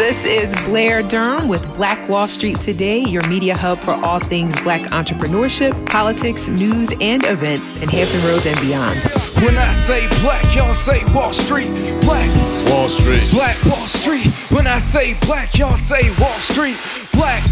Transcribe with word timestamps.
This 0.00 0.24
is 0.24 0.54
Blair 0.64 1.02
Durham 1.02 1.46
with 1.46 1.62
Black 1.76 2.08
Wall 2.08 2.26
Street 2.26 2.58
Today, 2.60 3.00
your 3.00 3.24
media 3.28 3.54
hub 3.54 3.78
for 3.78 3.90
all 3.90 4.18
things 4.18 4.58
black 4.62 4.80
entrepreneurship, 4.92 5.74
politics, 5.90 6.48
news, 6.48 6.90
and 7.02 7.22
events 7.26 7.76
in 7.82 7.88
Hampton 7.90 8.24
Roads 8.24 8.46
and 8.46 8.58
beyond. 8.62 8.98
When 9.44 9.58
I 9.58 9.70
say 9.72 10.08
black, 10.22 10.56
y'all 10.56 10.72
say 10.72 11.04
Wall 11.12 11.34
Street. 11.34 11.68
Black 12.00 12.26
Wall 12.70 12.88
Street. 12.88 13.30
Black 13.30 13.62
Wall 13.66 13.86
Street. 13.86 14.26
When 14.50 14.66
I 14.66 14.78
say 14.78 15.18
black, 15.26 15.58
y'all 15.58 15.76
say 15.76 16.08
Wall 16.18 16.38
Street. 16.38 16.78
Black. 17.12 17.44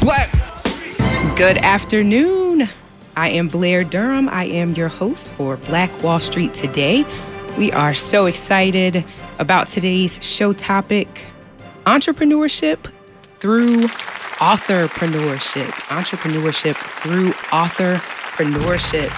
Black. 0.00 0.32
Good 1.36 1.58
afternoon. 1.58 2.70
I 3.18 3.28
am 3.28 3.48
Blair 3.48 3.84
Durham. 3.84 4.30
I 4.30 4.46
am 4.46 4.72
your 4.72 4.88
host 4.88 5.30
for 5.32 5.58
Black 5.58 6.02
Wall 6.02 6.20
Street 6.20 6.54
Today. 6.54 7.04
We 7.58 7.70
are 7.72 7.92
so 7.92 8.24
excited 8.24 9.04
about 9.38 9.68
today's 9.68 10.24
show 10.24 10.54
topic 10.54 11.26
entrepreneurship 11.90 12.88
through 13.40 13.88
authorpreneurship. 14.38 15.70
Entrepreneurship 15.88 16.76
through 16.76 17.30
authorpreneurship. 17.50 19.10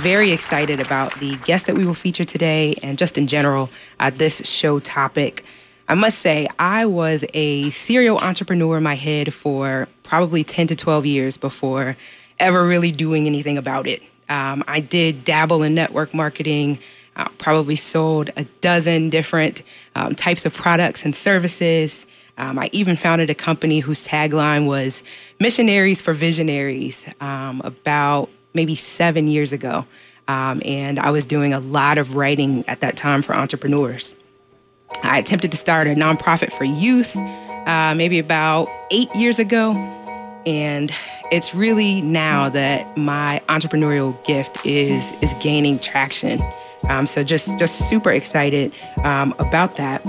Very 0.00 0.30
excited 0.30 0.78
about 0.78 1.12
the 1.18 1.34
guest 1.38 1.66
that 1.66 1.76
we 1.76 1.84
will 1.84 1.92
feature 1.92 2.22
today 2.22 2.76
and 2.84 2.96
just 2.98 3.18
in 3.18 3.26
general, 3.26 3.68
uh, 3.98 4.10
this 4.10 4.48
show 4.48 4.78
topic. 4.78 5.44
I 5.88 5.94
must 5.94 6.20
say, 6.20 6.46
I 6.56 6.86
was 6.86 7.24
a 7.34 7.70
serial 7.70 8.18
entrepreneur 8.18 8.76
in 8.76 8.84
my 8.84 8.94
head 8.94 9.34
for 9.34 9.88
probably 10.04 10.44
10 10.44 10.68
to 10.68 10.76
12 10.76 11.06
years 11.06 11.36
before 11.36 11.96
ever 12.38 12.64
really 12.64 12.92
doing 12.92 13.26
anything 13.26 13.58
about 13.58 13.88
it. 13.88 14.04
Um, 14.28 14.62
I 14.68 14.78
did 14.78 15.24
dabble 15.24 15.64
in 15.64 15.74
network 15.74 16.14
marketing. 16.14 16.78
Uh, 17.16 17.28
probably 17.38 17.76
sold 17.76 18.30
a 18.36 18.44
dozen 18.60 19.08
different 19.10 19.62
um, 19.94 20.14
types 20.14 20.44
of 20.44 20.52
products 20.52 21.04
and 21.04 21.14
services. 21.14 22.06
Um, 22.36 22.58
I 22.58 22.68
even 22.72 22.96
founded 22.96 23.30
a 23.30 23.34
company 23.34 23.78
whose 23.78 24.06
tagline 24.06 24.66
was 24.66 25.04
Missionaries 25.38 26.00
for 26.00 26.12
Visionaries 26.12 27.08
um, 27.20 27.60
about 27.64 28.30
maybe 28.52 28.74
seven 28.74 29.28
years 29.28 29.52
ago. 29.52 29.86
Um, 30.26 30.62
and 30.64 30.98
I 30.98 31.10
was 31.10 31.26
doing 31.26 31.52
a 31.52 31.60
lot 31.60 31.98
of 31.98 32.16
writing 32.16 32.64
at 32.66 32.80
that 32.80 32.96
time 32.96 33.22
for 33.22 33.34
entrepreneurs. 33.34 34.14
I 35.02 35.18
attempted 35.18 35.52
to 35.52 35.56
start 35.56 35.86
a 35.86 35.90
nonprofit 35.90 36.50
for 36.50 36.64
youth 36.64 37.16
uh, 37.16 37.94
maybe 37.96 38.18
about 38.18 38.68
eight 38.90 39.14
years 39.14 39.38
ago. 39.38 39.72
And 40.46 40.92
it's 41.30 41.54
really 41.54 42.00
now 42.00 42.50
that 42.50 42.96
my 42.96 43.40
entrepreneurial 43.48 44.22
gift 44.26 44.66
is, 44.66 45.12
is 45.22 45.34
gaining 45.40 45.78
traction. 45.78 46.40
Um, 46.88 47.06
so 47.06 47.22
just 47.22 47.58
just 47.58 47.88
super 47.88 48.12
excited 48.12 48.72
um, 49.04 49.34
about 49.38 49.76
that. 49.76 50.04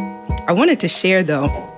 I 0.47 0.51
wanted 0.51 0.79
to 0.81 0.87
share 0.87 1.23
though. 1.23 1.71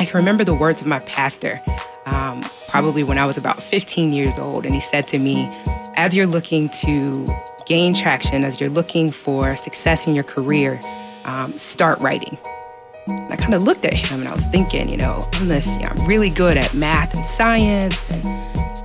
I 0.00 0.04
can 0.04 0.16
remember 0.16 0.44
the 0.44 0.54
words 0.54 0.80
of 0.80 0.86
my 0.86 1.00
pastor, 1.00 1.60
um, 2.06 2.42
probably 2.68 3.02
when 3.02 3.18
I 3.18 3.26
was 3.26 3.36
about 3.36 3.60
15 3.60 4.12
years 4.12 4.38
old, 4.38 4.64
and 4.64 4.74
he 4.74 4.80
said 4.80 5.08
to 5.08 5.18
me, 5.18 5.50
"As 5.96 6.14
you're 6.14 6.26
looking 6.26 6.68
to 6.84 7.26
gain 7.66 7.94
traction, 7.94 8.44
as 8.44 8.60
you're 8.60 8.70
looking 8.70 9.10
for 9.10 9.56
success 9.56 10.06
in 10.06 10.14
your 10.14 10.24
career, 10.24 10.78
um, 11.24 11.58
start 11.58 11.98
writing." 12.00 12.38
And 13.08 13.32
I 13.32 13.36
kind 13.36 13.54
of 13.54 13.62
looked 13.62 13.84
at 13.86 13.94
him 13.94 14.20
and 14.20 14.28
I 14.28 14.32
was 14.32 14.46
thinking, 14.46 14.88
you 14.88 14.98
know, 14.98 15.26
I'm 15.32 15.48
this, 15.48 15.76
you 15.76 15.84
know, 15.84 15.92
I'm 15.96 16.06
really 16.06 16.28
good 16.28 16.58
at 16.58 16.74
math 16.74 17.14
and 17.14 17.24
science 17.24 18.10
and 18.10 18.22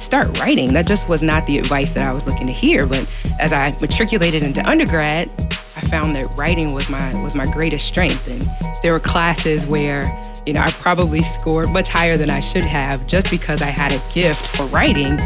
start 0.04 0.38
writing. 0.40 0.74
That 0.74 0.86
just 0.86 1.10
was 1.10 1.24
not 1.24 1.46
the 1.48 1.58
advice 1.58 1.94
that 1.94 2.04
I 2.04 2.12
was 2.12 2.28
looking 2.28 2.48
to 2.48 2.54
hear. 2.54 2.86
But 2.86 3.08
as 3.40 3.54
I 3.54 3.74
matriculated 3.80 4.44
into 4.44 4.68
undergrad, 4.70 5.30
I 5.76 5.82
found 5.82 6.16
that 6.16 6.34
writing 6.38 6.74
was 6.74 6.90
my 6.90 7.16
was 7.22 7.36
my 7.36 7.46
greatest 7.46 7.88
strength. 7.88 8.30
And 8.30 8.48
there 8.82 8.94
were 8.94 9.00
classes 9.00 9.66
where, 9.66 10.22
you 10.46 10.54
know, 10.54 10.62
I 10.62 10.72
probably 10.72 11.22
scored 11.22 11.72
much 11.72 11.90
higher 11.90 12.18
than 12.18 12.30
I 12.30 12.40
should 12.40 12.64
have 12.64 13.08
just 13.08 13.32
because 13.32 13.62
I 13.62 13.68
had 13.68 13.92
a 13.92 14.14
gift 14.14 14.56
for 14.56 14.66
writing, 14.68 15.20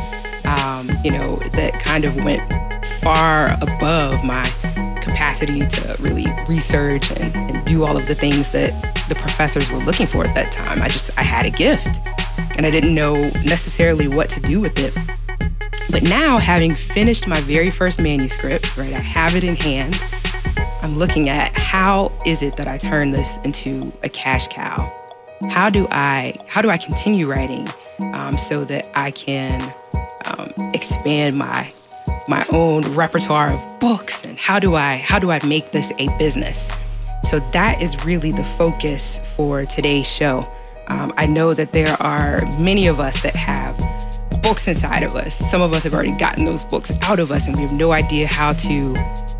um, 0.45 0.89
you 1.03 1.11
know, 1.11 1.35
that 1.53 1.73
kind 1.81 2.05
of 2.05 2.15
went 2.23 2.41
far 3.01 3.57
above 3.61 4.23
my 4.23 4.43
capacity 5.01 5.65
to 5.65 5.95
really 5.99 6.25
research 6.47 7.11
and, 7.11 7.35
and, 7.35 7.65
do 7.65 7.85
all 7.85 7.95
of 7.95 8.05
the 8.07 8.15
things 8.15 8.49
that 8.49 8.71
the 9.09 9.15
professors 9.15 9.71
were 9.71 9.79
looking 9.79 10.05
for 10.05 10.25
at 10.25 10.35
that 10.35 10.51
time. 10.51 10.81
I 10.81 10.89
just, 10.89 11.17
I 11.17 11.21
had 11.21 11.45
a 11.45 11.49
gift 11.49 12.01
and 12.57 12.65
I 12.65 12.69
didn't 12.69 12.95
know 12.95 13.13
necessarily 13.45 14.07
what 14.07 14.29
to 14.29 14.39
do 14.39 14.59
with 14.59 14.77
it. 14.79 14.95
But 15.91 16.03
now, 16.03 16.37
having 16.37 16.73
finished 16.73 17.27
my 17.27 17.39
very 17.41 17.71
first 17.71 18.01
manuscript, 18.01 18.77
right, 18.77 18.93
I 18.93 18.99
have 18.99 19.35
it 19.35 19.43
in 19.43 19.55
hand. 19.55 19.99
I'm 20.81 20.97
looking 20.97 21.29
at 21.29 21.57
how 21.57 22.11
is 22.25 22.43
it 22.43 22.57
that 22.57 22.67
I 22.67 22.77
turn 22.77 23.11
this 23.11 23.37
into 23.43 23.93
a 24.03 24.09
cash 24.09 24.47
cow? 24.47 24.93
How 25.49 25.69
do 25.69 25.87
I, 25.89 26.33
how 26.47 26.61
do 26.61 26.69
I 26.69 26.77
continue 26.77 27.27
writing 27.27 27.67
um, 27.99 28.37
so 28.37 28.65
that 28.65 28.89
I 28.95 29.11
can 29.11 29.73
um, 30.25 30.71
expand 30.73 31.37
my 31.37 31.71
my 32.29 32.45
own 32.51 32.83
repertoire 32.93 33.51
of 33.51 33.79
books 33.79 34.25
and 34.25 34.37
how 34.37 34.59
do 34.59 34.75
I 34.75 34.97
how 34.97 35.19
do 35.19 35.31
I 35.31 35.43
make 35.45 35.71
this 35.71 35.91
a 35.99 36.07
business? 36.17 36.71
So 37.23 37.39
that 37.51 37.81
is 37.81 38.05
really 38.05 38.31
the 38.31 38.43
focus 38.43 39.19
for 39.35 39.65
today's 39.65 40.09
show. 40.09 40.45
Um, 40.87 41.13
I 41.17 41.25
know 41.25 41.53
that 41.53 41.73
there 41.73 41.95
are 42.01 42.41
many 42.59 42.87
of 42.87 42.99
us 42.99 43.21
that 43.23 43.35
have 43.35 43.77
books 44.41 44.67
inside 44.67 45.03
of 45.03 45.15
us. 45.15 45.33
Some 45.35 45.61
of 45.61 45.73
us 45.73 45.83
have 45.83 45.93
already 45.93 46.11
gotten 46.11 46.45
those 46.45 46.63
books 46.63 46.97
out 47.01 47.19
of 47.19 47.31
us 47.31 47.47
and 47.47 47.55
we 47.55 47.63
have 47.63 47.77
no 47.77 47.91
idea 47.91 48.27
how 48.27 48.53
to 48.53 48.93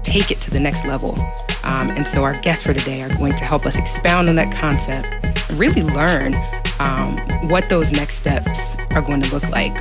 take 0.03 0.31
it 0.31 0.40
to 0.41 0.52
the 0.52 0.59
next 0.59 0.85
level. 0.85 1.12
Um, 1.63 1.90
and 1.91 2.06
so 2.06 2.24
our 2.24 2.34
guests 2.41 2.63
for 2.66 2.74
today 2.74 3.02
are 3.02 3.09
going 3.18 3.34
to 3.34 3.44
help 3.44 3.66
us 3.66 3.78
expound 3.78 4.30
on 4.30 4.35
that 4.35 4.53
concept 4.53 5.18
and 5.50 5.59
really 5.59 5.84
learn 5.84 6.35
um, 6.80 7.18
what 7.50 7.69
those 7.69 7.91
next 7.91 8.16
steps 8.16 8.78
are 8.91 9.02
going 9.02 9.22
to 9.22 9.34
look 9.34 9.50
like. 9.50 9.75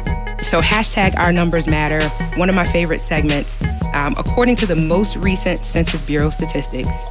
So, 0.47 0.61
hashtag 0.61 1.19
Our 1.19 1.33
Numbers 1.33 1.67
Matter, 1.67 2.09
one 2.39 2.49
of 2.49 2.55
my 2.55 2.65
favorite 2.65 3.01
segments. 3.01 3.61
Um, 3.95 4.15
according 4.17 4.55
to 4.57 4.67
the 4.67 4.77
most 4.77 5.17
recent 5.17 5.65
Census 5.65 6.01
Bureau 6.01 6.31
statistics, 6.31 7.11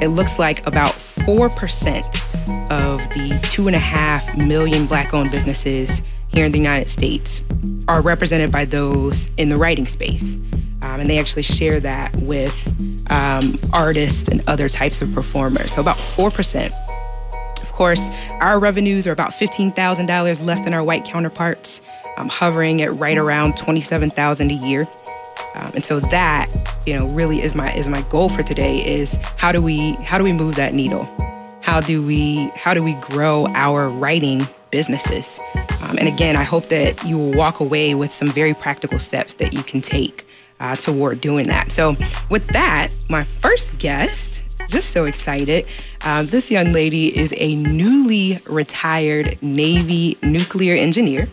it 0.00 0.12
looks 0.12 0.38
like 0.38 0.64
about 0.68 0.92
4% 0.92 2.70
of 2.70 3.00
the 3.08 3.40
two 3.42 3.66
and 3.66 3.74
a 3.74 3.80
half 3.80 4.36
million 4.36 4.86
Black 4.86 5.12
owned 5.14 5.32
businesses 5.32 6.00
here 6.28 6.44
in 6.44 6.52
the 6.52 6.58
United 6.58 6.88
States 6.88 7.42
are 7.88 8.02
represented 8.02 8.52
by 8.52 8.64
those 8.64 9.32
in 9.36 9.48
the 9.48 9.56
writing 9.56 9.86
space. 9.86 10.36
Um, 10.80 11.00
and 11.00 11.10
they 11.10 11.18
actually 11.18 11.42
share 11.42 11.80
that 11.80 12.14
with 12.14 12.72
um, 13.10 13.58
artists 13.72 14.28
and 14.28 14.48
other 14.48 14.68
types 14.68 15.02
of 15.02 15.12
performers. 15.12 15.74
So, 15.74 15.80
about 15.80 15.96
4% 15.96 16.70
Of 17.60 17.72
course, 17.72 18.08
our 18.40 18.60
revenues 18.60 19.08
are 19.08 19.12
about 19.12 19.32
$15,000 19.32 20.46
less 20.46 20.60
than 20.60 20.72
our 20.72 20.84
white 20.84 21.04
counterparts, 21.04 21.80
um, 22.16 22.28
hovering 22.28 22.82
at 22.82 22.94
right 22.96 23.18
around 23.18 23.56
27,000 23.56 24.50
a 24.50 24.54
year. 24.54 24.88
Um, 25.54 25.72
and 25.74 25.84
so 25.84 26.00
that, 26.00 26.50
you 26.86 26.94
know, 26.94 27.06
really 27.08 27.40
is 27.40 27.54
my 27.54 27.72
is 27.72 27.88
my 27.88 28.02
goal 28.02 28.28
for 28.28 28.42
today 28.42 28.78
is 28.86 29.18
how 29.36 29.52
do 29.52 29.62
we 29.62 29.92
how 30.02 30.18
do 30.18 30.24
we 30.24 30.32
move 30.32 30.56
that 30.56 30.74
needle? 30.74 31.04
How 31.62 31.80
do 31.80 32.04
we 32.04 32.50
how 32.54 32.74
do 32.74 32.82
we 32.82 32.94
grow 32.94 33.46
our 33.54 33.88
writing 33.88 34.46
businesses? 34.70 35.40
Um, 35.82 35.96
and 35.98 36.08
again, 36.08 36.36
I 36.36 36.42
hope 36.42 36.66
that 36.66 37.02
you 37.04 37.16
will 37.16 37.32
walk 37.34 37.60
away 37.60 37.94
with 37.94 38.12
some 38.12 38.28
very 38.28 38.54
practical 38.54 38.98
steps 38.98 39.34
that 39.34 39.54
you 39.54 39.62
can 39.62 39.80
take 39.80 40.26
uh, 40.60 40.76
toward 40.76 41.20
doing 41.20 41.48
that. 41.48 41.70
So, 41.70 41.96
with 42.30 42.46
that, 42.48 42.88
my 43.08 43.24
first 43.24 43.78
guest 43.78 44.42
just 44.68 44.90
so 44.90 45.04
excited. 45.04 45.66
Um, 46.04 46.26
this 46.26 46.50
young 46.50 46.72
lady 46.72 47.16
is 47.16 47.32
a 47.36 47.56
newly 47.56 48.40
retired 48.46 49.38
Navy 49.42 50.18
nuclear 50.22 50.74
engineer. 50.74 51.28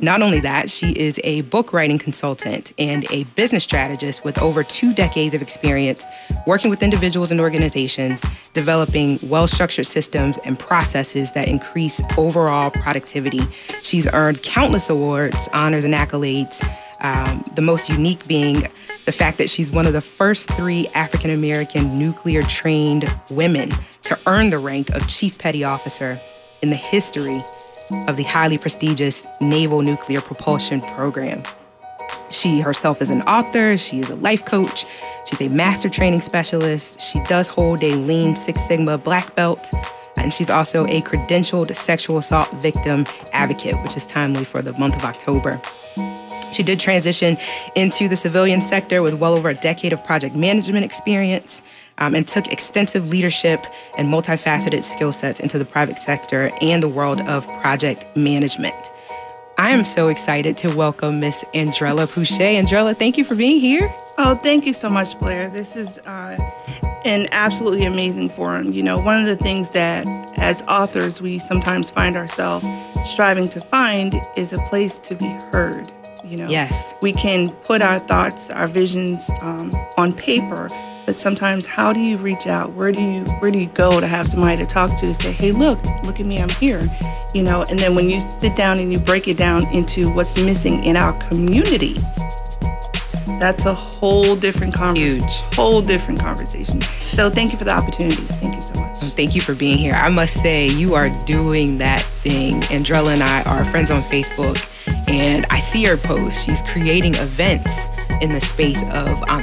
Not 0.00 0.22
only 0.22 0.40
that, 0.40 0.70
she 0.70 0.92
is 0.92 1.20
a 1.24 1.40
book 1.42 1.72
writing 1.72 1.98
consultant 1.98 2.72
and 2.78 3.04
a 3.10 3.24
business 3.34 3.64
strategist 3.64 4.24
with 4.24 4.40
over 4.40 4.62
two 4.62 4.94
decades 4.94 5.34
of 5.34 5.42
experience 5.42 6.06
working 6.46 6.70
with 6.70 6.82
individuals 6.82 7.32
and 7.32 7.40
organizations, 7.40 8.24
developing 8.52 9.18
well 9.24 9.48
structured 9.48 9.86
systems 9.86 10.38
and 10.44 10.58
processes 10.58 11.32
that 11.32 11.48
increase 11.48 12.00
overall 12.16 12.70
productivity. 12.70 13.40
She's 13.82 14.06
earned 14.12 14.42
countless 14.42 14.88
awards, 14.88 15.48
honors, 15.52 15.84
and 15.84 15.94
accolades 15.94 16.62
um, 17.00 17.44
the 17.54 17.62
most 17.62 17.88
unique 17.88 18.26
being 18.26 18.60
the 19.04 19.12
fact 19.12 19.38
that 19.38 19.48
she's 19.48 19.70
one 19.70 19.86
of 19.86 19.92
the 19.92 20.00
first 20.00 20.50
three 20.50 20.88
African 20.94 21.30
American 21.30 21.96
nuclear 21.96 22.42
trained 22.42 23.12
women 23.30 23.70
to 24.02 24.18
earn 24.26 24.50
the 24.50 24.58
rank 24.58 24.90
of 24.90 25.06
Chief 25.08 25.38
Petty 25.38 25.64
Officer 25.64 26.20
in 26.62 26.70
the 26.70 26.76
history 26.76 27.42
of 27.90 28.16
the 28.16 28.22
highly 28.22 28.58
prestigious 28.58 29.26
Naval 29.40 29.82
Nuclear 29.82 30.20
Propulsion 30.20 30.80
Program. 30.80 31.42
She 32.30 32.60
herself 32.60 33.00
is 33.00 33.10
an 33.10 33.22
author, 33.22 33.76
she 33.76 34.00
is 34.00 34.10
a 34.10 34.16
life 34.16 34.44
coach, 34.44 34.84
she's 35.26 35.40
a 35.40 35.48
master 35.48 35.88
training 35.88 36.20
specialist, 36.20 37.00
she 37.00 37.20
does 37.24 37.48
hold 37.48 37.82
a 37.82 37.90
Lean 37.94 38.36
Six 38.36 38.60
Sigma 38.60 38.98
black 38.98 39.34
belt, 39.34 39.72
and 40.16 40.32
she's 40.32 40.50
also 40.50 40.84
a 40.86 41.00
credentialed 41.00 41.74
sexual 41.74 42.18
assault 42.18 42.52
victim 42.54 43.06
advocate, 43.32 43.80
which 43.82 43.96
is 43.96 44.04
timely 44.06 44.44
for 44.44 44.60
the 44.60 44.72
month 44.78 44.96
of 44.96 45.04
October. 45.04 45.60
She 46.52 46.62
did 46.62 46.80
transition 46.80 47.36
into 47.74 48.08
the 48.08 48.16
civilian 48.16 48.60
sector 48.60 49.02
with 49.02 49.14
well 49.14 49.34
over 49.34 49.48
a 49.48 49.54
decade 49.54 49.92
of 49.92 50.02
project 50.02 50.34
management 50.34 50.84
experience. 50.84 51.62
Um, 51.98 52.14
and 52.14 52.26
took 52.26 52.48
extensive 52.48 53.10
leadership 53.10 53.66
and 53.96 54.08
multifaceted 54.08 54.82
skill 54.82 55.12
sets 55.12 55.40
into 55.40 55.58
the 55.58 55.64
private 55.64 55.98
sector 55.98 56.50
and 56.60 56.82
the 56.82 56.88
world 56.88 57.20
of 57.22 57.46
project 57.60 58.06
management. 58.16 58.90
I 59.60 59.70
am 59.70 59.82
so 59.82 60.06
excited 60.06 60.56
to 60.58 60.76
welcome 60.76 61.18
Miss 61.18 61.44
Andrella 61.52 62.06
Pouchet. 62.06 62.64
Andrella, 62.64 62.96
thank 62.96 63.18
you 63.18 63.24
for 63.24 63.34
being 63.34 63.60
here. 63.60 63.92
Oh, 64.16 64.36
thank 64.36 64.64
you 64.64 64.72
so 64.72 64.88
much, 64.88 65.18
Blair. 65.18 65.50
This 65.50 65.74
is 65.74 65.98
uh, 66.06 66.38
an 67.04 67.26
absolutely 67.32 67.84
amazing 67.84 68.28
forum. 68.28 68.72
You 68.72 68.84
know, 68.84 68.98
one 68.98 69.20
of 69.20 69.26
the 69.26 69.42
things 69.42 69.72
that 69.72 70.06
as 70.38 70.62
authors 70.68 71.20
we 71.20 71.40
sometimes 71.40 71.90
find 71.90 72.16
ourselves 72.16 72.64
striving 73.04 73.48
to 73.48 73.58
find 73.58 74.14
is 74.36 74.52
a 74.52 74.58
place 74.58 75.00
to 75.00 75.16
be 75.16 75.36
heard. 75.52 75.90
You 76.28 76.36
know, 76.36 76.46
yes, 76.46 76.94
we 77.00 77.12
can 77.12 77.48
put 77.64 77.80
our 77.80 77.98
thoughts, 77.98 78.50
our 78.50 78.68
visions 78.68 79.30
um, 79.40 79.70
on 79.96 80.12
paper, 80.12 80.68
but 81.06 81.16
sometimes 81.16 81.64
how 81.66 81.94
do 81.94 82.00
you 82.00 82.18
reach 82.18 82.46
out? 82.46 82.72
Where 82.74 82.92
do 82.92 83.00
you 83.00 83.24
where 83.40 83.50
do 83.50 83.56
you 83.56 83.68
go 83.68 83.98
to 83.98 84.06
have 84.06 84.26
somebody 84.26 84.58
to 84.58 84.66
talk 84.66 84.94
to 84.98 85.14
say, 85.14 85.32
hey, 85.32 85.52
look, 85.52 85.82
look 86.04 86.20
at 86.20 86.26
me, 86.26 86.38
I'm 86.38 86.50
here. 86.50 86.82
You 87.32 87.44
know, 87.44 87.64
and 87.70 87.78
then 87.78 87.94
when 87.94 88.10
you 88.10 88.20
sit 88.20 88.54
down 88.56 88.78
and 88.78 88.92
you 88.92 88.98
break 88.98 89.26
it 89.26 89.38
down 89.38 89.72
into 89.74 90.10
what's 90.10 90.36
missing 90.36 90.84
in 90.84 90.96
our 90.98 91.14
community, 91.28 91.94
that's 93.40 93.64
a 93.64 93.72
whole 93.72 94.36
different 94.36 94.74
conversation. 94.74 95.22
Huge. 95.22 95.54
Whole 95.54 95.80
different 95.80 96.20
conversation. 96.20 96.82
So 96.82 97.30
thank 97.30 97.52
you 97.52 97.58
for 97.58 97.64
the 97.64 97.72
opportunity. 97.74 98.16
Thank 98.16 98.54
you 98.54 98.60
so 98.60 98.74
much. 98.78 98.98
Thank 98.98 99.34
you 99.34 99.40
for 99.40 99.54
being 99.54 99.78
here. 99.78 99.94
I 99.94 100.10
must 100.10 100.42
say, 100.42 100.68
you 100.68 100.94
are 100.94 101.08
doing 101.08 101.78
that 101.78 102.02
thing. 102.02 102.60
Andrella 102.64 103.14
and 103.14 103.22
I 103.22 103.42
are 103.44 103.64
friends 103.64 103.90
on 103.90 104.02
Facebook 104.02 104.58
and 105.08 105.46
I 105.50 105.58
see 105.58 105.84
her 105.84 105.96
post. 105.96 106.44
She's 106.44 106.62
creating 106.62 107.14
events 107.14 107.88
in 108.20 108.30
the 108.30 108.40
space 108.40 108.82
of 108.82 109.22
um, 109.28 109.40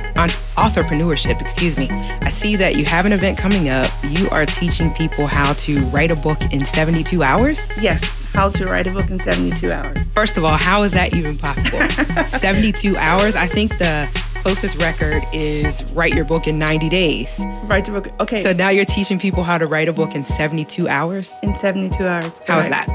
entrepreneurship. 0.56 1.42
Excuse 1.42 1.78
me. 1.78 1.88
I 1.90 2.30
see 2.30 2.56
that 2.58 2.76
you 2.76 2.86
have 2.86 3.06
an 3.06 3.14
event 3.14 3.38
coming 3.38 3.70
up. 3.70 3.92
You 4.04 4.30
are 4.30 4.46
teaching 4.46 4.92
people 4.92 5.26
how 5.26 5.54
to 5.54 5.80
write 5.88 6.12
a 6.12 6.16
book 6.16 6.40
in 6.52 6.62
72 6.62 7.24
hours. 7.24 7.82
Yes, 7.82 8.32
how 8.34 8.50
to 8.50 8.66
write 8.66 8.88
a 8.88 8.92
book 8.92 9.10
in 9.10 9.18
72 9.20 9.72
hours. 9.72 9.98
First 10.10 10.38
of 10.38 10.44
all, 10.46 10.58
how 10.58 10.84
is 10.84 10.92
that 10.92 11.16
even 11.16 11.36
possible? 11.36 11.80
72 12.28 12.96
hours. 12.98 13.36
I 13.36 13.48
think 13.48 13.78
the 13.78 14.10
closest 14.36 14.80
record 14.80 15.24
is 15.34 15.84
write 15.94 16.14
your 16.14 16.26
book 16.26 16.48
in 16.48 16.60
90 16.60 16.90
days. 16.90 17.42
Write 17.64 17.88
your 17.88 18.00
book. 18.00 18.14
Okay. 18.20 18.42
So 18.42 18.54
now 18.54 18.70
you're 18.70 18.86
teaching 18.86 19.18
people 19.18 19.44
how 19.44 19.58
to 19.58 19.66
write 19.66 19.88
a 19.88 19.94
book 19.94 20.14
in 20.14 20.24
72 20.24 20.88
hours? 20.88 21.32
In 21.42 21.56
72 21.56 22.06
hours. 22.06 22.42
How 22.46 22.60
is 22.60 22.70
that? 22.70 22.88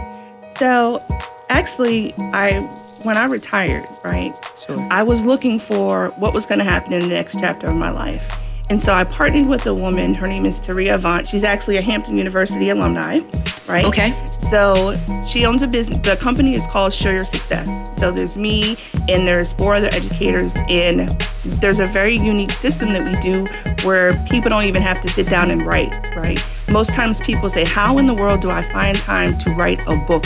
So 0.58 1.02
actually, 1.50 2.14
I 2.32 2.60
when 3.02 3.16
I 3.16 3.26
retired, 3.26 3.86
right? 4.04 4.34
Sure. 4.66 4.86
I 4.90 5.02
was 5.02 5.24
looking 5.24 5.58
for 5.58 6.12
what 6.16 6.32
was 6.32 6.46
going 6.46 6.58
to 6.58 6.64
happen 6.64 6.92
in 6.92 7.00
the 7.00 7.08
next 7.08 7.38
chapter 7.38 7.66
of 7.66 7.76
my 7.76 7.90
life. 7.90 8.38
And 8.68 8.80
so 8.80 8.92
I 8.92 9.04
partnered 9.04 9.48
with 9.48 9.66
a 9.66 9.74
woman. 9.74 10.14
Her 10.14 10.28
name 10.28 10.46
is 10.46 10.60
Taria 10.60 10.94
Avant. 10.94 11.26
She's 11.26 11.42
actually 11.42 11.76
a 11.78 11.82
Hampton 11.82 12.16
University 12.16 12.68
alumni, 12.68 13.18
right? 13.66 13.84
Okay. 13.84 14.10
So 14.50 14.96
she 15.26 15.44
owns 15.44 15.62
a 15.62 15.66
business. 15.66 15.98
The 15.98 16.16
company 16.16 16.54
is 16.54 16.66
called 16.68 16.92
Show 16.92 17.10
Your 17.10 17.24
Success. 17.24 17.98
So 17.98 18.12
there's 18.12 18.38
me 18.38 18.76
and 19.08 19.26
there's 19.26 19.54
four 19.54 19.74
other 19.74 19.88
educators. 19.90 20.56
And 20.68 21.08
there's 21.44 21.80
a 21.80 21.86
very 21.86 22.14
unique 22.14 22.52
system 22.52 22.92
that 22.92 23.04
we 23.04 23.14
do 23.14 23.44
where 23.84 24.12
people 24.26 24.50
don't 24.50 24.64
even 24.64 24.82
have 24.82 25.00
to 25.02 25.08
sit 25.08 25.28
down 25.28 25.50
and 25.50 25.62
write, 25.62 26.14
right? 26.14 26.40
Most 26.70 26.90
times 26.90 27.20
people 27.20 27.48
say, 27.48 27.64
How 27.64 27.98
in 27.98 28.06
the 28.06 28.14
world 28.14 28.40
do 28.40 28.50
I 28.50 28.62
find 28.62 28.96
time 28.96 29.36
to 29.38 29.50
write 29.54 29.80
a 29.88 29.96
book? 29.96 30.24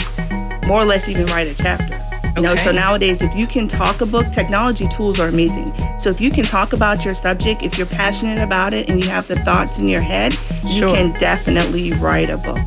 More 0.67 0.81
or 0.81 0.85
less, 0.85 1.07
even 1.07 1.25
write 1.27 1.47
a 1.47 1.55
chapter. 1.55 1.97
You 2.35 2.41
know, 2.41 2.55
so 2.55 2.71
nowadays, 2.71 3.21
if 3.21 3.33
you 3.33 3.47
can 3.47 3.67
talk 3.67 4.01
a 4.01 4.05
book, 4.05 4.29
technology 4.33 4.87
tools 4.89 5.21
are 5.21 5.27
amazing. 5.29 5.67
So 5.97 6.09
if 6.09 6.19
you 6.19 6.29
can 6.29 6.43
talk 6.43 6.73
about 6.73 7.05
your 7.05 7.13
subject, 7.13 7.63
if 7.63 7.77
you're 7.77 7.87
passionate 7.87 8.39
about 8.39 8.73
it 8.73 8.89
and 8.89 9.01
you 9.01 9.09
have 9.09 9.27
the 9.27 9.35
thoughts 9.35 9.79
in 9.79 9.87
your 9.87 10.01
head, 10.01 10.33
sure. 10.33 10.89
you 10.89 10.93
can 10.93 11.13
definitely 11.13 11.93
write 11.93 12.29
a 12.29 12.37
book. 12.37 12.59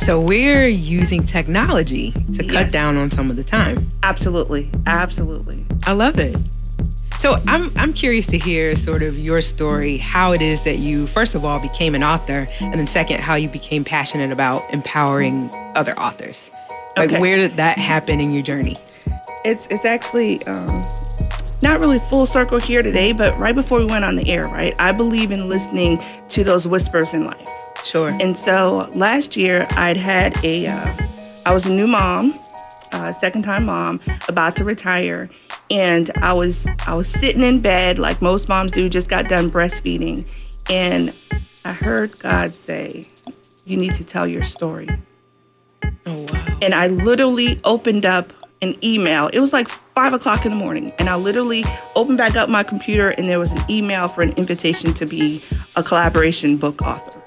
So 0.00 0.20
we're 0.20 0.68
using 0.68 1.24
technology 1.24 2.10
to 2.34 2.44
cut 2.44 2.70
down 2.70 2.98
on 2.98 3.10
some 3.10 3.30
of 3.30 3.36
the 3.36 3.44
time. 3.44 3.90
Absolutely. 4.02 4.70
Absolutely. 4.86 5.64
I 5.86 5.92
love 5.92 6.18
it. 6.18 6.36
So 7.18 7.40
I'm 7.46 7.72
I'm 7.78 7.94
curious 7.94 8.26
to 8.26 8.38
hear 8.38 8.76
sort 8.76 9.02
of 9.02 9.18
your 9.18 9.40
story, 9.40 9.96
how 9.96 10.32
it 10.32 10.42
is 10.42 10.62
that 10.64 10.76
you 10.76 11.06
first 11.06 11.34
of 11.34 11.42
all 11.42 11.58
became 11.58 11.94
an 11.94 12.02
author, 12.02 12.48
and 12.60 12.74
then 12.74 12.86
second, 12.86 13.20
how 13.20 13.34
you 13.34 13.48
became 13.48 13.82
passionate 13.82 14.30
about 14.30 14.70
empowering 14.74 15.48
other 15.74 15.98
authors. 15.98 16.50
Like 16.96 17.10
Okay. 17.10 17.20
where 17.20 17.36
did 17.36 17.54
that 17.56 17.78
happen 17.78 18.20
in 18.20 18.32
your 18.32 18.42
journey? 18.42 18.76
It's 19.44 19.66
it's 19.70 19.84
actually 19.84 20.42
um, 20.46 20.84
not 21.60 21.80
really 21.80 21.98
full 21.98 22.24
circle 22.26 22.58
here 22.58 22.82
today, 22.82 23.12
but 23.12 23.36
right 23.38 23.54
before 23.54 23.78
we 23.78 23.84
went 23.84 24.04
on 24.04 24.16
the 24.16 24.28
air, 24.30 24.46
right? 24.46 24.74
I 24.78 24.92
believe 24.92 25.32
in 25.32 25.48
listening 25.48 26.00
to 26.30 26.44
those 26.44 26.66
whispers 26.68 27.12
in 27.14 27.24
life. 27.26 27.48
Sure. 27.82 28.08
And 28.20 28.36
so 28.36 28.88
last 28.94 29.36
year, 29.36 29.66
I'd 29.72 29.96
had 29.98 30.34
a, 30.42 30.66
uh, 30.68 30.94
I 31.44 31.52
was 31.52 31.66
a 31.66 31.70
new 31.72 31.86
mom, 31.86 32.32
uh, 32.92 33.12
second 33.12 33.42
time 33.42 33.66
mom, 33.66 34.00
about 34.28 34.56
to 34.56 34.64
retire, 34.64 35.28
and 35.70 36.10
I 36.16 36.32
was 36.32 36.66
I 36.86 36.94
was 36.94 37.08
sitting 37.08 37.42
in 37.42 37.60
bed 37.60 37.98
like 37.98 38.22
most 38.22 38.48
moms 38.48 38.72
do, 38.72 38.88
just 38.88 39.08
got 39.10 39.28
done 39.28 39.50
breastfeeding, 39.50 40.24
and 40.70 41.12
I 41.66 41.72
heard 41.72 42.18
God 42.20 42.52
say, 42.52 43.08
"You 43.66 43.76
need 43.76 43.92
to 43.94 44.04
tell 44.04 44.26
your 44.26 44.44
story." 44.44 44.88
oh 46.06 46.24
wow. 46.32 46.43
And 46.62 46.74
I 46.74 46.88
literally 46.88 47.60
opened 47.64 48.06
up 48.06 48.32
an 48.62 48.76
email. 48.82 49.28
It 49.28 49.40
was 49.40 49.52
like 49.52 49.68
five 49.68 50.12
o'clock 50.12 50.44
in 50.44 50.50
the 50.50 50.64
morning, 50.64 50.92
and 50.98 51.08
I 51.08 51.16
literally 51.16 51.64
opened 51.94 52.18
back 52.18 52.34
up 52.34 52.48
my 52.48 52.62
computer, 52.62 53.10
and 53.10 53.26
there 53.26 53.38
was 53.38 53.52
an 53.52 53.60
email 53.70 54.08
for 54.08 54.22
an 54.22 54.32
invitation 54.32 54.94
to 54.94 55.06
be 55.06 55.42
a 55.76 55.82
collaboration 55.82 56.56
book 56.56 56.82
author. 56.82 57.22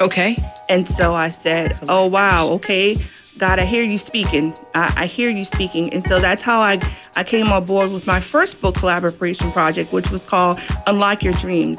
Okay. 0.00 0.36
And 0.68 0.88
so 0.88 1.14
I 1.14 1.30
said, 1.30 1.78
"Oh 1.88 2.06
wow, 2.06 2.48
okay, 2.52 2.96
God, 3.38 3.58
I 3.58 3.64
hear 3.64 3.84
you 3.84 3.98
speaking. 3.98 4.54
I, 4.74 4.92
I 4.96 5.06
hear 5.06 5.30
you 5.30 5.44
speaking." 5.44 5.92
And 5.92 6.02
so 6.02 6.20
that's 6.20 6.42
how 6.42 6.60
I 6.60 6.80
I 7.16 7.24
came 7.24 7.48
on 7.48 7.64
board 7.64 7.92
with 7.92 8.06
my 8.06 8.20
first 8.20 8.60
book 8.60 8.74
collaboration 8.74 9.50
project, 9.52 9.92
which 9.92 10.10
was 10.10 10.24
called 10.24 10.60
Unlock 10.86 11.22
Your 11.22 11.34
Dreams, 11.34 11.78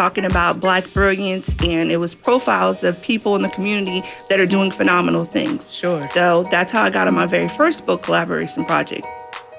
talking 0.00 0.24
about 0.24 0.62
Black 0.62 0.90
brilliance, 0.94 1.54
and 1.62 1.92
it 1.92 1.98
was 1.98 2.14
profiles 2.14 2.82
of 2.82 3.02
people 3.02 3.36
in 3.36 3.42
the 3.42 3.50
community 3.50 4.02
that 4.30 4.40
are 4.40 4.46
doing 4.46 4.70
phenomenal 4.70 5.26
things. 5.26 5.74
Sure. 5.74 6.08
So 6.14 6.44
that's 6.44 6.72
how 6.72 6.84
I 6.84 6.88
got 6.88 7.06
on 7.06 7.14
my 7.14 7.26
very 7.26 7.48
first 7.50 7.84
book 7.84 8.00
collaboration 8.00 8.64
project. 8.64 9.06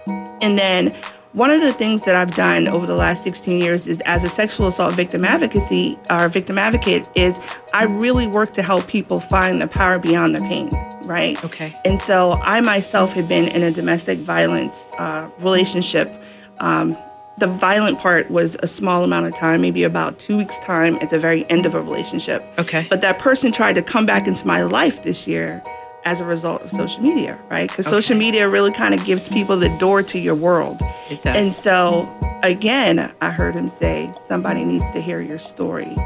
And 0.08 0.58
then 0.58 0.96
one 1.34 1.52
of 1.52 1.62
the 1.62 1.72
things 1.72 2.02
that 2.06 2.16
I've 2.16 2.34
done 2.34 2.68
over 2.68 2.88
the 2.88 2.96
last 2.96 3.24
16 3.24 3.62
years 3.62 3.88
is 3.88 4.02
as 4.06 4.24
a 4.24 4.30
sexual 4.30 4.66
assault 4.66 4.94
victim 4.94 5.24
advocacy 5.24 6.00
or 6.10 6.28
victim 6.28 6.58
advocate 6.58 7.08
is 7.14 7.40
I 7.76 7.84
really 7.84 8.26
work 8.26 8.52
to 8.54 8.64
help 8.64 8.88
people 8.88 9.20
find 9.20 9.62
the 9.62 9.68
power 9.68 10.00
beyond 10.00 10.34
the 10.34 10.40
pain, 10.40 10.70
right? 11.06 11.42
Okay. 11.46 11.70
And 11.86 12.02
so 12.02 12.32
I 12.42 12.62
myself 12.62 13.14
have 13.14 13.30
been 13.30 13.48
in 13.48 13.62
a 13.62 13.70
domestic 13.70 14.18
violence 14.18 14.88
uh, 14.98 15.30
relationship. 15.38 16.12
Um, 16.58 16.98
the 17.42 17.48
violent 17.48 18.00
part 18.00 18.30
was 18.30 18.56
a 18.62 18.68
small 18.68 19.04
amount 19.04 19.26
of 19.26 19.34
time, 19.36 19.62
maybe 19.62 19.84
about 19.84 20.20
two 20.20 20.38
weeks' 20.38 20.60
time 20.60 20.96
at 21.02 21.10
the 21.10 21.20
very 21.20 21.50
end 21.50 21.66
of 21.66 21.74
a 21.74 21.82
relationship. 21.82 22.48
Okay. 22.60 22.86
But 22.88 23.02
that 23.02 23.18
person 23.20 23.52
tried 23.52 23.74
to 23.74 23.82
come 23.82 24.06
back 24.06 24.28
into 24.28 24.46
my 24.46 24.62
life 24.62 25.02
this 25.02 25.28
year 25.28 25.64
as 26.06 26.22
a 26.22 26.26
result 26.26 26.62
of 26.62 26.72
social 26.72 27.02
media, 27.02 27.40
right? 27.50 27.68
Because 27.68 27.88
social 27.88 28.16
media 28.16 28.48
really 28.48 28.72
kind 28.72 28.94
of 28.94 29.04
gives 29.06 29.28
people 29.28 29.58
the 29.58 29.76
door 29.80 30.04
to 30.04 30.20
your 30.20 30.36
world. 30.36 30.80
It 31.10 31.24
does. 31.24 31.36
And 31.36 31.52
so, 31.52 32.08
again, 32.44 33.12
I 33.22 33.32
heard 33.32 33.56
him 33.56 33.70
say, 33.70 34.12
somebody 34.28 34.64
needs 34.64 34.90
to 34.92 35.02
hear 35.02 35.20
your 35.20 35.40
story. 35.40 35.98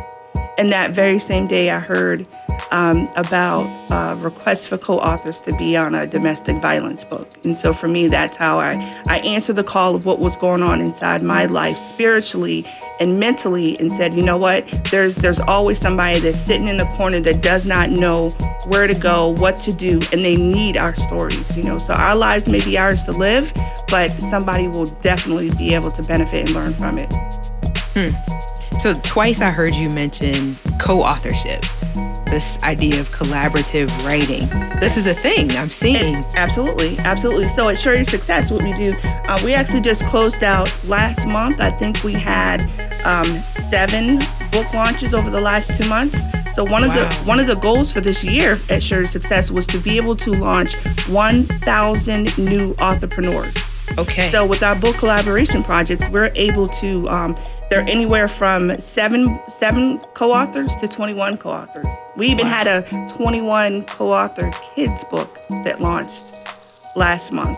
And 0.58 0.72
that 0.72 0.92
very 0.92 1.20
same 1.20 1.48
day, 1.48 1.70
I 1.70 1.80
heard 1.80 2.26
um, 2.72 3.10
about 3.16 3.66
uh, 3.92 4.16
requests 4.16 4.68
for 4.68 4.78
co-authors 4.78 5.42
to 5.42 5.56
be 5.58 5.76
on 5.76 5.94
a 5.96 6.08
domestic 6.08 6.62
violence 6.62 7.04
book. 7.04 7.30
And 7.44 7.56
so 7.58 7.74
for 7.74 7.88
me, 7.88 8.08
that's 8.08 8.36
how 8.36 8.60
I, 8.60 8.74
I 9.08 9.20
answered 9.20 9.58
the 9.58 9.64
call 9.64 9.96
of 9.96 10.06
what 10.06 10.20
was 10.20 10.38
going 10.38 10.64
on 10.64 10.82
inside 10.82 11.22
my 11.22 11.46
life 11.46 11.76
spiritually 11.76 12.66
and 13.00 13.20
mentally 13.20 13.78
and 13.80 13.92
said, 13.92 14.14
you 14.14 14.24
know 14.24 14.38
what, 14.38 14.66
there's 14.90 15.18
there's 15.18 15.42
always 15.42 15.78
somebody 15.78 16.20
that's 16.20 16.40
sitting 16.40 16.70
in 16.70 16.78
the 16.78 16.86
corner 16.98 17.20
that 17.20 17.42
does 17.42 17.66
not 17.66 17.90
know 17.90 18.30
where 18.68 18.88
to 18.88 18.96
go, 18.96 19.30
what 19.38 19.58
to 19.58 19.74
do, 19.74 20.00
and 20.14 20.24
they 20.24 20.38
need 20.38 20.78
our 20.78 20.96
stories, 20.96 21.58
you 21.58 21.64
know. 21.64 21.78
So 21.78 21.94
our 21.94 22.16
lives 22.16 22.48
may 22.48 22.64
be 22.64 22.78
ours 22.78 23.04
to 23.04 23.12
live, 23.12 23.52
but 23.90 24.14
somebody 24.14 24.70
will 24.70 24.86
definitely 24.86 25.50
be 25.58 25.74
able 25.74 25.92
to 25.92 26.04
benefit 26.04 26.48
and 26.48 26.52
learn 26.52 26.72
from 26.72 26.98
it. 26.98 27.14
So 28.80 28.94
twice 29.02 29.42
I 29.42 29.50
heard 29.50 29.74
you 29.74 29.90
mention 29.90 30.56
co-authorship. 30.80 31.62
This 32.28 32.62
idea 32.64 33.00
of 33.00 33.10
collaborative 33.10 33.90
writing. 34.06 34.48
This 34.80 34.98
is 34.98 35.08
a 35.08 35.14
thing 35.14 35.52
I'm 35.52 35.70
seeing. 35.70 36.16
Absolutely, 36.36 36.98
absolutely. 37.00 37.48
So 37.48 37.70
at 37.70 37.78
Show 37.80 37.94
Your 37.94 38.04
Success, 38.04 38.52
what 38.52 38.64
we 38.64 38.74
do, 38.74 38.94
uh, 39.04 39.40
we 39.44 39.54
actually 39.54 39.82
just 39.82 40.06
closed 40.06 40.44
out 40.44 40.70
last 40.88 41.26
month. 41.28 41.60
I 41.60 41.72
think 41.72 42.04
we 42.04 42.14
had 42.14 42.62
um, 43.06 43.26
seven 43.70 44.20
book 44.52 44.72
launches 44.74 45.14
over 45.14 45.30
the 45.30 45.42
last 45.42 45.80
two 45.82 45.88
months. 45.90 46.22
So 46.54 46.64
one 46.66 46.84
of 46.84 46.90
Wow. 46.90 47.10
the 47.10 47.16
one 47.26 47.40
of 47.40 47.48
the 47.48 47.56
goals 47.56 47.92
for 47.92 48.02
this 48.02 48.24
year 48.24 48.58
at 48.70 48.90
Your 48.90 49.06
Success 49.06 49.50
was 49.52 49.66
to 49.68 49.78
be 49.80 49.98
able 49.98 50.16
to 50.18 50.32
launch 50.32 50.76
1,000 51.08 52.38
new 52.38 52.76
entrepreneurs. 52.80 53.56
Okay. 53.98 54.30
So 54.30 54.46
with 54.46 54.64
our 54.64 54.78
book 54.80 54.98
collaboration 54.98 55.64
projects, 55.64 56.08
we're 56.10 56.32
able 56.36 56.68
to 56.70 57.08
um, 57.10 57.36
they're 57.70 57.88
anywhere 57.88 58.28
from 58.28 58.78
seven 58.80 59.40
seven 59.50 60.00
co-authors 60.14 60.76
to 60.78 60.88
21 60.88 61.38
co-authors. 61.38 61.92
We 62.16 62.28
even 62.28 62.48
Wow. 62.48 62.54
had 62.54 62.68
a 62.68 63.08
21 63.10 63.84
co-author 63.84 64.52
kids 64.76 65.04
book 65.06 65.40
that 65.64 65.82
launched 65.82 66.24
last 66.96 67.32
month. 67.32 67.58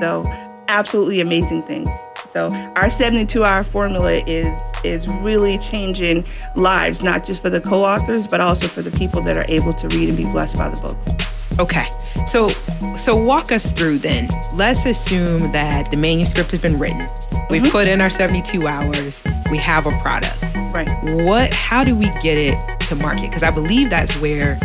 So 0.00 0.24
absolutely 0.68 1.20
amazing 1.20 1.62
things. 1.62 1.90
So 2.32 2.52
our 2.76 2.90
72 2.90 3.42
hour 3.44 3.62
formula 3.64 4.22
is 4.26 4.54
is 4.84 5.08
really 5.08 5.58
changing 5.58 6.24
lives, 6.54 7.02
not 7.02 7.24
just 7.24 7.42
for 7.42 7.50
the 7.50 7.60
co-authors, 7.60 8.28
but 8.28 8.40
also 8.40 8.66
for 8.68 8.82
the 8.82 8.90
people 8.92 9.22
that 9.22 9.36
are 9.36 9.44
able 9.48 9.72
to 9.72 9.88
read 9.88 10.08
and 10.08 10.16
be 10.16 10.24
blessed 10.24 10.56
by 10.58 10.68
the 10.68 10.80
books. 10.80 11.10
Okay. 11.58 11.86
So 12.26 12.48
so 12.96 13.16
walk 13.16 13.52
us 13.52 13.72
through 13.72 13.98
then. 13.98 14.28
Let's 14.54 14.84
assume 14.86 15.50
that 15.52 15.90
the 15.90 15.96
manuscript 15.96 16.50
has 16.52 16.60
been 16.62 16.78
written. 16.78 17.00
We've 17.50 17.62
Mm-hmm. 17.62 17.70
put 17.72 17.88
in 17.88 18.00
our 18.00 18.10
72 18.10 18.66
hours. 18.66 19.22
We 19.50 19.58
have 19.58 19.86
a 19.86 19.90
product. 20.02 20.42
Right. 20.74 20.88
What 21.24 21.52
how 21.54 21.82
do 21.84 21.96
we 21.96 22.06
get 22.22 22.38
it 22.38 22.58
to 22.88 22.96
market? 22.96 23.32
Cuz 23.32 23.42
I 23.42 23.50
believe 23.50 23.90
that's 23.90 24.14
where 24.20 24.58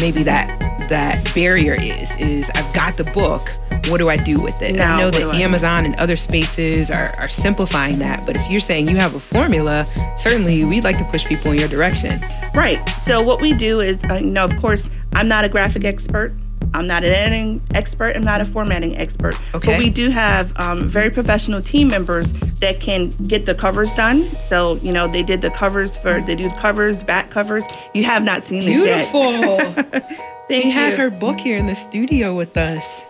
maybe 0.00 0.22
that 0.24 0.46
that 0.88 1.32
barrier 1.34 1.74
is 1.74 2.16
is 2.18 2.50
I've 2.54 2.72
got 2.74 2.96
the 2.96 3.04
book. 3.04 3.48
What 3.88 3.98
do 3.98 4.08
I 4.08 4.16
do 4.16 4.40
with 4.42 4.62
it? 4.62 4.74
Now, 4.74 4.96
I 4.96 4.98
know 4.98 5.10
that 5.10 5.20
do 5.20 5.30
I 5.30 5.38
do? 5.38 5.44
Amazon 5.44 5.84
and 5.84 5.94
other 5.96 6.16
spaces 6.16 6.90
are, 6.90 7.12
are 7.18 7.28
simplifying 7.28 7.98
that, 8.00 8.26
but 8.26 8.34
if 8.36 8.50
you're 8.50 8.60
saying 8.60 8.88
you 8.88 8.96
have 8.96 9.14
a 9.14 9.20
formula, 9.20 9.86
certainly 10.16 10.64
we'd 10.64 10.82
like 10.82 10.98
to 10.98 11.04
push 11.04 11.24
people 11.24 11.52
in 11.52 11.58
your 11.58 11.68
direction. 11.68 12.20
Right. 12.54 12.82
So 13.02 13.22
what 13.22 13.40
we 13.40 13.52
do 13.52 13.80
is, 13.80 14.02
uh, 14.04 14.14
you 14.14 14.26
know, 14.26 14.44
of 14.44 14.56
course, 14.56 14.90
I'm 15.12 15.28
not 15.28 15.44
a 15.44 15.48
graphic 15.48 15.84
expert. 15.84 16.34
I'm 16.74 16.86
not 16.86 17.04
an 17.04 17.12
editing 17.12 17.62
expert. 17.74 18.16
I'm 18.16 18.24
not 18.24 18.40
a 18.40 18.44
formatting 18.44 18.96
expert. 18.96 19.34
Okay. 19.54 19.72
But 19.72 19.78
we 19.78 19.88
do 19.88 20.10
have 20.10 20.52
um, 20.56 20.86
very 20.86 21.10
professional 21.10 21.62
team 21.62 21.88
members 21.88 22.32
that 22.60 22.80
can 22.80 23.10
get 23.28 23.46
the 23.46 23.54
covers 23.54 23.94
done. 23.94 24.28
So 24.42 24.74
you 24.76 24.92
know, 24.92 25.08
they 25.08 25.22
did 25.22 25.40
the 25.40 25.50
covers 25.50 25.96
for 25.96 26.20
they 26.20 26.34
do 26.34 26.50
covers, 26.50 27.02
back 27.02 27.30
covers. 27.30 27.64
You 27.94 28.04
have 28.04 28.22
not 28.22 28.44
seen 28.44 28.64
this 28.64 28.82
yet. 28.84 29.12
Thank 30.48 30.64
She 30.64 30.70
has 30.70 30.96
her 30.96 31.10
book 31.10 31.40
here 31.40 31.58
in 31.58 31.66
the 31.66 31.74
studio 31.74 32.34
with 32.34 32.56
us. 32.56 33.04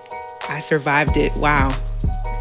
I 0.48 0.58
survived 0.58 1.16
it. 1.16 1.34
Wow. 1.36 1.76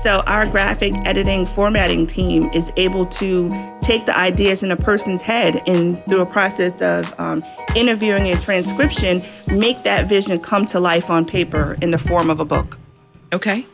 So 0.04 0.20
our 0.28 0.46
graphic 0.46 0.94
editing 1.06 1.46
formatting 1.46 2.08
team 2.08 2.50
is 2.54 2.72
able 2.78 3.06
to 3.08 3.50
take 3.82 4.06
the 4.06 4.16
ideas 4.16 4.64
in 4.64 4.72
a 4.72 4.78
person's 4.78 5.22
head 5.22 5.62
and 5.68 6.04
through 6.06 6.22
a 6.22 6.26
process 6.26 6.82
of 6.82 7.20
um, 7.20 7.44
interviewing 7.76 8.28
and 8.30 8.40
transcription, 8.40 9.24
make 9.48 9.84
that 9.84 10.08
vision 10.08 10.40
come 10.40 10.66
to 10.68 10.80
life 10.80 11.10
on 11.10 11.26
paper 11.26 11.76
in 11.82 11.92
the 11.92 11.98
form 11.98 12.30
of 12.30 12.40
a 12.40 12.46
book. 12.46 12.78
Okay. 13.34 13.66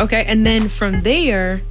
Okay. 0.00 0.24
And 0.26 0.44
then 0.44 0.68
from 0.68 1.02
there, 1.02 1.62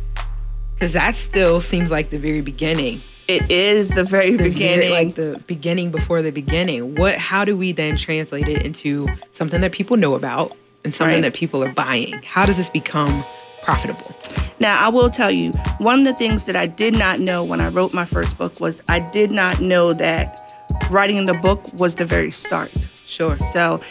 because 0.73 0.93
that 0.93 1.13
still 1.13 1.61
seems 1.61 1.91
like 1.91 2.09
the 2.09 2.17
very 2.17 2.41
beginning. 2.41 2.99
It 3.27 3.49
is 3.49 3.89
the 3.89 4.03
very 4.03 4.31
The 4.31 4.37
very- 4.37 4.49
beginning. 4.51 4.89
like 4.91 5.15
the 5.15 5.41
beginning 5.47 5.91
before 5.91 6.21
the 6.21 6.31
beginning. 6.31 6.95
What 6.95 7.15
how 7.17 7.43
do 7.43 7.57
we 7.57 7.71
then 7.71 7.97
translate 7.97 8.47
it 8.47 8.63
into 8.63 9.07
something 9.31 9.61
that 9.61 9.71
people 9.71 9.97
know 9.97 10.13
about 10.15 10.51
and 10.83 10.93
something 10.93 11.15
Right. 11.15 11.21
that 11.23 11.33
people 11.33 11.63
are 11.63 11.71
buying? 11.71 12.21
How 12.23 12.45
does 12.45 12.57
this 12.57 12.69
become 12.69 13.23
profitable? 13.63 14.15
Now, 14.59 14.79
I 14.79 14.89
will 14.89 15.09
tell 15.09 15.31
you, 15.31 15.51
one 15.79 15.99
of 15.99 16.05
the 16.05 16.13
things 16.13 16.45
that 16.45 16.55
I 16.55 16.67
did 16.67 16.95
not 16.97 17.19
know 17.19 17.43
when 17.43 17.59
I 17.61 17.67
wrote 17.69 17.93
my 17.93 18.05
first 18.05 18.37
book 18.37 18.59
was 18.61 18.81
I 18.87 18.99
did 18.99 19.31
not 19.31 19.59
know 19.59 19.91
that 19.93 20.39
writing 20.91 21.25
the 21.25 21.33
book 21.33 21.61
was 21.79 21.95
the 21.95 22.05
very 22.05 22.31
start. 22.31 22.71
Sure. 23.05 23.37
So, 23.51 23.81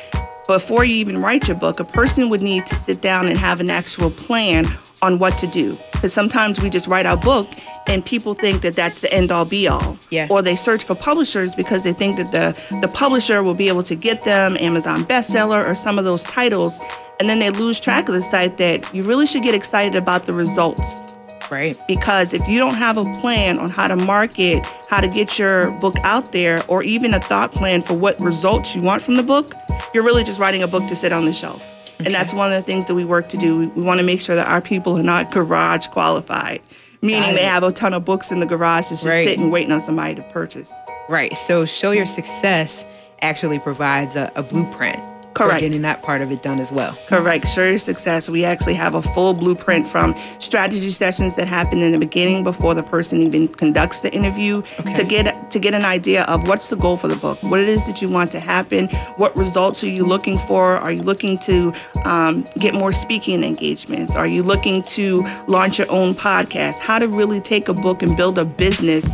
before 0.46 0.84
you 0.84 0.94
even 0.96 1.18
write 1.20 1.48
your 1.48 1.56
book, 1.56 1.80
a 1.80 1.84
person 1.84 2.28
would 2.30 2.40
need 2.40 2.66
to 2.66 2.74
sit 2.76 3.00
down 3.00 3.26
and 3.26 3.36
have 3.36 3.60
an 3.60 3.68
actual 3.70 4.10
plan 4.10 4.64
on 5.04 5.18
what 5.18 5.36
to 5.38 5.46
do. 5.46 5.76
Because 5.92 6.12
sometimes 6.12 6.60
we 6.60 6.70
just 6.70 6.88
write 6.88 7.06
our 7.06 7.16
book 7.16 7.48
and 7.86 8.04
people 8.04 8.34
think 8.34 8.62
that 8.62 8.74
that's 8.74 9.00
the 9.00 9.12
end 9.12 9.30
all 9.30 9.44
be 9.44 9.68
all. 9.68 9.96
Yeah. 10.10 10.26
Or 10.30 10.42
they 10.42 10.56
search 10.56 10.84
for 10.84 10.94
publishers 10.94 11.54
because 11.54 11.84
they 11.84 11.92
think 11.92 12.16
that 12.16 12.32
the, 12.32 12.78
the 12.80 12.88
publisher 12.88 13.42
will 13.42 13.54
be 13.54 13.68
able 13.68 13.82
to 13.84 13.94
get 13.94 14.24
them 14.24 14.56
Amazon 14.58 15.04
bestseller 15.04 15.64
or 15.66 15.74
some 15.74 15.98
of 15.98 16.04
those 16.04 16.24
titles. 16.24 16.80
And 17.20 17.28
then 17.28 17.38
they 17.38 17.50
lose 17.50 17.78
track 17.78 18.08
of 18.08 18.14
the 18.14 18.22
site 18.22 18.56
that 18.56 18.92
you 18.94 19.02
really 19.04 19.26
should 19.26 19.42
get 19.42 19.54
excited 19.54 19.94
about 19.94 20.24
the 20.24 20.32
results 20.32 21.14
Right. 21.50 21.78
because 21.86 22.32
if 22.32 22.40
you 22.48 22.58
don't 22.58 22.74
have 22.74 22.96
a 22.96 23.04
plan 23.20 23.58
on 23.58 23.68
how 23.70 23.86
to 23.86 23.96
market, 23.96 24.66
how 24.88 25.00
to 25.00 25.08
get 25.08 25.38
your 25.38 25.70
book 25.72 25.94
out 26.02 26.32
there, 26.32 26.60
or 26.68 26.82
even 26.82 27.12
a 27.12 27.20
thought 27.20 27.52
plan 27.52 27.82
for 27.82 27.94
what 27.94 28.18
results 28.20 28.74
you 28.74 28.80
want 28.82 29.02
from 29.02 29.16
the 29.16 29.22
book, 29.22 29.52
you're 29.92 30.04
really 30.04 30.24
just 30.24 30.40
writing 30.40 30.62
a 30.62 30.66
book 30.68 30.88
to 30.88 30.96
sit 30.96 31.12
on 31.12 31.26
the 31.26 31.32
shelf. 31.32 31.73
And 31.98 32.12
that's 32.12 32.32
one 32.34 32.52
of 32.52 32.56
the 32.60 32.66
things 32.66 32.86
that 32.86 32.94
we 32.94 33.04
work 33.04 33.28
to 33.30 33.36
do. 33.36 33.58
We, 33.58 33.66
we 33.68 33.82
want 33.82 33.98
to 33.98 34.04
make 34.04 34.20
sure 34.20 34.34
that 34.36 34.48
our 34.48 34.60
people 34.60 34.98
are 34.98 35.02
not 35.02 35.30
garage 35.30 35.86
qualified, 35.88 36.60
meaning 37.02 37.34
they 37.34 37.44
have 37.44 37.62
a 37.62 37.72
ton 37.72 37.94
of 37.94 38.04
books 38.04 38.30
in 38.32 38.40
the 38.40 38.46
garage 38.46 38.88
that's 38.90 39.02
just 39.02 39.06
Right. 39.06 39.24
sitting 39.24 39.50
waiting 39.50 39.72
on 39.72 39.80
somebody 39.80 40.14
to 40.16 40.22
purchase. 40.24 40.72
Right. 41.08 41.34
So 41.36 41.64
show 41.64 41.92
your 41.92 42.06
success 42.06 42.84
actually 43.22 43.58
provides 43.58 44.16
a, 44.16 44.30
a 44.34 44.42
blueprint 44.42 44.98
Correct. 45.34 45.60
getting 45.60 45.82
that 45.82 46.02
part 46.02 46.22
of 46.22 46.30
it 46.30 46.42
done 46.42 46.60
as 46.60 46.70
well. 46.72 46.96
Correct. 47.08 47.46
Sure 47.48 47.68
your 47.68 47.78
success. 47.78 48.28
We 48.28 48.44
actually 48.44 48.74
have 48.74 48.94
a 48.94 49.02
full 49.02 49.34
blueprint 49.34 49.86
from 49.86 50.14
strategy 50.38 50.90
sessions 50.90 51.34
that 51.36 51.48
happen 51.48 51.82
in 51.82 51.92
the 51.92 51.98
beginning 51.98 52.44
before 52.44 52.74
the 52.74 52.82
person 52.82 53.20
even 53.22 53.48
conducts 53.48 54.00
the 54.00 54.12
interview 54.12 54.62
Okay. 54.80 54.94
to 54.94 55.04
get 55.04 55.50
to 55.50 55.58
get 55.58 55.74
an 55.74 55.84
idea 55.84 56.22
of 56.24 56.48
what's 56.48 56.68
the 56.70 56.76
goal 56.76 56.96
for 56.96 57.08
the 57.08 57.16
book, 57.16 57.40
what 57.42 57.60
it 57.60 57.68
is 57.68 57.84
that 57.86 58.00
you 58.02 58.10
want 58.10 58.30
to 58.32 58.40
happen, 58.40 58.88
what 59.16 59.36
results 59.36 59.82
are 59.84 59.88
you 59.88 60.04
looking 60.04 60.38
for? 60.38 60.76
Are 60.78 60.90
you 60.92 61.02
looking 61.02 61.38
to 61.40 61.72
um, 62.04 62.44
get 62.58 62.74
more 62.74 62.90
speaking 62.92 63.44
engagements? 63.44 64.16
Are 64.16 64.26
you 64.26 64.42
looking 64.42 64.82
to 64.82 65.22
launch 65.46 65.78
your 65.78 65.90
own 65.90 66.14
podcast? 66.14 66.78
How 66.80 66.98
to 66.98 67.06
really 67.08 67.40
take 67.40 67.68
a 67.68 67.74
book 67.74 68.02
and 68.02 68.16
build 68.16 68.38
a 68.38 68.44
business 68.44 69.06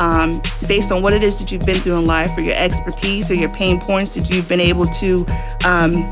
um, 0.00 0.40
based 0.68 0.92
on 0.92 1.02
what 1.02 1.12
it 1.12 1.22
is 1.24 1.38
that 1.40 1.50
you've 1.50 1.66
been 1.66 1.76
through 1.80 1.98
in 1.98 2.06
life, 2.06 2.30
or 2.36 2.42
your 2.42 2.54
expertise, 2.56 3.30
or 3.30 3.34
your 3.34 3.48
pain 3.48 3.80
points 3.80 4.14
that 4.14 4.30
you've 4.30 4.48
been 4.48 4.60
able 4.60 4.86
to 4.86 5.24
um, 5.68 6.10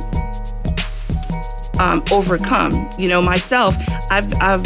um, 1.78 2.02
overcome. 2.10 2.88
You 2.98 3.08
know, 3.08 3.20
myself, 3.22 3.74
I've, 4.10 4.32
I've, 4.40 4.64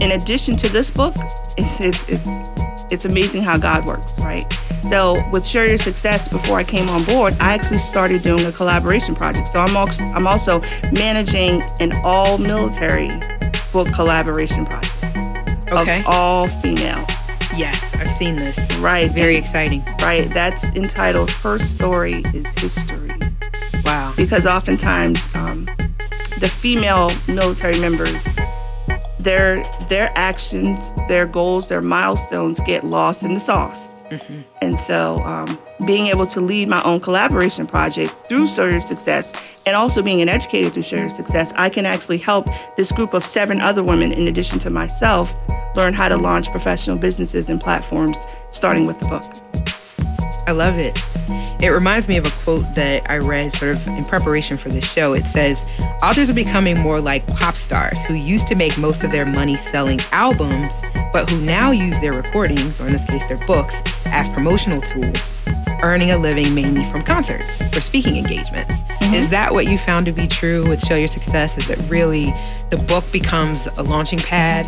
in 0.00 0.12
addition 0.12 0.56
to 0.58 0.68
this 0.68 0.90
book, 0.90 1.14
it's, 1.56 1.80
it's, 1.80 2.04
it's, 2.08 2.28
it's 2.92 3.04
amazing 3.04 3.42
how 3.42 3.56
God 3.58 3.84
works, 3.84 4.18
right? 4.20 4.50
So 4.90 5.20
with 5.30 5.44
Share 5.44 5.66
Your 5.66 5.78
Success, 5.78 6.28
before 6.28 6.58
I 6.58 6.64
came 6.64 6.88
on 6.88 7.02
board, 7.04 7.34
I 7.40 7.54
actually 7.54 7.78
started 7.78 8.22
doing 8.22 8.44
a 8.46 8.52
collaboration 8.52 9.14
project. 9.16 9.48
So 9.48 9.58
I'm 9.60 9.76
also, 9.76 10.04
I'm 10.06 10.26
also 10.26 10.60
managing 10.92 11.62
an 11.80 11.92
all 12.04 12.38
military 12.38 13.08
book 13.72 13.92
collaboration 13.92 14.64
project 14.66 14.92
Okay. 15.72 15.98
of 16.00 16.06
all 16.06 16.46
females, 16.46 17.04
Yes, 17.56 17.96
I've 17.96 18.10
seen 18.10 18.36
this. 18.36 18.72
right? 18.76 19.10
Very 19.10 19.34
And- 19.36 19.44
exciting. 19.44 19.84
right. 20.00 20.30
That's 20.30 20.64
entitled 20.76 21.30
"Her 21.30 21.58
Story 21.58 22.22
Is 22.34 22.46
History." 22.58 23.05
Wow. 23.86 24.12
because 24.16 24.46
oftentimes 24.46 25.34
um, 25.36 25.64
the 26.40 26.48
female 26.48 27.10
military 27.28 27.78
members 27.80 28.24
their 29.18 29.64
their 29.88 30.12
actions 30.16 30.92
their 31.08 31.26
goals 31.26 31.68
their 31.68 31.80
milestones 31.82 32.60
get 32.66 32.84
lost 32.84 33.22
in 33.24 33.34
the 33.34 33.40
sauce. 33.40 34.02
And 34.62 34.78
so 34.78 35.20
um, 35.24 35.58
being 35.84 36.06
able 36.06 36.26
to 36.26 36.40
lead 36.40 36.68
my 36.68 36.80
own 36.84 37.00
collaboration 37.00 37.66
project 37.66 38.12
through 38.28 38.46
Share 38.46 38.80
Success 38.80 39.32
and 39.66 39.74
also 39.74 40.00
being 40.02 40.20
an 40.20 40.28
educator 40.28 40.70
through 40.70 40.82
Share 40.84 41.08
Success 41.08 41.52
i 41.56 41.68
can 41.68 41.86
actually 41.86 42.18
help 42.18 42.46
this 42.76 42.92
group 42.92 43.14
of 43.14 43.24
seven 43.24 43.60
other 43.60 43.82
women 43.82 44.12
in 44.12 44.28
addition 44.28 44.58
to 44.60 44.70
myself 44.70 45.34
learn 45.76 45.92
how 45.92 46.08
to 46.08 46.16
launch 46.16 46.48
professional 46.50 46.96
businesses 46.96 47.48
and 47.48 47.60
platforms 47.60 48.16
starting 48.52 48.86
with 48.86 48.98
the 49.00 49.06
book 49.08 49.75
I 50.46 50.52
love 50.52 50.78
it. 50.78 50.96
It 51.60 51.70
reminds 51.70 52.06
me 52.06 52.16
of 52.18 52.26
a 52.26 52.30
quote 52.44 52.74
that 52.74 53.10
I 53.10 53.18
read 53.18 53.50
sort 53.50 53.72
of 53.72 53.88
in 53.88 54.04
preparation 54.04 54.56
for 54.56 54.68
this 54.68 54.90
show. 54.90 55.14
It 55.14 55.26
says, 55.26 55.68
Authors 56.02 56.30
are 56.30 56.34
becoming 56.34 56.78
more 56.78 57.00
like 57.00 57.26
pop 57.26 57.56
stars 57.56 58.00
who 58.04 58.14
used 58.14 58.46
to 58.48 58.54
make 58.54 58.76
most 58.78 59.02
of 59.02 59.10
their 59.10 59.26
money 59.26 59.54
selling 59.54 59.98
albums, 60.12 60.84
but 61.12 61.28
who 61.28 61.40
now 61.40 61.70
use 61.70 61.98
their 61.98 62.12
recordings, 62.12 62.80
or 62.80 62.86
in 62.86 62.92
this 62.92 63.04
case, 63.04 63.26
their 63.26 63.44
books, 63.46 63.82
as 64.06 64.28
promotional 64.28 64.80
tools, 64.80 65.42
earning 65.82 66.10
a 66.10 66.18
living 66.18 66.54
mainly 66.54 66.84
from 66.84 67.02
concerts 67.02 67.60
or 67.76 67.80
speaking 67.80 68.16
engagements. 68.16 68.82
Mm-hmm. 68.82 69.14
Is 69.14 69.30
that 69.30 69.52
what 69.52 69.66
you 69.66 69.78
found 69.78 70.06
to 70.06 70.12
be 70.12 70.26
true 70.26 70.68
with 70.68 70.80
Show 70.80 70.94
Your 70.94 71.08
Success? 71.08 71.58
Is 71.58 71.66
that 71.68 71.90
really 71.90 72.26
the 72.70 72.84
book 72.86 73.10
becomes 73.10 73.66
a 73.78 73.82
launching 73.82 74.18
pad 74.18 74.66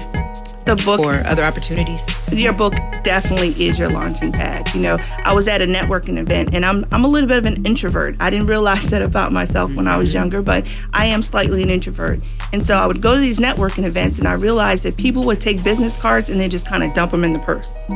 the 0.68 0.84
book 0.84 1.00
for 1.00 1.26
other 1.26 1.42
opportunities? 1.42 2.06
your 2.32 2.52
book 2.52 2.74
definitely 3.02 3.50
is 3.64 3.78
your 3.78 3.88
launching 3.88 4.32
pad. 4.32 4.72
You 4.74 4.80
know, 4.80 4.96
I 5.24 5.32
was 5.32 5.48
at 5.48 5.62
a 5.62 5.66
networking 5.66 6.18
event 6.18 6.50
and 6.52 6.64
I'm 6.64 6.86
I'm 6.92 7.04
a 7.04 7.08
little 7.08 7.28
bit 7.28 7.38
of 7.38 7.46
an 7.46 7.64
introvert. 7.64 8.16
I 8.20 8.30
didn't 8.30 8.46
realize 8.46 8.90
that 8.90 9.02
about 9.02 9.32
myself 9.32 9.74
when 9.74 9.88
I 9.88 9.96
was 9.96 10.10
mm-hmm. 10.10 10.18
younger, 10.18 10.42
but 10.42 10.66
I 10.92 11.06
am 11.06 11.22
slightly 11.22 11.62
an 11.62 11.70
introvert. 11.70 12.20
And 12.52 12.64
so 12.64 12.76
I 12.76 12.86
would 12.86 13.00
go 13.00 13.14
to 13.14 13.20
these 13.20 13.38
networking 13.38 13.84
events 13.84 14.18
and 14.18 14.28
I 14.28 14.34
realized 14.34 14.82
that 14.84 14.96
people 14.96 15.24
would 15.24 15.40
take 15.40 15.62
business 15.62 15.96
cards 15.96 16.28
and 16.30 16.40
then 16.40 16.50
just 16.50 16.66
kind 16.66 16.84
of 16.84 16.92
dump 16.94 17.12
them 17.12 17.24
in 17.24 17.32
the 17.32 17.38
purse. 17.40 17.86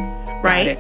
Right? 0.43 0.79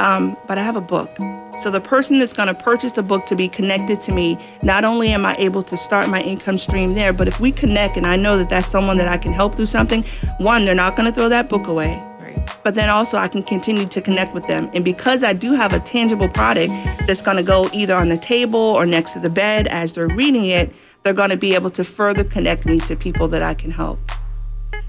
Um, 0.00 0.34
but 0.46 0.56
I 0.56 0.62
have 0.62 0.76
a 0.76 0.80
book. 0.80 1.14
So 1.58 1.70
the 1.70 1.80
person 1.80 2.18
that's 2.18 2.32
going 2.32 2.46
to 2.46 2.54
purchase 2.54 2.96
a 2.96 3.02
book 3.02 3.26
to 3.26 3.36
be 3.36 3.48
connected 3.48 4.00
to 4.00 4.12
me, 4.12 4.38
not 4.62 4.82
only 4.82 5.08
am 5.08 5.26
I 5.26 5.36
able 5.38 5.62
to 5.64 5.76
start 5.76 6.08
my 6.08 6.22
income 6.22 6.56
stream 6.56 6.94
there, 6.94 7.12
but 7.12 7.28
if 7.28 7.38
we 7.38 7.52
connect 7.52 7.98
and 7.98 8.06
I 8.06 8.16
know 8.16 8.38
that 8.38 8.48
that's 8.48 8.66
someone 8.66 8.96
that 8.96 9.08
I 9.08 9.18
can 9.18 9.32
help 9.32 9.54
through 9.54 9.66
something, 9.66 10.02
one, 10.38 10.64
they're 10.64 10.74
not 10.74 10.96
going 10.96 11.06
to 11.06 11.14
throw 11.14 11.28
that 11.28 11.50
book 11.50 11.66
away. 11.66 12.02
Right. 12.18 12.50
But 12.64 12.76
then 12.76 12.88
also 12.88 13.18
I 13.18 13.28
can 13.28 13.42
continue 13.42 13.84
to 13.86 14.00
connect 14.00 14.32
with 14.32 14.46
them. 14.46 14.70
And 14.72 14.82
because 14.82 15.22
I 15.22 15.34
do 15.34 15.52
have 15.52 15.74
a 15.74 15.80
tangible 15.80 16.30
product 16.30 16.72
that's 17.06 17.20
going 17.20 17.36
to 17.36 17.42
go 17.42 17.68
either 17.74 17.94
on 17.94 18.08
the 18.08 18.16
table 18.16 18.58
or 18.58 18.86
next 18.86 19.12
to 19.12 19.20
the 19.20 19.30
bed 19.30 19.68
as 19.68 19.92
they're 19.92 20.08
reading 20.08 20.46
it, 20.46 20.72
they're 21.02 21.12
going 21.12 21.30
to 21.30 21.36
be 21.36 21.54
able 21.54 21.70
to 21.70 21.84
further 21.84 22.24
connect 22.24 22.64
me 22.64 22.80
to 22.80 22.96
people 22.96 23.28
that 23.28 23.42
I 23.42 23.52
can 23.52 23.70
help. 23.70 23.98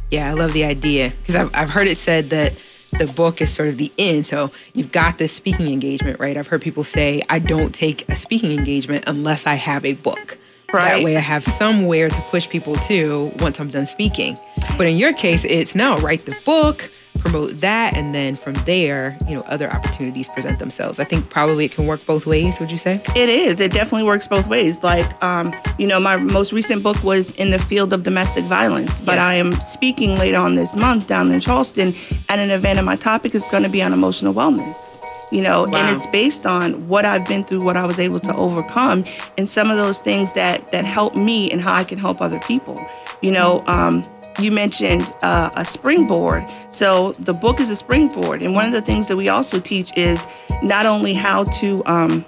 Yeah, 0.09 0.29
I 0.29 0.33
love 0.33 0.53
the 0.53 0.63
idea 0.63 1.09
because 1.09 1.35
I've, 1.35 1.53
I've 1.53 1.69
heard 1.69 1.87
it 1.87 1.97
said 1.97 2.29
that 2.29 2.53
the 2.91 3.07
book 3.07 3.41
is 3.41 3.51
sort 3.51 3.69
of 3.69 3.77
the 3.77 3.91
end. 3.97 4.25
So 4.25 4.51
you've 4.73 4.91
got 4.91 5.17
this 5.17 5.33
speaking 5.33 5.67
engagement, 5.67 6.19
right? 6.19 6.37
I've 6.37 6.47
heard 6.47 6.61
people 6.61 6.83
say, 6.83 7.21
I 7.29 7.39
don't 7.39 7.73
take 7.73 8.07
a 8.09 8.15
speaking 8.15 8.51
engagement 8.51 9.05
unless 9.07 9.47
I 9.47 9.55
have 9.55 9.85
a 9.85 9.93
book. 9.93 10.37
Right. 10.73 10.97
That 10.97 11.03
way 11.03 11.17
I 11.17 11.21
have 11.21 11.43
somewhere 11.43 12.07
to 12.07 12.21
push 12.29 12.47
people 12.47 12.75
to 12.75 13.31
once 13.39 13.59
I'm 13.59 13.67
done 13.67 13.87
speaking. 13.87 14.37
But 14.77 14.87
in 14.87 14.95
your 14.97 15.11
case, 15.11 15.43
it's 15.43 15.75
no, 15.75 15.97
write 15.97 16.21
the 16.21 16.39
book, 16.45 16.89
promote 17.21 17.57
that, 17.59 17.95
and 17.95 18.13
then 18.13 18.35
from 18.35 18.53
there, 18.65 19.17
you 19.27 19.35
know, 19.35 19.41
other 19.47 19.69
opportunities 19.69 20.27
present 20.29 20.59
themselves. 20.59 20.99
I 20.99 21.03
think 21.03 21.29
probably 21.29 21.65
it 21.65 21.71
can 21.71 21.87
work 21.87 22.05
both 22.05 22.25
ways, 22.25 22.59
would 22.59 22.71
you 22.71 22.77
say? 22.77 23.01
It 23.15 23.29
is. 23.29 23.59
It 23.59 23.71
definitely 23.71 24.07
works 24.07 24.27
both 24.27 24.47
ways. 24.47 24.83
Like, 24.83 25.23
um, 25.23 25.53
you 25.77 25.87
know, 25.87 25.99
my 25.99 26.17
most 26.17 26.51
recent 26.53 26.83
book 26.83 27.01
was 27.03 27.31
in 27.33 27.51
the 27.51 27.59
field 27.59 27.93
of 27.93 28.03
domestic 28.03 28.43
violence, 28.45 28.99
but 29.01 29.15
yes. 29.15 29.23
I 29.23 29.33
am 29.35 29.53
speaking 29.53 30.17
later 30.17 30.37
on 30.37 30.55
this 30.55 30.75
month 30.75 31.07
down 31.07 31.31
in 31.31 31.39
Charleston 31.39 31.93
at 32.29 32.39
an 32.39 32.51
event, 32.51 32.77
and 32.77 32.85
my 32.85 32.95
topic 32.95 33.35
is 33.35 33.47
going 33.49 33.63
to 33.63 33.69
be 33.69 33.81
on 33.81 33.93
emotional 33.93 34.33
wellness 34.33 34.97
you 35.31 35.41
know 35.41 35.63
wow. 35.65 35.77
and 35.77 35.95
it's 35.95 36.05
based 36.07 36.45
on 36.45 36.87
what 36.87 37.05
i've 37.05 37.25
been 37.25 37.43
through 37.43 37.63
what 37.63 37.77
i 37.77 37.85
was 37.85 37.99
able 37.99 38.19
to 38.19 38.35
overcome 38.35 39.03
and 39.37 39.47
some 39.47 39.71
of 39.71 39.77
those 39.77 40.01
things 40.01 40.33
that 40.33 40.71
that 40.71 40.85
help 40.85 41.15
me 41.15 41.49
and 41.51 41.61
how 41.61 41.73
i 41.73 41.83
can 41.83 41.97
help 41.97 42.21
other 42.21 42.39
people 42.39 42.85
you 43.21 43.31
know 43.31 43.63
um, 43.67 44.03
you 44.39 44.51
mentioned 44.51 45.11
uh, 45.23 45.49
a 45.55 45.65
springboard 45.65 46.45
so 46.69 47.11
the 47.13 47.33
book 47.33 47.59
is 47.59 47.69
a 47.69 47.75
springboard 47.75 48.41
and 48.41 48.53
one 48.53 48.65
of 48.65 48.71
the 48.71 48.81
things 48.81 49.07
that 49.07 49.17
we 49.17 49.29
also 49.29 49.59
teach 49.59 49.95
is 49.97 50.25
not 50.63 50.85
only 50.85 51.13
how 51.13 51.43
to 51.45 51.81
um, 51.85 52.25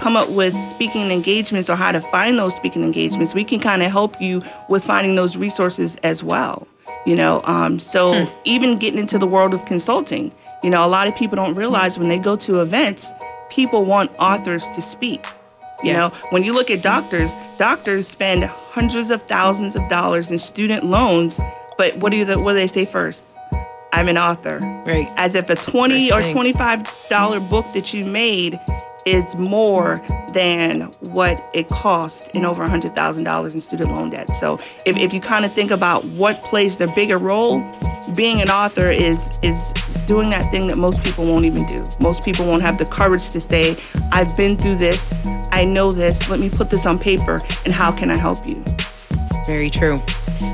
come 0.00 0.16
up 0.16 0.28
with 0.30 0.54
speaking 0.54 1.10
engagements 1.10 1.68
or 1.68 1.76
how 1.76 1.92
to 1.92 2.00
find 2.00 2.38
those 2.38 2.54
speaking 2.54 2.82
engagements 2.82 3.34
we 3.34 3.44
can 3.44 3.60
kind 3.60 3.82
of 3.82 3.90
help 3.90 4.20
you 4.20 4.42
with 4.68 4.84
finding 4.84 5.14
those 5.14 5.36
resources 5.36 5.96
as 6.02 6.22
well 6.22 6.66
you 7.04 7.14
know 7.14 7.42
um, 7.44 7.78
so 7.78 8.24
hmm. 8.24 8.32
even 8.44 8.78
getting 8.78 8.98
into 8.98 9.18
the 9.18 9.26
world 9.26 9.54
of 9.54 9.64
consulting 9.64 10.32
you 10.62 10.70
know, 10.70 10.86
a 10.86 10.86
lot 10.86 11.08
of 11.08 11.16
people 11.16 11.34
don't 11.34 11.56
realize 11.56 11.98
when 11.98 12.08
they 12.08 12.18
go 12.18 12.36
to 12.36 12.60
events, 12.60 13.12
people 13.50 13.84
want 13.84 14.12
authors 14.18 14.68
to 14.70 14.80
speak. 14.80 15.26
You 15.82 15.90
yeah. 15.90 15.96
know, 15.98 16.08
when 16.30 16.44
you 16.44 16.52
look 16.52 16.70
at 16.70 16.82
doctors, 16.82 17.34
doctors 17.58 18.06
spend 18.06 18.44
hundreds 18.44 19.10
of 19.10 19.22
thousands 19.22 19.76
of 19.76 19.88
dollars 19.88 20.30
in 20.30 20.38
student 20.38 20.84
loans, 20.84 21.40
but 21.76 21.96
what 21.96 22.12
do 22.12 22.18
you 22.18 22.26
what 22.38 22.52
do 22.52 22.58
they 22.58 22.66
say 22.66 22.84
first? 22.84 23.36
I'm 23.92 24.08
an 24.08 24.16
author. 24.16 24.58
Right. 24.86 25.12
As 25.16 25.34
if 25.34 25.50
a 25.50 25.54
20 25.54 26.12
or 26.12 26.22
25 26.22 27.08
dollar 27.10 27.40
book 27.40 27.70
that 27.74 27.92
you 27.92 28.04
made 28.04 28.58
is 29.06 29.36
more 29.36 29.96
than 30.32 30.82
what 31.10 31.44
it 31.54 31.68
costs 31.68 32.28
in 32.34 32.44
over 32.44 32.64
$100,000 32.64 33.54
in 33.54 33.60
student 33.60 33.92
loan 33.92 34.10
debt. 34.10 34.28
So 34.34 34.58
if, 34.86 34.96
if 34.96 35.12
you 35.12 35.20
kind 35.20 35.44
of 35.44 35.52
think 35.52 35.70
about 35.70 36.04
what 36.04 36.42
plays 36.44 36.76
the 36.76 36.88
bigger 36.88 37.18
role, 37.18 37.62
being 38.16 38.40
an 38.40 38.50
author 38.50 38.90
is 38.90 39.38
is 39.42 39.72
doing 40.06 40.30
that 40.30 40.50
thing 40.50 40.66
that 40.66 40.76
most 40.76 41.02
people 41.02 41.24
won't 41.24 41.44
even 41.44 41.64
do. 41.66 41.84
Most 42.00 42.24
people 42.24 42.46
won't 42.46 42.62
have 42.62 42.78
the 42.78 42.84
courage 42.84 43.30
to 43.30 43.40
say, 43.40 43.76
I've 44.10 44.36
been 44.36 44.56
through 44.56 44.76
this, 44.76 45.22
I 45.52 45.64
know 45.64 45.92
this, 45.92 46.28
let 46.28 46.40
me 46.40 46.50
put 46.50 46.70
this 46.70 46.86
on 46.86 46.98
paper, 46.98 47.38
and 47.64 47.72
how 47.72 47.92
can 47.92 48.10
I 48.10 48.16
help 48.16 48.46
you? 48.48 48.62
Very 49.46 49.70
true. 49.70 49.96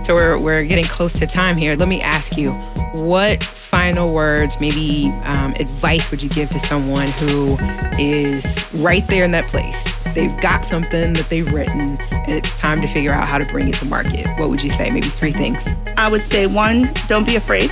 So 0.02 0.14
we're, 0.14 0.42
we're 0.42 0.64
getting 0.64 0.87
close 0.87 1.12
to 1.14 1.26
time 1.26 1.57
here. 1.57 1.76
Let 1.76 1.88
me 1.88 2.00
ask 2.00 2.37
you, 2.37 2.52
what 2.95 3.42
final 3.42 4.12
words, 4.12 4.61
maybe 4.61 5.12
um, 5.25 5.52
advice 5.61 6.11
would 6.11 6.23
you 6.23 6.28
give 6.30 6.49
to 6.50 6.59
someone 6.59 7.09
who 7.09 7.59
is 7.99 8.66
right 8.75 9.07
there 9.09 9.25
in 9.25 9.30
that 9.33 9.45
place? 9.45 9.85
They've 10.14 10.37
got 10.40 10.64
something 10.64 11.12
that 11.12 11.28
they've 11.28 11.52
written 11.52 11.80
and 11.80 12.33
it's 12.33 12.59
time 12.59 12.80
to 12.80 12.87
figure 12.87 13.12
out 13.12 13.28
how 13.28 13.38
to 13.38 13.47
bring 13.47 13.68
it 13.68 13.75
to 13.76 13.85
market. 13.85 14.26
What 14.39 14.49
would 14.49 14.63
you 14.63 14.71
say? 14.71 14.91
Maybe 14.91 15.08
three 15.08 15.32
things. 15.32 15.75
I 15.97 16.10
would 16.10 16.23
say 16.23 16.47
one, 16.47 16.91
don't 17.06 17.26
be 17.26 17.36
afraid 17.36 17.71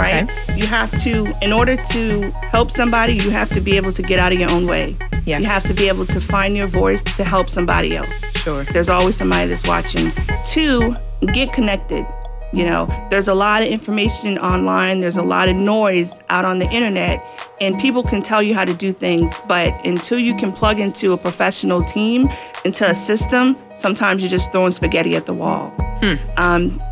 right? 0.00 0.24
Okay. 0.24 0.56
You 0.58 0.66
have 0.66 0.90
to, 1.02 1.26
in 1.42 1.52
order 1.52 1.76
to 1.76 2.30
help 2.50 2.70
somebody, 2.70 3.14
you 3.14 3.30
have 3.30 3.50
to 3.50 3.60
be 3.60 3.76
able 3.76 3.92
to 3.92 4.02
get 4.02 4.18
out 4.18 4.32
of 4.32 4.38
your 4.38 4.50
own 4.50 4.66
way. 4.66 4.96
Yeah. 5.26 5.38
You 5.38 5.46
have 5.46 5.64
to 5.64 5.74
be 5.74 5.88
able 5.88 6.06
to 6.06 6.20
find 6.20 6.56
your 6.56 6.66
voice 6.66 7.02
to 7.16 7.24
help 7.24 7.48
somebody 7.48 7.96
else. 7.96 8.12
Sure. 8.36 8.64
There's 8.64 8.88
always 8.88 9.16
somebody 9.16 9.48
that's 9.48 9.66
watching. 9.66 10.12
Two, 10.44 10.94
get 11.32 11.52
connected. 11.52 12.06
You 12.52 12.64
know, 12.64 12.88
there's 13.10 13.28
a 13.28 13.34
lot 13.34 13.62
of 13.62 13.68
information 13.68 14.36
online, 14.36 14.98
there's 14.98 15.16
a 15.16 15.22
lot 15.22 15.48
of 15.48 15.54
noise 15.54 16.18
out 16.30 16.44
on 16.44 16.58
the 16.58 16.68
internet, 16.68 17.24
and 17.60 17.78
people 17.78 18.02
can 18.02 18.22
tell 18.22 18.42
you 18.42 18.54
how 18.54 18.64
to 18.64 18.74
do 18.74 18.90
things, 18.92 19.32
but 19.46 19.86
until 19.86 20.18
you 20.18 20.34
can 20.34 20.50
plug 20.50 20.80
into 20.80 21.12
a 21.12 21.16
professional 21.16 21.84
team, 21.84 22.28
into 22.64 22.84
a 22.90 22.94
system, 22.94 23.56
sometimes 23.76 24.20
you're 24.20 24.30
just 24.30 24.50
throwing 24.50 24.72
spaghetti 24.72 25.14
at 25.14 25.26
the 25.26 25.32
wall. 25.32 25.70
Hmm. 26.00 26.14
Um, 26.38 26.82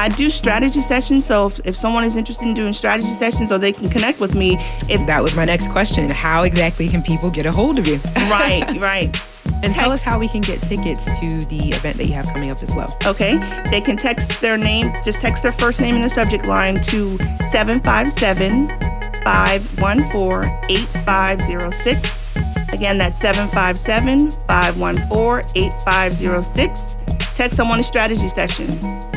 I 0.00 0.08
do 0.08 0.30
strategy 0.30 0.80
sessions. 0.80 1.26
So 1.26 1.48
if, 1.48 1.60
if 1.66 1.76
someone 1.76 2.04
is 2.04 2.16
interested 2.16 2.48
in 2.48 2.54
doing 2.54 2.72
strategy 2.72 3.10
sessions 3.10 3.52
or 3.52 3.58
they 3.58 3.70
can 3.70 3.90
connect 3.90 4.18
with 4.18 4.34
me. 4.34 4.56
If 4.88 5.06
that 5.06 5.22
was 5.22 5.36
my 5.36 5.44
next 5.44 5.68
question. 5.68 6.08
How 6.08 6.44
exactly 6.44 6.88
can 6.88 7.02
people 7.02 7.28
get 7.28 7.44
a 7.44 7.52
hold 7.52 7.78
of 7.78 7.86
you? 7.86 7.96
right, 8.16 8.64
right. 8.80 9.14
And 9.44 9.64
text. 9.64 9.76
tell 9.76 9.92
us 9.92 10.02
how 10.02 10.18
we 10.18 10.26
can 10.26 10.40
get 10.40 10.58
tickets 10.60 11.04
to 11.20 11.38
the 11.44 11.68
event 11.74 11.98
that 11.98 12.06
you 12.06 12.14
have 12.14 12.24
coming 12.28 12.50
up 12.50 12.62
as 12.62 12.74
well. 12.74 12.96
Okay. 13.04 13.36
They 13.70 13.82
can 13.82 13.98
text 13.98 14.40
their 14.40 14.56
name, 14.56 14.90
just 15.04 15.20
text 15.20 15.42
their 15.42 15.52
first 15.52 15.82
name 15.82 15.96
in 15.96 16.00
the 16.00 16.08
subject 16.08 16.46
line 16.46 16.76
to 16.76 17.18
757 17.50 18.68
514 19.22 20.50
8506. 20.70 22.32
Again, 22.72 22.96
that's 22.96 23.18
757 23.18 24.30
514 24.30 25.50
8506 25.54 26.96
text 27.40 27.56
someone 27.56 27.80
a 27.80 27.82
strategy 27.82 28.28
session. 28.28 28.66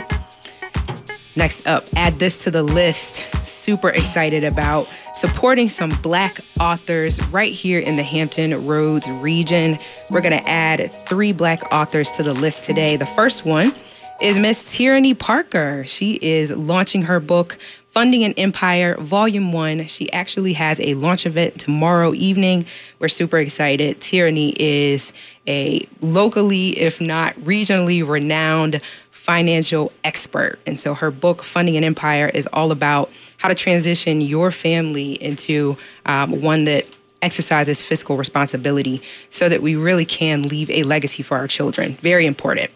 Next 1.35 1.65
up, 1.65 1.85
add 1.95 2.19
this 2.19 2.43
to 2.43 2.51
the 2.51 2.61
list. 2.61 3.15
Super 3.43 3.89
excited 3.89 4.43
about 4.43 4.87
supporting 5.15 5.69
some 5.69 5.89
Black 6.03 6.37
authors 6.59 7.19
right 7.29 7.51
here 7.51 7.79
in 7.79 7.95
the 7.95 8.03
Hampton 8.03 8.67
Roads 8.67 9.09
region. 9.09 9.79
We're 10.11 10.21
going 10.21 10.37
to 10.37 10.47
add 10.47 10.91
three 10.91 11.31
Black 11.31 11.73
authors 11.73 12.11
to 12.11 12.21
the 12.21 12.35
list 12.35 12.61
today. 12.61 12.95
The 12.95 13.07
first 13.07 13.43
one 13.43 13.73
is 14.21 14.37
Miss 14.37 14.75
Tierney 14.75 15.13
Parker. 15.13 15.83
She 15.87 16.19
is 16.21 16.51
launching 16.51 17.03
her 17.03 17.19
book, 17.19 17.57
Funding 17.89 18.23
an 18.23 18.33
Empire, 18.33 18.95
Volume 18.97 19.51
1. 19.51 19.87
She 19.87 20.11
actually 20.11 20.53
has 20.53 20.79
a 20.79 20.93
launch 20.93 21.25
event 21.25 21.59
tomorrow 21.59 22.13
evening. 22.13 22.67
We're 22.99 23.07
super 23.07 23.39
excited. 23.39 23.99
Tierney 23.99 24.53
is 24.59 25.11
a 25.47 25.87
locally, 25.99 26.79
if 26.79 27.01
not 27.01 27.35
regionally 27.37 28.07
renowned 28.07 28.81
financial 29.09 29.91
expert. 30.03 30.59
And 30.67 30.79
so 30.79 30.93
her 30.93 31.09
book, 31.09 31.41
Funding 31.41 31.77
an 31.77 31.83
Empire, 31.83 32.29
is 32.31 32.47
all 32.53 32.71
about 32.71 33.09
how 33.37 33.47
to 33.47 33.55
transition 33.55 34.21
your 34.21 34.51
family 34.51 35.13
into 35.13 35.75
um, 36.05 36.41
one 36.41 36.65
that 36.65 36.85
exercises 37.23 37.81
fiscal 37.81 38.17
responsibility 38.17 39.01
so 39.31 39.49
that 39.49 39.63
we 39.63 39.75
really 39.75 40.05
can 40.05 40.43
leave 40.43 40.69
a 40.69 40.83
legacy 40.83 41.23
for 41.23 41.37
our 41.37 41.47
children. 41.47 41.93
Very 41.93 42.27
important. 42.27 42.69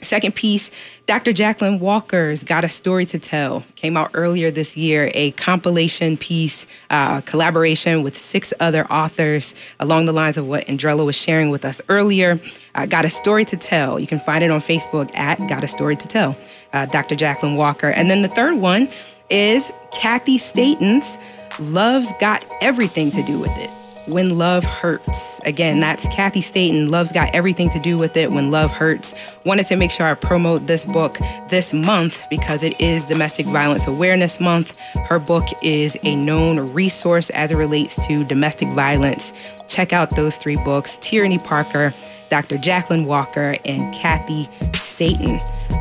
Second 0.00 0.36
piece, 0.36 0.70
Dr. 1.06 1.32
Jacqueline 1.32 1.80
Walker's 1.80 2.44
Got 2.44 2.62
a 2.64 2.68
Story 2.68 3.04
to 3.06 3.18
Tell 3.18 3.64
came 3.74 3.96
out 3.96 4.10
earlier 4.14 4.50
this 4.50 4.76
year, 4.76 5.10
a 5.12 5.32
compilation 5.32 6.16
piece, 6.16 6.66
uh, 6.90 7.20
collaboration 7.22 8.02
with 8.04 8.16
six 8.16 8.54
other 8.60 8.86
authors 8.86 9.54
along 9.80 10.04
the 10.04 10.12
lines 10.12 10.36
of 10.36 10.46
what 10.46 10.66
Andrella 10.66 11.04
was 11.04 11.16
sharing 11.16 11.50
with 11.50 11.64
us 11.64 11.82
earlier. 11.88 12.40
Uh, 12.76 12.86
Got 12.86 13.06
a 13.06 13.10
Story 13.10 13.44
to 13.46 13.56
Tell. 13.56 13.98
You 13.98 14.06
can 14.06 14.20
find 14.20 14.44
it 14.44 14.50
on 14.52 14.60
Facebook 14.60 15.14
at 15.16 15.38
Got 15.48 15.64
a 15.64 15.68
Story 15.68 15.96
to 15.96 16.06
Tell, 16.06 16.36
uh, 16.72 16.86
Dr. 16.86 17.16
Jacqueline 17.16 17.56
Walker. 17.56 17.88
And 17.88 18.08
then 18.08 18.22
the 18.22 18.28
third 18.28 18.56
one 18.56 18.88
is 19.30 19.72
Kathy 19.92 20.38
Staton's 20.38 21.18
Love's 21.58 22.12
Got 22.20 22.44
Everything 22.60 23.10
to 23.10 23.22
Do 23.24 23.38
with 23.40 23.56
It. 23.58 23.87
When 24.08 24.38
Love 24.38 24.64
Hurts. 24.64 25.38
Again, 25.40 25.80
that's 25.80 26.08
Kathy 26.08 26.40
Staton. 26.40 26.90
Love's 26.90 27.12
got 27.12 27.34
everything 27.34 27.68
to 27.70 27.78
do 27.78 27.98
with 27.98 28.16
it 28.16 28.32
when 28.32 28.50
love 28.50 28.70
hurts. 28.70 29.14
Wanted 29.44 29.66
to 29.66 29.76
make 29.76 29.90
sure 29.90 30.06
I 30.06 30.14
promote 30.14 30.66
this 30.66 30.86
book 30.86 31.18
this 31.50 31.74
month 31.74 32.24
because 32.30 32.62
it 32.62 32.80
is 32.80 33.06
Domestic 33.06 33.46
Violence 33.46 33.86
Awareness 33.86 34.40
Month. 34.40 34.78
Her 35.08 35.18
book 35.18 35.46
is 35.62 35.98
a 36.04 36.16
known 36.16 36.66
resource 36.72 37.30
as 37.30 37.50
it 37.50 37.56
relates 37.56 38.06
to 38.06 38.24
domestic 38.24 38.68
violence. 38.70 39.32
Check 39.68 39.92
out 39.92 40.16
those 40.16 40.36
three 40.36 40.56
books 40.64 40.96
Tierney 40.96 41.38
Parker, 41.38 41.92
Dr. 42.28 42.58
Jacqueline 42.58 43.04
Walker, 43.04 43.56
and 43.64 43.94
Kathy 43.94 44.48
Staton. 44.74 45.38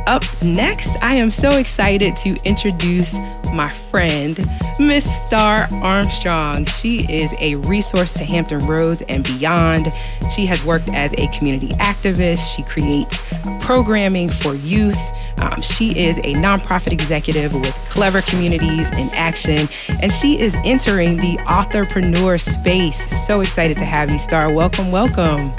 Up 0.08 0.24
next, 0.42 0.96
I 1.02 1.16
am 1.16 1.30
so 1.30 1.58
excited 1.58 2.16
to 2.18 2.38
introduce 2.46 3.18
my 3.54 3.70
friend, 3.70 4.38
Miss 4.80 5.06
Star 5.26 5.68
Armstrong. 5.76 6.66
She 6.66 7.00
is 7.12 7.36
a 7.42 7.56
resource 7.68 8.14
to 8.14 8.24
Hampton 8.24 8.60
Roads 8.60 9.02
and 9.10 9.24
beyond. 9.24 9.88
She 10.34 10.46
has 10.46 10.64
worked 10.66 10.90
as 10.90 11.14
a 11.18 11.28
community 11.28 11.70
activist. 11.80 12.56
She 12.56 12.64
creates 12.64 13.22
programming 13.66 14.30
for 14.30 14.56
youth. 14.56 14.98
Um, 15.40 15.62
she 15.62 15.98
is 16.00 16.18
a 16.20 16.34
nonprofit 16.34 16.92
executive 16.92 17.54
with 17.54 17.76
Clever 17.90 18.22
Communities 18.22 18.90
in 18.98 19.10
Action, 19.14 19.68
and 20.02 20.12
she 20.12 20.40
is 20.40 20.56
entering 20.64 21.18
the 21.18 21.38
authorpreneur 21.46 22.40
space. 22.40 23.26
So 23.26 23.42
excited 23.42 23.78
to 23.78 23.86
have 23.86 24.10
you, 24.10 24.18
Star. 24.18 24.52
Welcome, 24.52 24.92
welcome. 24.92 25.52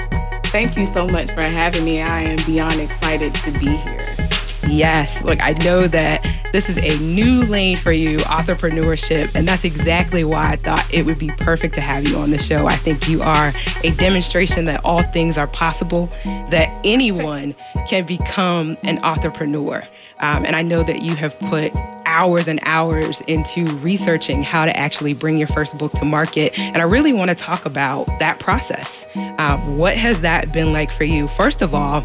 Thank 0.51 0.77
you 0.77 0.87
so 0.87 1.05
much 1.07 1.29
for 1.29 1.43
having 1.43 1.85
me. 1.85 2.01
I 2.01 2.21
am 2.21 2.43
beyond 2.45 2.81
excited 2.81 3.35
to 3.35 3.51
be 3.51 3.67
here. 3.67 4.38
Yes, 4.69 5.23
look, 5.23 5.39
I 5.41 5.53
know 5.63 5.87
that 5.87 6.25
this 6.53 6.69
is 6.69 6.77
a 6.77 6.97
new 7.03 7.41
lane 7.41 7.75
for 7.75 7.91
you, 7.91 8.17
authorpreneurship, 8.19 9.35
and 9.35 9.47
that's 9.47 9.63
exactly 9.63 10.23
why 10.23 10.51
I 10.51 10.55
thought 10.57 10.93
it 10.93 11.05
would 11.05 11.17
be 11.17 11.29
perfect 11.37 11.73
to 11.75 11.81
have 11.81 12.07
you 12.07 12.17
on 12.17 12.29
the 12.29 12.37
show. 12.37 12.67
I 12.67 12.75
think 12.75 13.09
you 13.09 13.21
are 13.21 13.51
a 13.83 13.91
demonstration 13.91 14.65
that 14.65 14.85
all 14.85 15.01
things 15.01 15.37
are 15.37 15.47
possible, 15.47 16.07
that 16.49 16.69
anyone 16.83 17.55
can 17.87 18.05
become 18.05 18.77
an 18.83 18.97
authorpreneur. 18.97 19.83
Um, 20.19 20.45
and 20.45 20.55
I 20.55 20.61
know 20.61 20.83
that 20.83 21.01
you 21.01 21.15
have 21.15 21.37
put 21.39 21.73
hours 22.05 22.47
and 22.47 22.59
hours 22.63 23.21
into 23.21 23.65
researching 23.77 24.43
how 24.43 24.65
to 24.65 24.75
actually 24.75 25.13
bring 25.13 25.37
your 25.37 25.47
first 25.47 25.77
book 25.77 25.91
to 25.93 26.05
market. 26.05 26.57
And 26.57 26.77
I 26.77 26.83
really 26.83 27.13
want 27.13 27.29
to 27.29 27.35
talk 27.35 27.65
about 27.65 28.05
that 28.19 28.39
process. 28.39 29.05
Uh, 29.15 29.57
what 29.57 29.95
has 29.95 30.21
that 30.21 30.51
been 30.51 30.73
like 30.73 30.91
for 30.91 31.03
you? 31.05 31.27
First 31.27 31.61
of 31.61 31.73
all, 31.73 32.01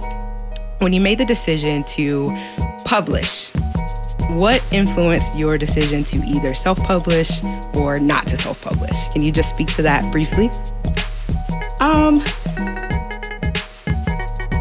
when 0.78 0.92
you 0.92 1.00
made 1.00 1.18
the 1.18 1.24
decision 1.24 1.84
to 1.84 2.30
publish, 2.84 3.50
what 4.28 4.72
influenced 4.72 5.38
your 5.38 5.58
decision 5.58 6.02
to 6.04 6.16
either 6.24 6.54
self 6.54 6.78
publish 6.82 7.42
or 7.74 7.98
not 7.98 8.26
to 8.28 8.36
self 8.36 8.62
publish? 8.64 9.08
Can 9.08 9.22
you 9.22 9.32
just 9.32 9.50
speak 9.50 9.68
to 9.74 9.82
that 9.82 10.10
briefly? 10.10 10.50
Um, 11.80 12.20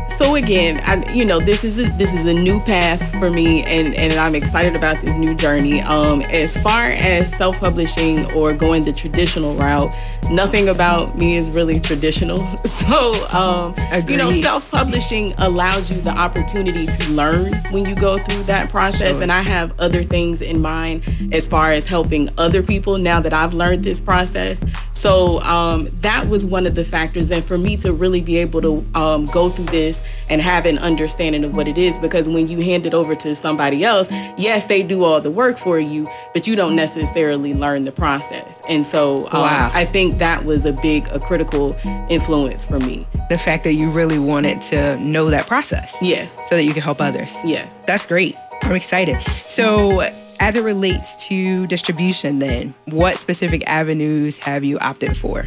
so 0.10 0.36
again, 0.36 0.80
I, 0.84 1.12
you 1.14 1.26
know, 1.26 1.40
this 1.40 1.64
is 1.64 1.80
a, 1.80 1.84
this 1.98 2.14
is 2.14 2.28
a 2.28 2.34
new 2.34 2.60
path 2.60 3.14
for 3.14 3.30
me, 3.30 3.64
and 3.64 3.94
and 3.96 4.14
I'm 4.14 4.36
excited 4.36 4.76
about 4.76 5.00
this 5.00 5.18
new 5.18 5.36
journey. 5.36 5.82
Um, 5.82 6.22
as 6.22 6.56
far 6.62 6.88
as 6.88 7.36
self-publishing 7.36 8.32
or 8.34 8.54
going 8.54 8.84
the 8.84 8.92
traditional 8.92 9.56
route, 9.56 9.94
nothing 10.30 10.70
about 10.70 11.16
me 11.18 11.36
is 11.36 11.50
really 11.52 11.80
traditional. 11.80 12.48
So, 12.84 13.14
um, 13.30 13.74
you 14.10 14.18
know, 14.18 14.30
self-publishing 14.30 15.36
allows 15.38 15.90
you 15.90 16.02
the 16.02 16.10
opportunity 16.10 16.86
to 16.86 17.12
learn 17.12 17.54
when 17.72 17.86
you 17.86 17.96
go 17.96 18.18
through 18.18 18.44
that 18.44 18.70
process, 18.70 19.14
sure. 19.14 19.24
and 19.24 19.32
I 19.32 19.42
have 19.42 19.80
other 19.80 20.04
things 20.04 20.42
in 20.42 20.62
mind 20.62 21.04
as 21.32 21.48
far 21.48 21.72
as 21.72 21.88
helping 21.88 22.30
other 22.38 22.62
people 22.62 22.98
now 22.98 23.22
that 23.22 23.32
I've 23.32 23.54
learned 23.54 23.86
this 23.86 24.02
process. 24.02 24.66
So 24.92 25.42
um, 25.42 25.88
that 26.02 26.28
was 26.28 26.46
one 26.46 26.68
of 26.68 26.76
the 26.76 26.84
factors, 26.84 27.32
and 27.32 27.44
for 27.44 27.58
me 27.58 27.78
to 27.78 27.94
really 27.94 28.22
be 28.22 28.38
able 28.38 28.62
to 28.62 28.86
um, 29.00 29.26
go 29.34 29.50
through 29.50 29.66
this 29.66 30.02
and 30.30 30.42
have 30.42 30.66
an 30.66 30.78
understanding 30.78 31.44
of 31.44 31.56
what 31.56 31.68
it 31.68 31.78
is 31.78 31.98
because 32.00 32.30
when 32.30 32.48
you 32.48 32.60
hand 32.62 32.86
it 32.86 32.94
over 32.94 33.16
to 33.16 33.36
somebody 33.36 33.84
else, 33.84 34.10
yes, 34.38 34.66
they 34.66 34.84
do 34.84 35.04
all 35.04 35.22
the 35.22 35.32
work 35.32 35.58
for 35.58 35.80
you, 35.80 36.10
but 36.34 36.48
you 36.48 36.56
don't 36.56 36.76
necessarily 36.76 37.54
learn 37.54 37.86
the 37.86 37.92
process. 37.92 38.62
And 38.70 38.86
so 38.86 39.26
um, 39.28 39.42
wow. 39.42 39.72
I 39.74 39.86
think 39.86 40.13
that 40.20 40.46
was 40.46 40.66
a 40.66 40.74
big, 40.74 41.08
a 41.08 41.20
critical 41.20 41.76
influence 42.10 42.66
for 42.66 42.80
me. 42.80 43.08
The 43.30 43.38
fact 43.38 43.64
that 43.64 43.74
you 43.74 43.90
really 43.90 44.20
wanted 44.20 44.62
to 44.64 44.98
know 44.98 45.30
that 45.30 45.48
process. 45.48 45.96
Yes. 46.02 46.38
So 46.50 46.56
that 46.56 46.64
you 46.64 46.74
can 46.74 46.82
help 46.82 47.02
others. 47.02 47.36
Yes. 47.44 47.82
That's 47.88 48.06
great. 48.06 48.36
I'm 48.64 48.76
excited. 48.76 49.22
So, 49.24 50.02
as 50.40 50.56
it 50.56 50.64
relates 50.64 51.28
to 51.28 51.68
distribution, 51.68 52.40
then, 52.40 52.74
what 52.86 53.20
specific 53.20 53.64
avenues 53.68 54.38
have 54.40 54.64
you 54.64 54.80
opted 54.80 55.18
for? 55.18 55.46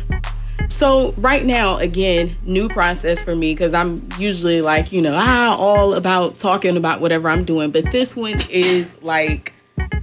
So 0.69 1.13
right 1.13 1.45
now, 1.45 1.77
again, 1.79 2.37
new 2.43 2.69
process 2.69 3.23
for 3.23 3.35
me 3.35 3.55
because 3.55 3.73
I'm 3.73 4.07
usually 4.19 4.61
like, 4.61 4.93
you 4.93 5.01
know, 5.01 5.15
ah, 5.15 5.57
all 5.57 5.95
about 5.95 6.39
talking 6.39 6.77
about 6.77 7.01
whatever 7.01 7.29
I'm 7.29 7.45
doing. 7.45 7.71
But 7.71 7.93
this 7.93 8.17
one 8.17 8.41
is 8.51 9.01
like, 9.03 9.53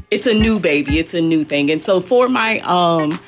it's 0.10 0.26
a 0.26 0.34
new 0.34 0.60
baby. 0.60 1.00
It's 1.00 1.14
a 1.14 1.22
new 1.22 1.44
thing. 1.44 1.70
And 1.70 1.84
so 1.84 2.00
for 2.00 2.28
my 2.30 2.60
um 2.60 3.20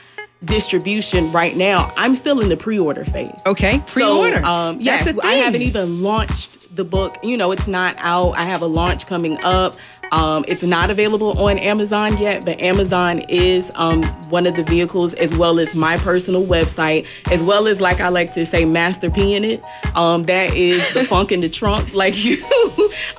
distribution 0.44 1.32
right 1.32 1.56
now, 1.56 1.94
I'm 1.98 2.16
still 2.16 2.42
in 2.42 2.50
the 2.50 2.58
pre-order 2.58 3.06
phase. 3.06 3.32
Okay, 3.46 3.82
pre-order. 3.88 4.38
So, 4.38 4.44
um, 4.44 4.82
yes, 4.82 5.18
I 5.20 5.34
haven't 5.36 5.62
even 5.62 6.02
launched 6.02 6.76
the 6.76 6.84
book. 6.84 7.18
You 7.24 7.38
know, 7.38 7.52
it's 7.52 7.68
not 7.68 7.96
out. 7.98 8.32
I 8.32 8.44
have 8.44 8.62
a 8.62 8.68
launch 8.68 9.06
coming 9.06 9.38
up. 9.44 9.76
Um, 10.12 10.46
it's 10.48 10.64
not 10.64 10.90
available 10.90 11.38
on 11.40 11.58
Amazon 11.58 12.18
yet, 12.18 12.46
but 12.46 12.60
Amazon 12.62 13.20
is 13.30 13.72
um, 13.76 14.04
one 14.30 14.48
of 14.48 14.56
the 14.56 14.64
vehicles, 14.64 15.14
as 15.16 15.36
well 15.36 15.60
as 15.60 15.76
my 15.76 15.98
personal 15.98 16.46
website, 16.46 17.06
as 17.32 17.42
well 17.42 17.68
as, 17.68 17.82
like 17.82 18.00
I 18.00 18.10
like 18.10 18.32
to 18.34 18.46
say, 18.46 18.66
Master 18.66 19.10
P 19.10 19.36
in 19.36 19.44
it. 19.44 19.64
Um, 19.96 20.24
that 20.24 20.54
is 20.54 20.94
the 20.94 21.04
funk 21.10 21.32
in 21.32 21.42
the 21.42 21.50
trunk. 21.50 21.94
Like 21.94 22.14
you 22.24 22.38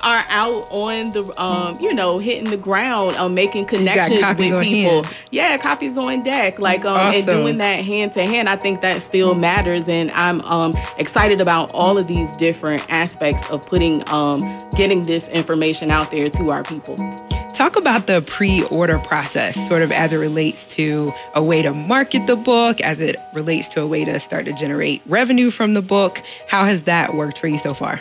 are 0.03 0.25
out 0.29 0.67
on 0.71 1.11
the, 1.11 1.41
um, 1.41 1.77
you 1.79 1.93
know, 1.93 2.19
hitting 2.19 2.49
the 2.49 2.57
ground, 2.57 3.15
um, 3.17 3.33
making 3.33 3.65
connections 3.65 4.21
with 4.37 4.63
people. 4.63 5.03
Hand. 5.03 5.15
Yeah, 5.31 5.57
copies 5.57 5.97
on 5.97 6.23
deck. 6.23 6.59
Like, 6.59 6.85
um, 6.85 6.97
awesome. 6.97 7.15
and 7.15 7.25
doing 7.25 7.57
that 7.57 7.83
hand 7.83 8.13
to 8.13 8.25
hand. 8.25 8.49
I 8.49 8.55
think 8.55 8.81
that 8.81 9.01
still 9.01 9.35
matters, 9.35 9.87
and 9.87 10.09
I'm 10.11 10.41
um, 10.41 10.73
excited 10.97 11.39
about 11.39 11.73
all 11.73 11.97
of 11.97 12.07
these 12.07 12.35
different 12.37 12.85
aspects 12.89 13.49
of 13.49 13.61
putting, 13.67 14.07
um, 14.09 14.39
getting 14.75 15.03
this 15.03 15.27
information 15.27 15.91
out 15.91 16.11
there 16.11 16.29
to 16.29 16.51
our 16.51 16.63
people 16.63 16.76
people. 16.79 17.46
Talk 17.57 17.75
about 17.75 18.05
the 18.05 18.21
pre 18.21 18.61
order 18.65 18.99
process, 18.99 19.67
sort 19.67 19.81
of 19.81 19.91
as 19.91 20.13
it 20.13 20.17
relates 20.17 20.67
to 20.67 21.11
a 21.33 21.41
way 21.41 21.63
to 21.63 21.73
market 21.73 22.27
the 22.27 22.35
book, 22.35 22.79
as 22.81 22.99
it 22.99 23.15
relates 23.33 23.67
to 23.69 23.81
a 23.81 23.87
way 23.87 24.05
to 24.05 24.19
start 24.19 24.45
to 24.45 24.53
generate 24.53 25.01
revenue 25.07 25.49
from 25.49 25.73
the 25.73 25.81
book. 25.81 26.21
How 26.47 26.65
has 26.65 26.83
that 26.83 27.15
worked 27.15 27.39
for 27.39 27.47
you 27.47 27.57
so 27.57 27.73
far? 27.73 27.99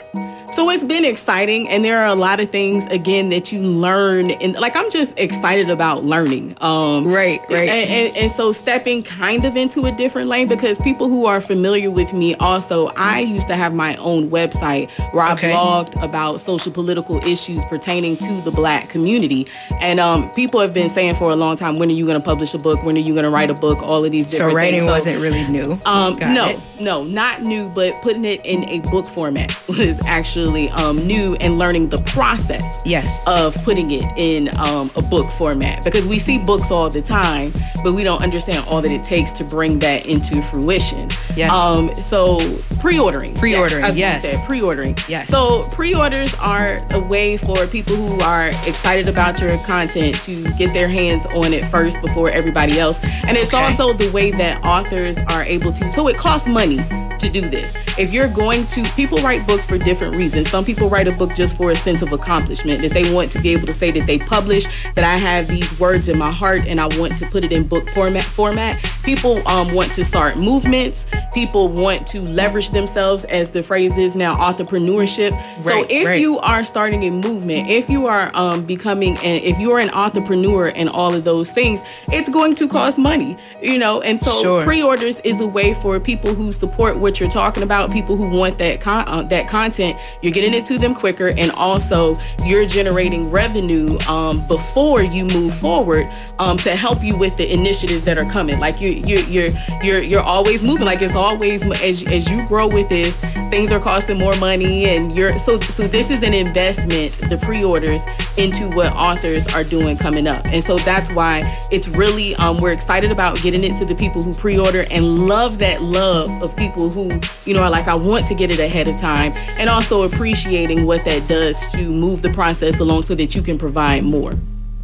So 0.50 0.70
it's 0.70 0.84
been 0.84 1.04
exciting, 1.04 1.68
and 1.68 1.84
there 1.84 2.00
are 2.00 2.06
a 2.06 2.14
lot 2.14 2.38
of 2.38 2.50
things 2.50 2.84
again 2.86 3.30
that 3.30 3.50
you 3.50 3.62
learn. 3.62 4.30
And 4.30 4.52
like 4.54 4.76
I'm 4.76 4.90
just 4.90 5.18
excited 5.18 5.70
about 5.70 6.04
learning. 6.04 6.56
Um, 6.60 7.06
right, 7.06 7.40
right. 7.50 7.68
And, 7.68 7.90
and, 7.90 8.16
and 8.16 8.32
so 8.32 8.52
stepping 8.52 9.02
kind 9.02 9.44
of 9.44 9.56
into 9.56 9.86
a 9.86 9.92
different 9.92 10.28
lane 10.28 10.48
because 10.48 10.78
people 10.80 11.08
who 11.08 11.26
are 11.26 11.40
familiar 11.40 11.90
with 11.90 12.12
me 12.12 12.34
also, 12.36 12.88
I 12.96 13.20
used 13.20 13.48
to 13.48 13.56
have 13.56 13.74
my 13.74 13.96
own 13.96 14.30
website 14.30 14.90
where 15.12 15.26
okay. 15.32 15.50
I 15.50 15.56
blogged 15.56 16.02
about 16.02 16.40
social 16.40 16.70
political 16.70 17.16
issues 17.26 17.64
pertaining 17.64 18.16
to 18.18 18.40
the 18.42 18.52
Black 18.52 18.88
community, 18.88 19.45
and 19.80 20.00
um, 20.00 20.30
people 20.32 20.60
have 20.60 20.72
been 20.72 20.88
saying 20.90 21.14
for 21.16 21.30
a 21.30 21.36
long 21.36 21.56
time, 21.56 21.78
when 21.78 21.88
are 21.88 21.92
you 21.92 22.06
going 22.06 22.20
to 22.20 22.24
publish 22.24 22.54
a 22.54 22.58
book? 22.58 22.82
When 22.82 22.96
are 22.96 23.00
you 23.00 23.12
going 23.14 23.24
to 23.24 23.30
write 23.30 23.50
a 23.50 23.54
book? 23.54 23.82
All 23.82 24.04
of 24.04 24.10
these 24.12 24.26
different. 24.26 24.52
So 24.52 24.56
writing 24.56 24.80
things. 24.80 24.88
So, 24.88 24.92
wasn't 24.92 25.20
really 25.20 25.46
new. 25.48 25.78
Um, 25.86 26.14
no, 26.18 26.48
it. 26.48 26.60
no, 26.80 27.04
not 27.04 27.42
new, 27.42 27.68
but 27.68 28.00
putting 28.02 28.24
it 28.24 28.44
in 28.44 28.64
a 28.64 28.80
book 28.90 29.06
format 29.06 29.50
was 29.68 29.98
actually 30.06 30.68
um, 30.70 30.96
new 31.06 31.34
and 31.40 31.58
learning 31.58 31.88
the 31.88 31.98
process 32.02 32.80
Yes. 32.84 33.22
of 33.26 33.54
putting 33.64 33.90
it 33.90 34.04
in 34.16 34.48
um, 34.58 34.90
a 34.96 35.02
book 35.02 35.28
format 35.30 35.84
because 35.84 36.06
we 36.06 36.18
see 36.18 36.38
books 36.38 36.70
all 36.70 36.88
the 36.88 37.02
time, 37.02 37.52
but 37.84 37.94
we 37.94 38.02
don't 38.02 38.22
understand 38.22 38.64
all 38.68 38.80
that 38.82 38.90
it 38.90 39.04
takes 39.04 39.32
to 39.32 39.44
bring 39.44 39.78
that 39.80 40.06
into 40.06 40.42
fruition. 40.42 41.08
Yes. 41.34 41.50
Um, 41.50 41.94
so 41.96 42.38
pre-ordering. 42.80 43.34
Pre-ordering, 43.34 43.84
As 43.84 43.96
you 43.96 44.00
yes. 44.00 44.22
said, 44.22 44.46
pre-ordering. 44.46 44.96
Yes. 45.08 45.28
So 45.28 45.62
pre-orders 45.72 46.34
are 46.36 46.78
a 46.90 46.98
way 47.00 47.36
for 47.36 47.66
people 47.66 47.94
who 47.96 48.20
are 48.20 48.48
excited 48.66 49.08
about 49.08 49.35
your 49.40 49.56
content 49.66 50.20
to 50.22 50.44
get 50.54 50.72
their 50.72 50.88
hands 50.88 51.26
on 51.26 51.52
it 51.52 51.64
first 51.66 52.00
before 52.00 52.30
everybody 52.30 52.78
else. 52.78 52.98
And 53.02 53.36
it's 53.36 53.52
Okay. 53.52 53.64
also 53.64 53.92
the 53.92 54.10
way 54.10 54.30
that 54.32 54.64
authors 54.64 55.18
are 55.28 55.42
able 55.42 55.72
to. 55.72 55.90
So 55.90 56.08
it 56.08 56.16
costs 56.16 56.48
money 56.48 56.78
to 57.18 57.28
do 57.30 57.40
this. 57.40 57.74
If 57.98 58.12
you're 58.12 58.28
going 58.28 58.66
to, 58.66 58.82
people 58.94 59.18
write 59.18 59.46
books 59.46 59.64
for 59.64 59.78
different 59.78 60.16
reasons. 60.16 60.50
Some 60.50 60.64
people 60.64 60.88
write 60.90 61.08
a 61.08 61.12
book 61.12 61.34
just 61.34 61.56
for 61.56 61.70
a 61.70 61.74
sense 61.76 62.02
of 62.02 62.12
accomplishment, 62.12 62.82
that 62.82 62.90
they 62.92 63.12
want 63.12 63.30
to 63.32 63.40
be 63.40 63.50
able 63.50 63.66
to 63.66 63.74
say 63.74 63.90
that 63.92 64.06
they 64.06 64.18
publish, 64.18 64.66
that 64.94 65.04
I 65.04 65.16
have 65.16 65.48
these 65.48 65.78
words 65.80 66.08
in 66.08 66.18
my 66.18 66.30
heart 66.30 66.66
and 66.66 66.78
I 66.78 66.86
want 66.98 67.16
to 67.18 67.26
put 67.30 67.44
it 67.44 67.52
in 67.52 67.66
book 67.66 67.88
format. 67.90 68.22
Format. 68.22 68.78
People 69.02 69.46
um, 69.48 69.72
want 69.74 69.92
to 69.94 70.04
start 70.04 70.36
movements. 70.36 71.06
People 71.32 71.68
want 71.68 72.06
to 72.08 72.20
leverage 72.20 72.70
themselves, 72.70 73.24
as 73.24 73.50
the 73.50 73.62
phrase 73.62 73.96
is 73.96 74.14
now, 74.14 74.36
entrepreneurship. 74.36 75.32
so 75.62 75.86
if 75.88 76.06
right. 76.06 76.20
you 76.20 76.38
are 76.40 76.64
starting 76.64 77.04
a 77.04 77.10
movement, 77.10 77.68
if 77.70 77.88
you 77.88 78.06
are 78.06 78.30
um, 78.34 78.64
becoming, 78.64 79.16
an, 79.26 79.42
if 79.42 79.58
you 79.58 79.72
are 79.72 79.80
an 79.80 79.90
entrepreneur 79.90 80.68
and 80.80 80.88
all 80.88 81.12
of 81.14 81.24
those 81.24 81.50
things, 81.52 81.80
it's 82.12 82.28
going 82.28 82.54
to 82.56 82.68
cost 82.68 82.96
money, 82.98 83.36
you 83.62 83.78
know. 83.78 84.00
And 84.02 84.20
so 84.20 84.32
Sure. 84.42 84.64
pre-orders 84.64 85.20
is 85.24 85.40
a 85.40 85.46
way 85.46 85.74
for 85.74 85.98
people 86.00 86.32
who 86.34 86.52
support 86.52 86.96
what 86.98 87.18
you're 87.18 87.28
talking 87.42 87.62
about, 87.62 87.90
people 87.90 88.16
who 88.16 88.28
want 88.28 88.58
that 88.58 88.80
con- 88.80 89.04
uh, 89.08 89.22
that 89.34 89.48
content. 89.48 89.98
You're 90.22 90.32
getting 90.32 90.54
it 90.54 90.64
to 90.66 90.78
them 90.78 90.94
quicker, 90.94 91.28
and 91.36 91.50
also 91.52 92.14
you're 92.44 92.66
generating 92.66 93.30
revenue 93.30 93.98
um, 94.08 94.46
before 94.46 95.02
you 95.02 95.24
move 95.24 95.54
forward 95.54 96.06
um, 96.38 96.56
to 96.58 96.70
help 96.76 97.02
you 97.02 97.16
with 97.18 97.36
the 97.36 97.46
initiatives 97.52 98.04
that 98.04 98.16
are 98.18 98.28
coming. 98.36 98.58
Like 98.60 98.80
you, 98.80 98.90
you, 98.90 99.18
you're 99.34 99.50
you're 99.82 100.02
you're 100.02 100.22
always 100.22 100.62
moving. 100.62 100.86
Like 100.86 101.02
it's 101.02 101.14
always 101.14 101.62
as 101.82 102.02
as 102.16 102.30
you 102.30 102.46
grow 102.46 102.66
with 102.68 102.88
this, 102.88 103.20
things 103.50 103.72
are 103.72 103.80
costing 103.80 104.18
more 104.18 104.36
money, 104.36 104.86
and 104.86 105.14
you're 105.16 105.36
so 105.38 105.58
so. 105.60 105.86
This 105.86 106.10
is 106.10 106.22
an 106.22 106.34
investment, 106.34 107.12
the 107.30 107.38
pre-orders 107.42 108.04
into 108.36 108.68
what 108.76 108.92
authors 109.16 109.46
are 109.54 109.64
doing 109.64 109.96
coming 109.96 110.26
up, 110.26 110.44
and 110.46 110.62
so 110.62 110.76
that's 110.78 111.10
why 111.14 111.40
it's 111.70 111.88
really 111.88 112.34
um, 112.36 112.58
we're 112.58 112.70
excited 112.70 113.10
about 113.10 113.40
getting 113.40 113.64
it 113.64 113.78
to 113.78 113.84
the 113.86 113.94
people 113.94 114.22
who 114.22 114.30
pre-order 114.34 114.84
and 114.90 115.26
love 115.26 115.58
that 115.58 115.82
love 115.82 116.30
of 116.42 116.54
people 116.54 116.90
who 116.90 117.10
you 117.46 117.54
know 117.54 117.62
are 117.62 117.70
like 117.70 117.88
I 117.88 117.96
want 117.96 118.26
to 118.26 118.34
get 118.34 118.50
it 118.50 118.60
ahead 118.60 118.88
of 118.88 118.98
time, 118.98 119.32
and 119.58 119.70
also 119.70 120.02
appreciating 120.02 120.84
what 120.84 121.02
that 121.06 121.26
does 121.26 121.66
to 121.72 121.90
move 121.90 122.20
the 122.20 122.30
process 122.30 122.78
along 122.78 123.02
so 123.04 123.14
that 123.14 123.34
you 123.34 123.40
can 123.40 123.56
provide 123.56 124.04
more. 124.04 124.34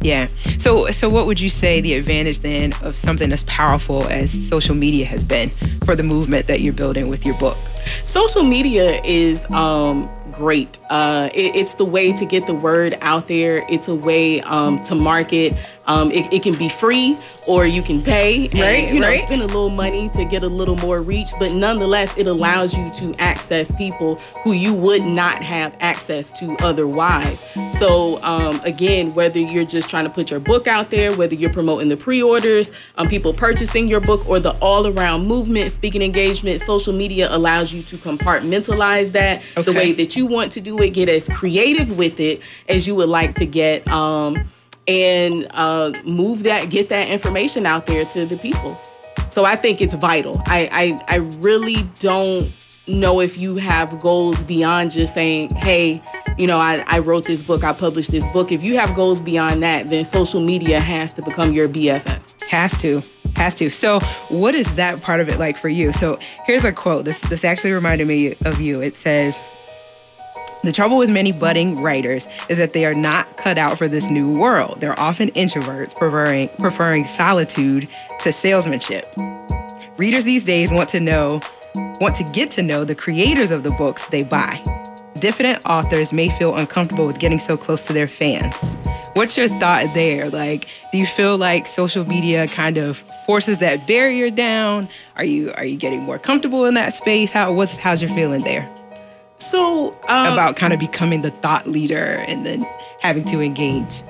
Yeah. 0.01 0.29
So 0.57 0.89
so 0.89 1.09
what 1.09 1.27
would 1.27 1.39
you 1.39 1.49
say 1.49 1.79
the 1.79 1.93
advantage 1.93 2.39
then 2.39 2.73
of 2.81 2.95
something 2.95 3.31
as 3.31 3.43
powerful 3.43 4.07
as 4.07 4.31
social 4.49 4.73
media 4.73 5.05
has 5.05 5.23
been 5.23 5.49
for 5.85 5.95
the 5.95 6.03
movement 6.03 6.47
that 6.47 6.61
you're 6.61 6.73
building 6.73 7.07
with 7.07 7.23
your 7.23 7.37
book? 7.37 7.57
social 8.05 8.43
media 8.43 9.01
is 9.03 9.45
um 9.51 10.09
great. 10.33 10.79
Uh 10.89 11.29
it, 11.33 11.55
it's 11.55 11.75
the 11.75 11.85
way 11.85 12.13
to 12.13 12.25
get 12.25 12.47
the 12.47 12.53
word 12.53 12.97
out 13.01 13.27
there. 13.27 13.65
It's 13.69 13.87
a 13.87 13.95
way 13.95 14.41
um 14.41 14.79
to 14.83 14.95
market 14.95 15.53
um 15.87 16.11
it, 16.11 16.31
it 16.31 16.43
can 16.43 16.55
be 16.57 16.69
free 16.69 17.17
or 17.47 17.65
you 17.65 17.81
can 17.81 18.01
pay 18.01 18.47
and, 18.49 18.59
Right, 18.59 18.93
you 18.93 18.99
know 18.99 19.07
right. 19.07 19.23
spend 19.23 19.41
a 19.41 19.45
little 19.47 19.69
money 19.69 20.09
to 20.09 20.23
get 20.25 20.43
a 20.43 20.47
little 20.47 20.75
more 20.77 21.01
reach 21.01 21.29
but 21.39 21.51
nonetheless 21.51 22.15
it 22.17 22.27
allows 22.27 22.77
you 22.77 22.89
to 22.91 23.13
access 23.19 23.71
people 23.73 24.15
who 24.43 24.53
you 24.53 24.73
would 24.73 25.01
not 25.03 25.43
have 25.43 25.75
access 25.79 26.31
to 26.33 26.55
otherwise 26.61 27.49
so 27.77 28.21
um 28.23 28.59
again 28.63 29.13
whether 29.15 29.39
you're 29.39 29.65
just 29.65 29.89
trying 29.89 30.05
to 30.05 30.09
put 30.09 30.31
your 30.31 30.39
book 30.39 30.67
out 30.67 30.89
there 30.89 31.15
whether 31.15 31.35
you're 31.35 31.49
promoting 31.53 31.89
the 31.89 31.97
pre-orders 31.97 32.71
um, 32.97 33.07
people 33.07 33.33
purchasing 33.33 33.87
your 33.87 33.99
book 33.99 34.27
or 34.27 34.39
the 34.39 34.51
all-around 34.59 35.25
movement 35.27 35.71
speaking 35.71 36.01
engagement 36.01 36.59
social 36.61 36.93
media 36.93 37.27
allows 37.35 37.73
you 37.73 37.81
to 37.81 37.97
compartmentalize 37.97 39.11
that 39.11 39.41
the 39.65 39.73
way 39.73 39.91
that 39.91 40.15
you 40.15 40.25
want 40.25 40.51
to 40.51 40.61
do 40.61 40.79
it 40.81 40.91
get 40.91 41.09
as 41.09 41.27
creative 41.29 41.97
with 41.97 42.19
it 42.19 42.41
as 42.69 42.87
you 42.87 42.95
would 42.95 43.09
like 43.09 43.33
to 43.35 43.45
get 43.45 43.87
um, 43.89 44.37
and 44.87 45.47
uh, 45.51 45.91
move 46.03 46.43
that 46.43 46.69
get 46.69 46.89
that 46.89 47.09
information 47.09 47.65
out 47.65 47.85
there 47.85 48.05
to 48.05 48.25
the 48.25 48.37
people 48.37 48.79
so 49.29 49.45
i 49.45 49.55
think 49.55 49.81
it's 49.81 49.93
vital 49.93 50.41
i 50.47 50.97
i, 51.07 51.15
I 51.15 51.17
really 51.39 51.77
don't 51.99 52.51
know 52.85 53.21
if 53.21 53.39
you 53.39 53.55
have 53.55 53.99
goals 53.99 54.43
beyond 54.43 54.91
just 54.91 55.13
saying 55.13 55.49
hey 55.55 56.01
you 56.37 56.47
know 56.47 56.57
I, 56.57 56.83
I 56.87 56.99
wrote 56.99 57.25
this 57.25 57.45
book 57.47 57.63
i 57.63 57.71
published 57.71 58.11
this 58.11 58.27
book 58.29 58.51
if 58.51 58.61
you 58.61 58.77
have 58.77 58.93
goals 58.93 59.21
beyond 59.21 59.63
that 59.63 59.89
then 59.89 60.03
social 60.03 60.41
media 60.41 60.79
has 60.79 61.13
to 61.13 61.21
become 61.21 61.53
your 61.53 61.69
bff 61.69 62.49
Has 62.49 62.77
to. 62.81 63.01
Has 63.35 63.55
to. 63.55 63.69
So, 63.69 63.99
what 64.29 64.53
is 64.53 64.75
that 64.75 65.01
part 65.01 65.19
of 65.19 65.27
it 65.27 65.39
like 65.39 65.57
for 65.57 65.69
you? 65.69 65.91
So, 65.91 66.15
here's 66.45 66.65
a 66.65 66.71
quote. 66.71 67.03
This 67.05 67.19
this 67.21 67.43
actually 67.43 67.71
reminded 67.71 68.07
me 68.07 68.35
of 68.45 68.61
you. 68.61 68.79
It 68.81 68.93
says, 68.93 69.39
"The 70.63 70.71
trouble 70.71 70.97
with 70.97 71.09
many 71.09 71.33
budding 71.33 71.81
writers 71.81 72.27
is 72.47 72.57
that 72.57 72.71
they 72.71 72.85
are 72.85 72.95
not 72.95 73.35
cut 73.35 73.57
out 73.57 73.77
for 73.77 73.89
this 73.89 74.09
new 74.09 74.31
world. 74.37 74.79
They're 74.79 74.97
often 74.97 75.29
introverts, 75.31 75.93
preferring 75.95 76.47
preferring 76.57 77.03
solitude 77.03 77.87
to 78.19 78.31
salesmanship. 78.31 79.13
Readers 79.97 80.23
these 80.23 80.45
days 80.45 80.71
want 80.71 80.89
to 80.89 80.99
know 80.99 81.41
want 81.99 82.15
to 82.15 82.23
get 82.23 82.49
to 82.51 82.63
know 82.63 82.83
the 82.83 82.95
creators 82.95 83.51
of 83.51 83.63
the 83.63 83.71
books 83.71 84.07
they 84.07 84.23
buy. 84.23 84.61
Diffident 85.15 85.65
authors 85.65 86.13
may 86.13 86.29
feel 86.29 86.55
uncomfortable 86.55 87.05
with 87.05 87.19
getting 87.19 87.39
so 87.39 87.55
close 87.55 87.85
to 87.87 87.93
their 87.93 88.07
fans. 88.07 88.77
What's 89.15 89.37
your 89.37 89.47
thought 89.47 89.85
there? 89.93 90.29
Like, 90.29 90.67
do 90.91 90.97
you 90.97 91.05
feel 91.05 91.37
like 91.37 91.67
social 91.67 92.05
media 92.05 92.47
kind 92.47 92.77
of 92.77 93.03
forces 93.25 93.59
that 93.59 93.85
barrier 93.85 94.29
down? 94.29 94.89
Are 95.15 95.25
you 95.25 95.53
are 95.53 95.65
you 95.65 95.77
getting 95.77 96.01
more 96.01 96.19
comfortable 96.19 96.65
in 96.65 96.73
that 96.75 96.93
space? 96.93 97.31
How 97.31 97.53
what's 97.53 97.77
how's 97.77 98.01
your 98.01 98.11
feeling 98.11 98.43
there 98.43 98.69
so 99.43 99.87
um, 100.07 100.33
about 100.33 100.55
kind 100.55 100.73
of 100.73 100.79
becoming 100.79 101.21
the 101.21 101.31
thought 101.31 101.67
leader 101.67 102.23
and 102.27 102.45
then 102.45 102.65
having 103.01 103.25
to 103.25 103.41
engage? 103.41 104.01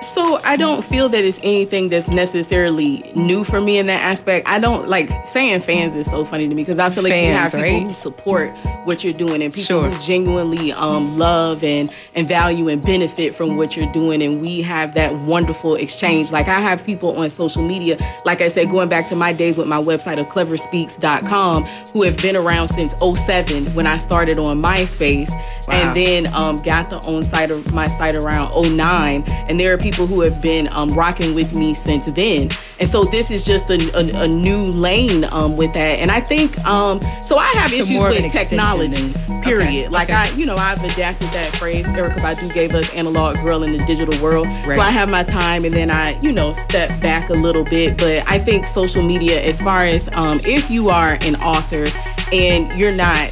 So 0.00 0.38
I 0.44 0.56
don't 0.56 0.84
feel 0.84 1.08
that 1.08 1.24
it's 1.24 1.40
anything 1.42 1.88
that's 1.88 2.08
necessarily 2.08 3.10
new 3.16 3.42
for 3.42 3.60
me 3.60 3.78
in 3.78 3.86
that 3.88 4.00
aspect. 4.00 4.48
I 4.48 4.60
don't 4.60 4.88
like 4.88 5.10
saying 5.26 5.60
fans 5.60 5.94
is 5.96 6.06
so 6.06 6.24
funny 6.24 6.48
to 6.48 6.54
me 6.54 6.62
because 6.62 6.78
I 6.78 6.88
feel 6.90 7.02
like 7.02 7.12
you 7.12 7.32
have 7.32 7.50
Fans, 7.50 7.62
people 7.64 7.78
right? 7.78 7.86
who 7.86 7.92
support 7.92 8.50
what 8.84 9.02
you're 9.02 9.12
doing 9.12 9.42
and 9.42 9.52
people 9.52 9.64
Sure. 9.82 9.88
who 9.90 9.98
genuinely 10.00 10.72
um, 10.72 11.18
love 11.18 11.64
and 11.64 11.90
and 12.14 12.28
value 12.28 12.68
and 12.68 12.80
benefit 12.80 13.34
from 13.34 13.56
what 13.56 13.76
you're 13.76 13.90
doing, 13.92 14.22
and 14.22 14.40
we 14.40 14.62
have 14.62 14.94
that 14.94 15.12
wonderful 15.26 15.74
exchange. 15.74 16.30
Like 16.30 16.46
I 16.46 16.60
have 16.60 16.84
people 16.86 17.16
on 17.18 17.28
social 17.28 17.62
media, 17.66 17.96
like 18.24 18.40
I 18.40 18.48
said, 18.48 18.70
going 18.70 18.88
back 18.88 19.08
to 19.08 19.16
my 19.16 19.32
days 19.32 19.58
with 19.58 19.66
my 19.66 19.82
website 19.82 20.20
of 20.20 20.28
cleverspeaks.com, 20.28 21.64
who 21.92 22.02
have 22.04 22.16
been 22.18 22.36
around 22.36 22.68
since 22.68 22.94
07 23.02 23.64
when 23.74 23.86
I 23.86 23.96
started 23.98 24.38
on 24.38 24.62
MySpace, 24.62 25.30
Wow. 25.66 25.74
and 25.74 25.94
then 25.94 26.32
um, 26.34 26.56
got 26.58 26.88
the 26.88 27.00
own 27.04 27.24
site 27.24 27.50
of 27.50 27.74
my 27.74 27.88
site 27.88 28.16
around 28.16 28.52
09 28.54 29.24
and 29.28 29.58
there 29.60 29.72
are 29.74 29.76
people 29.78 29.87
who 29.96 30.20
have 30.20 30.40
been 30.42 30.68
um, 30.72 30.90
rocking 30.90 31.34
with 31.34 31.54
me 31.54 31.74
since 31.74 32.06
then. 32.12 32.48
And 32.80 32.88
so 32.88 33.04
this 33.04 33.30
is 33.30 33.44
just 33.44 33.70
a, 33.70 33.78
a, 33.96 34.24
a 34.24 34.28
new 34.28 34.62
lane 34.62 35.24
um, 35.32 35.56
with 35.56 35.72
that. 35.74 35.98
And 35.98 36.10
i 36.10 36.20
think 36.20 36.58
um, 36.64 37.00
so 37.22 37.36
i 37.36 37.46
have 37.54 37.72
issues 37.72 38.04
of 38.04 38.12
an 38.12 38.24
with 38.24 38.32
technology 38.32 39.12
period 39.42 39.68
Okay, 39.68 39.88
like 39.88 40.10
okay. 40.10 40.18
i 40.18 40.28
you 40.30 40.46
know 40.46 40.56
i've 40.56 40.82
adapted 40.82 41.28
that 41.28 41.54
phrase 41.56 41.86
Erykah 41.86 42.18
Badu 42.18 42.52
gave 42.52 42.74
us 42.74 42.92
analog 42.94 43.36
girl 43.36 43.62
in 43.62 43.76
the 43.76 43.84
digital 43.84 44.20
world. 44.22 44.46
Right. 44.46 44.76
so 44.76 44.80
i 44.80 44.90
have 44.90 45.10
my 45.10 45.22
time 45.22 45.64
and 45.64 45.74
then 45.74 45.90
i 45.90 46.18
you 46.20 46.32
know 46.32 46.52
step 46.52 47.00
back 47.00 47.30
a 47.30 47.34
little 47.34 47.64
bit. 47.64 47.96
But 47.96 48.28
i 48.28 48.38
think 48.38 48.64
social 48.64 49.02
media 49.02 49.40
as 49.40 49.60
far 49.60 49.84
as 49.84 50.08
um, 50.14 50.40
if 50.44 50.70
you 50.70 50.90
are 50.90 51.18
an 51.22 51.36
author 51.36 51.86
and 52.32 52.70
you're 52.78 52.94
not 52.96 53.30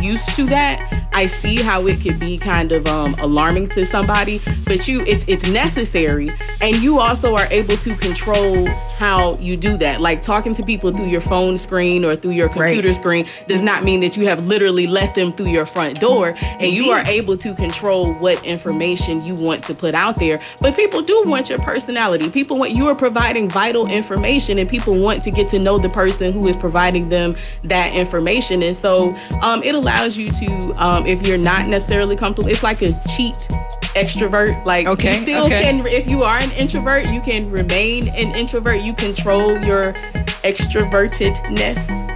used 0.00 0.34
to 0.34 0.44
that 0.46 1.08
i 1.14 1.26
see 1.26 1.56
how 1.56 1.86
it 1.86 2.00
could 2.00 2.18
be 2.18 2.36
kind 2.36 2.72
of 2.72 2.86
um, 2.86 3.14
alarming 3.20 3.68
to 3.68 3.84
somebody 3.84 4.40
but 4.72 4.88
you 4.88 5.02
it's 5.02 5.26
it's 5.28 5.46
necessary 5.50 6.30
and 6.62 6.76
you 6.76 6.98
also 6.98 7.36
are 7.36 7.46
able 7.50 7.76
to 7.76 7.94
control 7.96 8.66
how 8.96 9.36
you 9.38 9.56
do 9.56 9.76
that. 9.76 10.00
Like 10.00 10.22
talking 10.22 10.54
to 10.54 10.62
people 10.62 10.92
through 10.92 11.08
your 11.08 11.20
phone 11.20 11.58
screen 11.58 12.04
or 12.04 12.16
through 12.16 12.30
your 12.30 12.48
computer 12.48 12.92
screen 12.94 13.26
does 13.48 13.62
not 13.62 13.84
mean 13.84 14.00
that 14.00 14.16
you 14.16 14.26
have 14.28 14.46
literally 14.46 14.86
let 14.86 15.14
them 15.14 15.30
through 15.32 15.48
your 15.48 15.66
front 15.66 16.00
door 16.00 16.34
and 16.40 16.72
you 16.72 16.90
are 16.90 17.02
able 17.06 17.36
to 17.38 17.54
control 17.54 18.14
what 18.14 18.42
information 18.46 19.22
you 19.24 19.34
want 19.34 19.62
to 19.64 19.74
put 19.74 19.94
out 19.94 20.18
there. 20.18 20.40
But 20.60 20.74
people 20.74 21.02
do 21.02 21.22
want 21.26 21.50
your 21.50 21.58
personality. 21.58 22.30
People 22.30 22.58
want 22.58 22.70
you 22.70 22.86
are 22.86 22.94
providing 22.94 23.50
vital 23.50 23.88
information 23.88 24.58
and 24.58 24.68
people 24.68 24.98
want 24.98 25.22
to 25.24 25.30
get 25.30 25.48
to 25.48 25.58
know 25.58 25.76
the 25.76 25.90
person 25.90 26.32
who 26.32 26.46
is 26.46 26.56
providing 26.56 27.10
them 27.10 27.36
that 27.64 27.92
information. 27.92 28.62
And 28.62 28.74
so 28.74 29.14
um, 29.42 29.62
it 29.64 29.74
allows 29.74 30.16
you 30.16 30.30
to 30.30 30.74
um, 30.78 31.06
if 31.06 31.26
you're 31.26 31.36
not 31.36 31.66
necessarily 31.66 32.16
comfortable 32.16 32.48
it's 32.48 32.62
like 32.62 32.80
a 32.80 32.98
cheat 33.14 33.36
extrovert 33.94 34.61
like 34.64 34.86
Okay, 34.86 35.12
you 35.12 35.18
still 35.18 35.44
okay. 35.46 35.62
can 35.62 35.86
if 35.86 36.08
you 36.08 36.22
are 36.22 36.38
an 36.38 36.50
introvert 36.52 37.10
you 37.12 37.20
can 37.20 37.50
remain 37.50 38.08
an 38.08 38.34
introvert 38.36 38.82
you 38.82 38.92
control 38.94 39.52
your 39.64 39.92
extrovertedness 40.44 42.11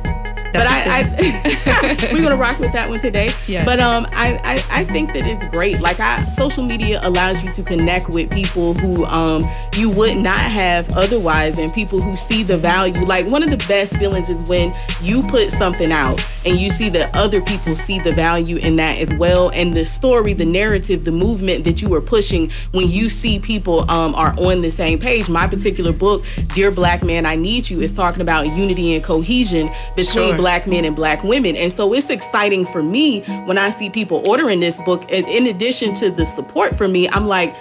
but 0.52 0.66
I, 0.66 1.00
I 1.00 2.10
we're 2.12 2.22
gonna 2.22 2.36
rock 2.36 2.58
with 2.58 2.72
that 2.72 2.88
one 2.88 2.98
today. 3.00 3.30
Yes. 3.46 3.64
But 3.64 3.80
um, 3.80 4.06
I, 4.12 4.40
I 4.44 4.80
I 4.80 4.84
think 4.84 5.12
that 5.12 5.26
it's 5.26 5.46
great. 5.48 5.80
Like 5.80 6.00
I, 6.00 6.26
social 6.28 6.62
media 6.64 7.00
allows 7.02 7.42
you 7.42 7.52
to 7.52 7.62
connect 7.62 8.08
with 8.08 8.30
people 8.30 8.74
who 8.74 9.04
um 9.06 9.42
you 9.76 9.90
would 9.90 10.16
not 10.16 10.40
have 10.40 10.88
otherwise, 10.96 11.58
and 11.58 11.72
people 11.72 12.00
who 12.00 12.16
see 12.16 12.42
the 12.42 12.56
value. 12.56 13.04
Like 13.04 13.28
one 13.28 13.42
of 13.42 13.50
the 13.50 13.56
best 13.68 13.96
feelings 13.96 14.28
is 14.28 14.44
when 14.48 14.74
you 15.02 15.22
put 15.22 15.50
something 15.50 15.92
out 15.92 16.24
and 16.44 16.56
you 16.58 16.70
see 16.70 16.88
that 16.90 17.14
other 17.14 17.40
people 17.40 17.76
see 17.76 17.98
the 17.98 18.12
value 18.12 18.56
in 18.56 18.76
that 18.76 18.98
as 18.98 19.12
well, 19.14 19.50
and 19.50 19.76
the 19.76 19.84
story, 19.84 20.32
the 20.32 20.44
narrative, 20.46 21.04
the 21.04 21.12
movement 21.12 21.64
that 21.64 21.82
you 21.82 21.92
are 21.94 22.00
pushing. 22.00 22.50
When 22.72 22.88
you 22.88 23.08
see 23.08 23.38
people 23.38 23.90
um 23.90 24.14
are 24.14 24.34
on 24.38 24.62
the 24.62 24.70
same 24.70 24.98
page. 24.98 25.28
My 25.28 25.46
particular 25.46 25.92
book, 25.92 26.24
Dear 26.54 26.70
Black 26.70 27.02
Man, 27.02 27.26
I 27.26 27.36
Need 27.36 27.68
You, 27.70 27.80
is 27.80 27.92
talking 27.92 28.20
about 28.22 28.46
unity 28.56 28.94
and 28.94 29.04
cohesion 29.04 29.70
between 29.96 30.28
Sure. 30.28 30.35
Black 30.36 30.66
men 30.66 30.84
and 30.84 30.94
black 30.94 31.22
women. 31.24 31.56
And 31.56 31.72
so 31.72 31.92
it's 31.92 32.10
exciting 32.10 32.66
for 32.66 32.82
me 32.82 33.20
when 33.46 33.58
I 33.58 33.70
see 33.70 33.90
people 33.90 34.22
ordering 34.28 34.60
this 34.60 34.78
book. 34.80 35.04
And 35.10 35.26
in 35.28 35.46
addition 35.46 35.94
to 35.94 36.10
the 36.10 36.24
support 36.24 36.76
for 36.76 36.88
me, 36.88 37.08
I'm 37.08 37.26
like, 37.26 37.54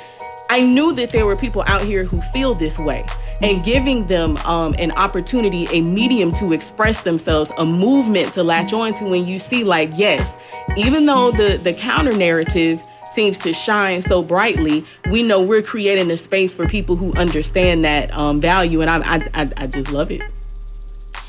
I 0.50 0.62
knew 0.62 0.94
that 0.94 1.12
there 1.12 1.26
were 1.26 1.36
people 1.36 1.64
out 1.68 1.82
here 1.82 2.04
who 2.04 2.22
feel 2.22 2.54
this 2.54 2.78
way. 2.78 3.06
And 3.42 3.64
giving 3.66 4.08
them 4.08 4.38
um, 4.38 4.76
an 4.80 4.92
opportunity, 4.92 5.68
a 5.72 5.82
medium 5.82 6.32
to 6.34 6.54
express 6.54 7.02
themselves, 7.02 7.52
a 7.58 7.66
movement 7.66 8.32
to 8.34 8.44
latch 8.44 8.72
on 8.72 8.94
to 8.94 9.06
when 9.06 9.28
you 9.28 9.40
see, 9.40 9.66
like, 9.66 9.92
yes, 9.94 10.38
even 10.78 11.06
though 11.06 11.32
the, 11.32 11.58
the 11.58 11.74
counter 11.74 12.16
narrative 12.16 12.82
seems 13.12 13.38
to 13.40 13.52
shine 13.52 14.02
so 14.02 14.22
brightly, 14.22 14.86
we 15.12 15.24
know 15.24 15.42
we're 15.42 15.62
creating 15.62 16.10
a 16.12 16.18
space 16.18 16.54
for 16.54 16.66
people 16.68 16.96
who 16.96 17.14
understand 17.16 17.84
that 17.84 18.14
um, 18.14 18.40
value. 18.40 18.82
And 18.82 18.90
I, 18.90 19.16
I, 19.16 19.30
I, 19.34 19.52
I 19.58 19.68
just 19.68 19.92
love 19.92 20.12
it. 20.12 20.22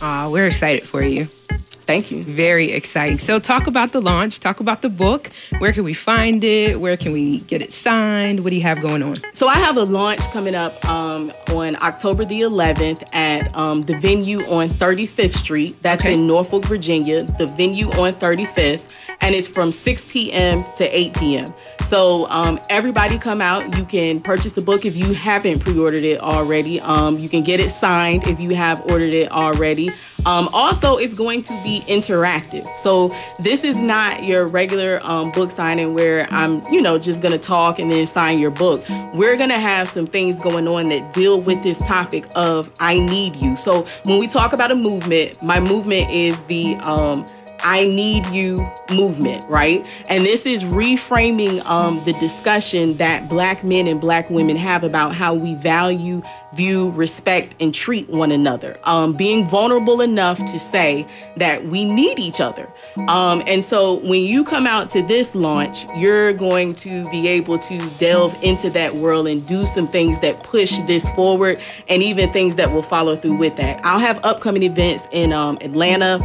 Aw, 0.02 0.28
we're 0.30 0.46
excited 0.46 0.86
for 0.86 1.02
you. 1.02 1.24
Thank 1.24 2.10
you. 2.10 2.24
Very 2.24 2.72
exciting. 2.72 3.16
So, 3.16 3.38
talk 3.38 3.68
about 3.68 3.92
the 3.92 4.00
launch. 4.00 4.40
Talk 4.40 4.58
about 4.58 4.82
the 4.82 4.88
book. 4.88 5.30
Where 5.58 5.72
can 5.72 5.84
we 5.84 5.94
find 5.94 6.42
it? 6.42 6.80
Where 6.80 6.96
can 6.96 7.12
we 7.12 7.38
get 7.40 7.62
it 7.62 7.72
signed? 7.72 8.42
What 8.42 8.50
do 8.50 8.56
you 8.56 8.62
have 8.62 8.80
going 8.82 9.04
on? 9.04 9.18
So 9.34 9.46
I 9.46 9.54
have 9.54 9.76
a 9.76 9.84
launch 9.84 10.20
coming 10.32 10.56
up 10.56 10.84
um, 10.84 11.32
on 11.52 11.76
October 11.80 12.24
the 12.24 12.40
11th 12.40 13.14
at 13.14 13.56
um, 13.56 13.82
the 13.82 13.96
venue 13.98 14.38
on 14.50 14.66
35th 14.66 15.34
Street. 15.36 15.80
That's 15.82 16.02
Okay. 16.02 16.14
in 16.14 16.26
Norfolk, 16.26 16.64
Virginia. 16.64 17.22
The 17.22 17.46
venue 17.46 17.86
on 17.90 18.12
35th, 18.12 18.96
and 19.20 19.34
it's 19.34 19.48
from 19.48 19.72
6 19.72 20.04
p.m. 20.06 20.64
to 20.76 20.84
8 20.84 21.14
p.m. 21.14 21.46
So 21.86 22.26
um, 22.28 22.58
everybody 22.68 23.16
come 23.18 23.40
out. 23.40 23.76
You 23.76 23.84
can 23.84 24.20
purchase 24.20 24.52
the 24.52 24.60
book 24.60 24.84
if 24.84 24.96
you 24.96 25.12
haven't 25.14 25.60
pre-ordered 25.60 26.02
it 26.02 26.20
already. 26.20 26.80
Um, 26.80 27.18
you 27.18 27.28
can 27.28 27.44
get 27.44 27.60
it 27.60 27.70
signed 27.70 28.26
if 28.26 28.40
you 28.40 28.54
have 28.56 28.82
ordered 28.90 29.12
it 29.12 29.30
already. 29.30 29.88
Um, 30.26 30.48
also, 30.52 30.96
it's 30.96 31.14
going 31.14 31.44
to 31.44 31.52
be 31.62 31.84
interactive. 31.86 32.66
So 32.76 33.14
this 33.38 33.62
is 33.62 33.80
not 33.80 34.24
your 34.24 34.48
regular 34.48 34.98
um, 35.04 35.30
book 35.30 35.52
signing 35.52 35.94
where 35.94 36.26
I'm, 36.30 36.66
you 36.72 36.82
know, 36.82 36.98
just 36.98 37.22
gonna 37.22 37.38
talk 37.38 37.78
and 37.78 37.88
then 37.88 38.06
sign 38.06 38.40
your 38.40 38.50
book. 38.50 38.84
We're 39.14 39.36
gonna 39.36 39.60
have 39.60 39.86
some 39.86 40.08
things 40.08 40.40
going 40.40 40.66
on 40.66 40.88
that 40.88 41.12
deal 41.12 41.40
with 41.40 41.62
this 41.62 41.78
topic 41.78 42.26
of 42.34 42.68
I 42.80 42.98
need 42.98 43.36
you. 43.36 43.56
So 43.56 43.86
when 44.04 44.18
we 44.18 44.26
talk 44.26 44.52
about 44.52 44.72
a 44.72 44.76
movement, 44.76 45.40
my 45.40 45.60
movement 45.60 46.10
is 46.10 46.40
the 46.48 46.74
um, 46.78 47.24
I 47.68 47.84
need 47.84 48.24
you 48.26 48.64
movement, 48.92 49.44
right? 49.48 49.90
And 50.08 50.24
this 50.24 50.46
is 50.46 50.62
reframing 50.62 51.64
um, 51.66 51.98
the 52.04 52.12
discussion 52.12 52.96
that 52.98 53.28
black 53.28 53.64
men 53.64 53.88
and 53.88 54.00
black 54.00 54.30
women 54.30 54.54
have 54.54 54.84
about 54.84 55.16
how 55.16 55.34
we 55.34 55.56
value, 55.56 56.22
view, 56.54 56.90
respect, 56.92 57.56
and 57.60 57.74
treat 57.74 58.08
one 58.08 58.30
another. 58.30 58.78
Um, 58.84 59.14
being 59.14 59.44
vulnerable 59.48 60.00
enough 60.00 60.38
to 60.38 60.60
say 60.60 61.08
that 61.38 61.64
we 61.66 61.84
need 61.84 62.20
each 62.20 62.40
other. 62.40 62.68
Um, 63.08 63.42
and 63.48 63.64
so 63.64 63.94
when 63.94 64.22
you 64.22 64.44
come 64.44 64.68
out 64.68 64.88
to 64.90 65.02
this 65.02 65.34
launch, 65.34 65.86
you're 65.96 66.34
going 66.34 66.72
to 66.76 67.10
be 67.10 67.26
able 67.26 67.58
to 67.58 67.80
delve 67.98 68.40
into 68.44 68.70
that 68.70 68.94
world 68.94 69.26
and 69.26 69.44
do 69.44 69.66
some 69.66 69.88
things 69.88 70.20
that 70.20 70.44
push 70.44 70.78
this 70.86 71.10
forward 71.14 71.60
and 71.88 72.00
even 72.00 72.32
things 72.32 72.54
that 72.54 72.70
will 72.70 72.84
follow 72.84 73.16
through 73.16 73.38
with 73.38 73.56
that. 73.56 73.84
I'll 73.84 73.98
have 73.98 74.24
upcoming 74.24 74.62
events 74.62 75.08
in 75.10 75.32
um, 75.32 75.58
Atlanta 75.62 76.20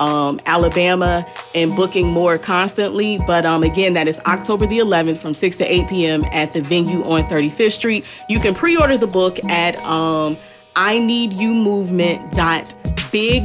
um, 0.00 0.40
Alabama 0.46 1.24
and 1.54 1.76
booking 1.76 2.08
more 2.08 2.38
constantly. 2.38 3.18
But 3.26 3.46
um, 3.46 3.62
again, 3.62 3.92
that 3.92 4.08
is 4.08 4.18
October 4.26 4.66
the 4.66 4.78
11th 4.78 5.18
from 5.18 5.34
6 5.34 5.56
to 5.58 5.72
8 5.72 5.88
p.m. 5.88 6.24
at 6.32 6.52
the 6.52 6.62
venue 6.62 7.02
on 7.04 7.22
35th 7.24 7.72
Street. 7.72 8.08
You 8.28 8.40
can 8.40 8.54
pre 8.54 8.76
order 8.76 8.96
the 8.96 9.06
book 9.06 9.38
at 9.48 9.76
um, 9.84 10.36
I 10.74 10.98
Need 10.98 11.32
You 11.32 11.54
Movement 11.54 12.32
dot 12.32 12.74
big 13.12 13.44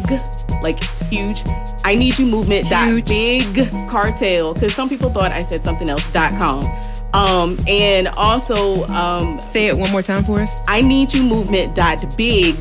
like 0.62 0.82
huge 1.10 1.42
i 1.84 1.96
need 1.96 2.18
you 2.20 2.26
movement 2.28 2.70
dot 2.70 2.88
Huge. 2.88 3.08
big 3.08 3.90
cartel 3.90 4.54
because 4.54 4.74
some 4.76 4.88
people 4.88 5.10
thought 5.10 5.32
i 5.32 5.40
said 5.40 5.64
something 5.64 5.90
else 5.90 6.08
dot 6.12 6.32
com 6.36 6.62
um 7.16 7.58
and 7.68 8.08
also 8.18 8.86
um 8.88 9.40
Say 9.40 9.68
it 9.68 9.78
one 9.78 9.92
more 9.92 10.02
time 10.02 10.24
for 10.24 10.40
us. 10.40 10.62
i 10.68 10.82
need 10.82 11.14
you 11.14 11.24
movement 11.24 11.74
dot 11.76 12.04
big 12.18 12.56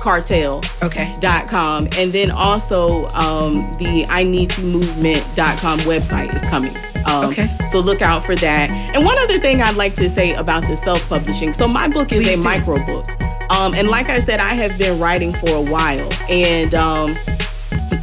cartel 0.00 0.62
Okay. 0.82 1.12
dot 1.20 1.48
com 1.48 1.88
and 1.98 2.12
then 2.12 2.30
also 2.30 3.06
um, 3.08 3.52
the 3.78 4.06
i 4.08 4.22
need 4.22 4.56
you 4.56 4.64
movement.com 4.64 5.78
website 5.80 6.34
is 6.34 6.42
coming 6.48 6.74
um, 7.06 7.26
Okay. 7.30 7.48
so 7.72 7.80
look 7.80 8.00
out 8.02 8.22
for 8.24 8.36
that 8.36 8.70
and 8.70 9.04
one 9.04 9.18
other 9.18 9.38
thing 9.40 9.60
i'd 9.62 9.76
like 9.76 9.94
to 9.96 10.08
say 10.08 10.34
about 10.34 10.62
the 10.62 10.76
self-publishing 10.76 11.52
so 11.52 11.66
my 11.66 11.88
book 11.88 12.12
is 12.12 12.22
Please 12.22 12.38
a 12.38 12.42
do. 12.42 12.48
micro 12.48 12.76
book 12.86 13.06
um, 13.50 13.74
and 13.74 13.88
like 13.88 14.08
i 14.08 14.18
said 14.20 14.38
i 14.40 14.54
have 14.54 14.76
been 14.78 14.98
writing 15.00 15.32
for 15.32 15.50
a 15.50 15.62
while 15.70 16.08
and 16.28 16.74
um, 16.74 17.08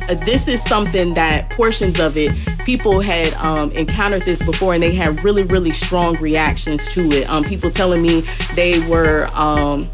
this 0.08 0.48
is 0.48 0.62
something 0.64 1.14
that 1.14 1.50
portions 1.52 2.00
of 2.00 2.18
it 2.18 2.32
people 2.66 3.02
had 3.02 3.34
um, 3.36 3.72
encountered 3.72 4.22
this 4.22 4.44
before 4.46 4.74
and 4.74 4.82
they 4.82 4.96
had 4.96 5.24
really 5.24 5.44
really 5.44 5.72
strong 5.72 6.16
reactions 6.16 6.88
to 6.94 7.02
it. 7.12 7.30
Um, 7.30 7.44
people 7.44 7.70
telling 7.70 8.02
me 8.02 8.22
they 8.56 8.86
were 8.88 9.30
um, 9.34 9.90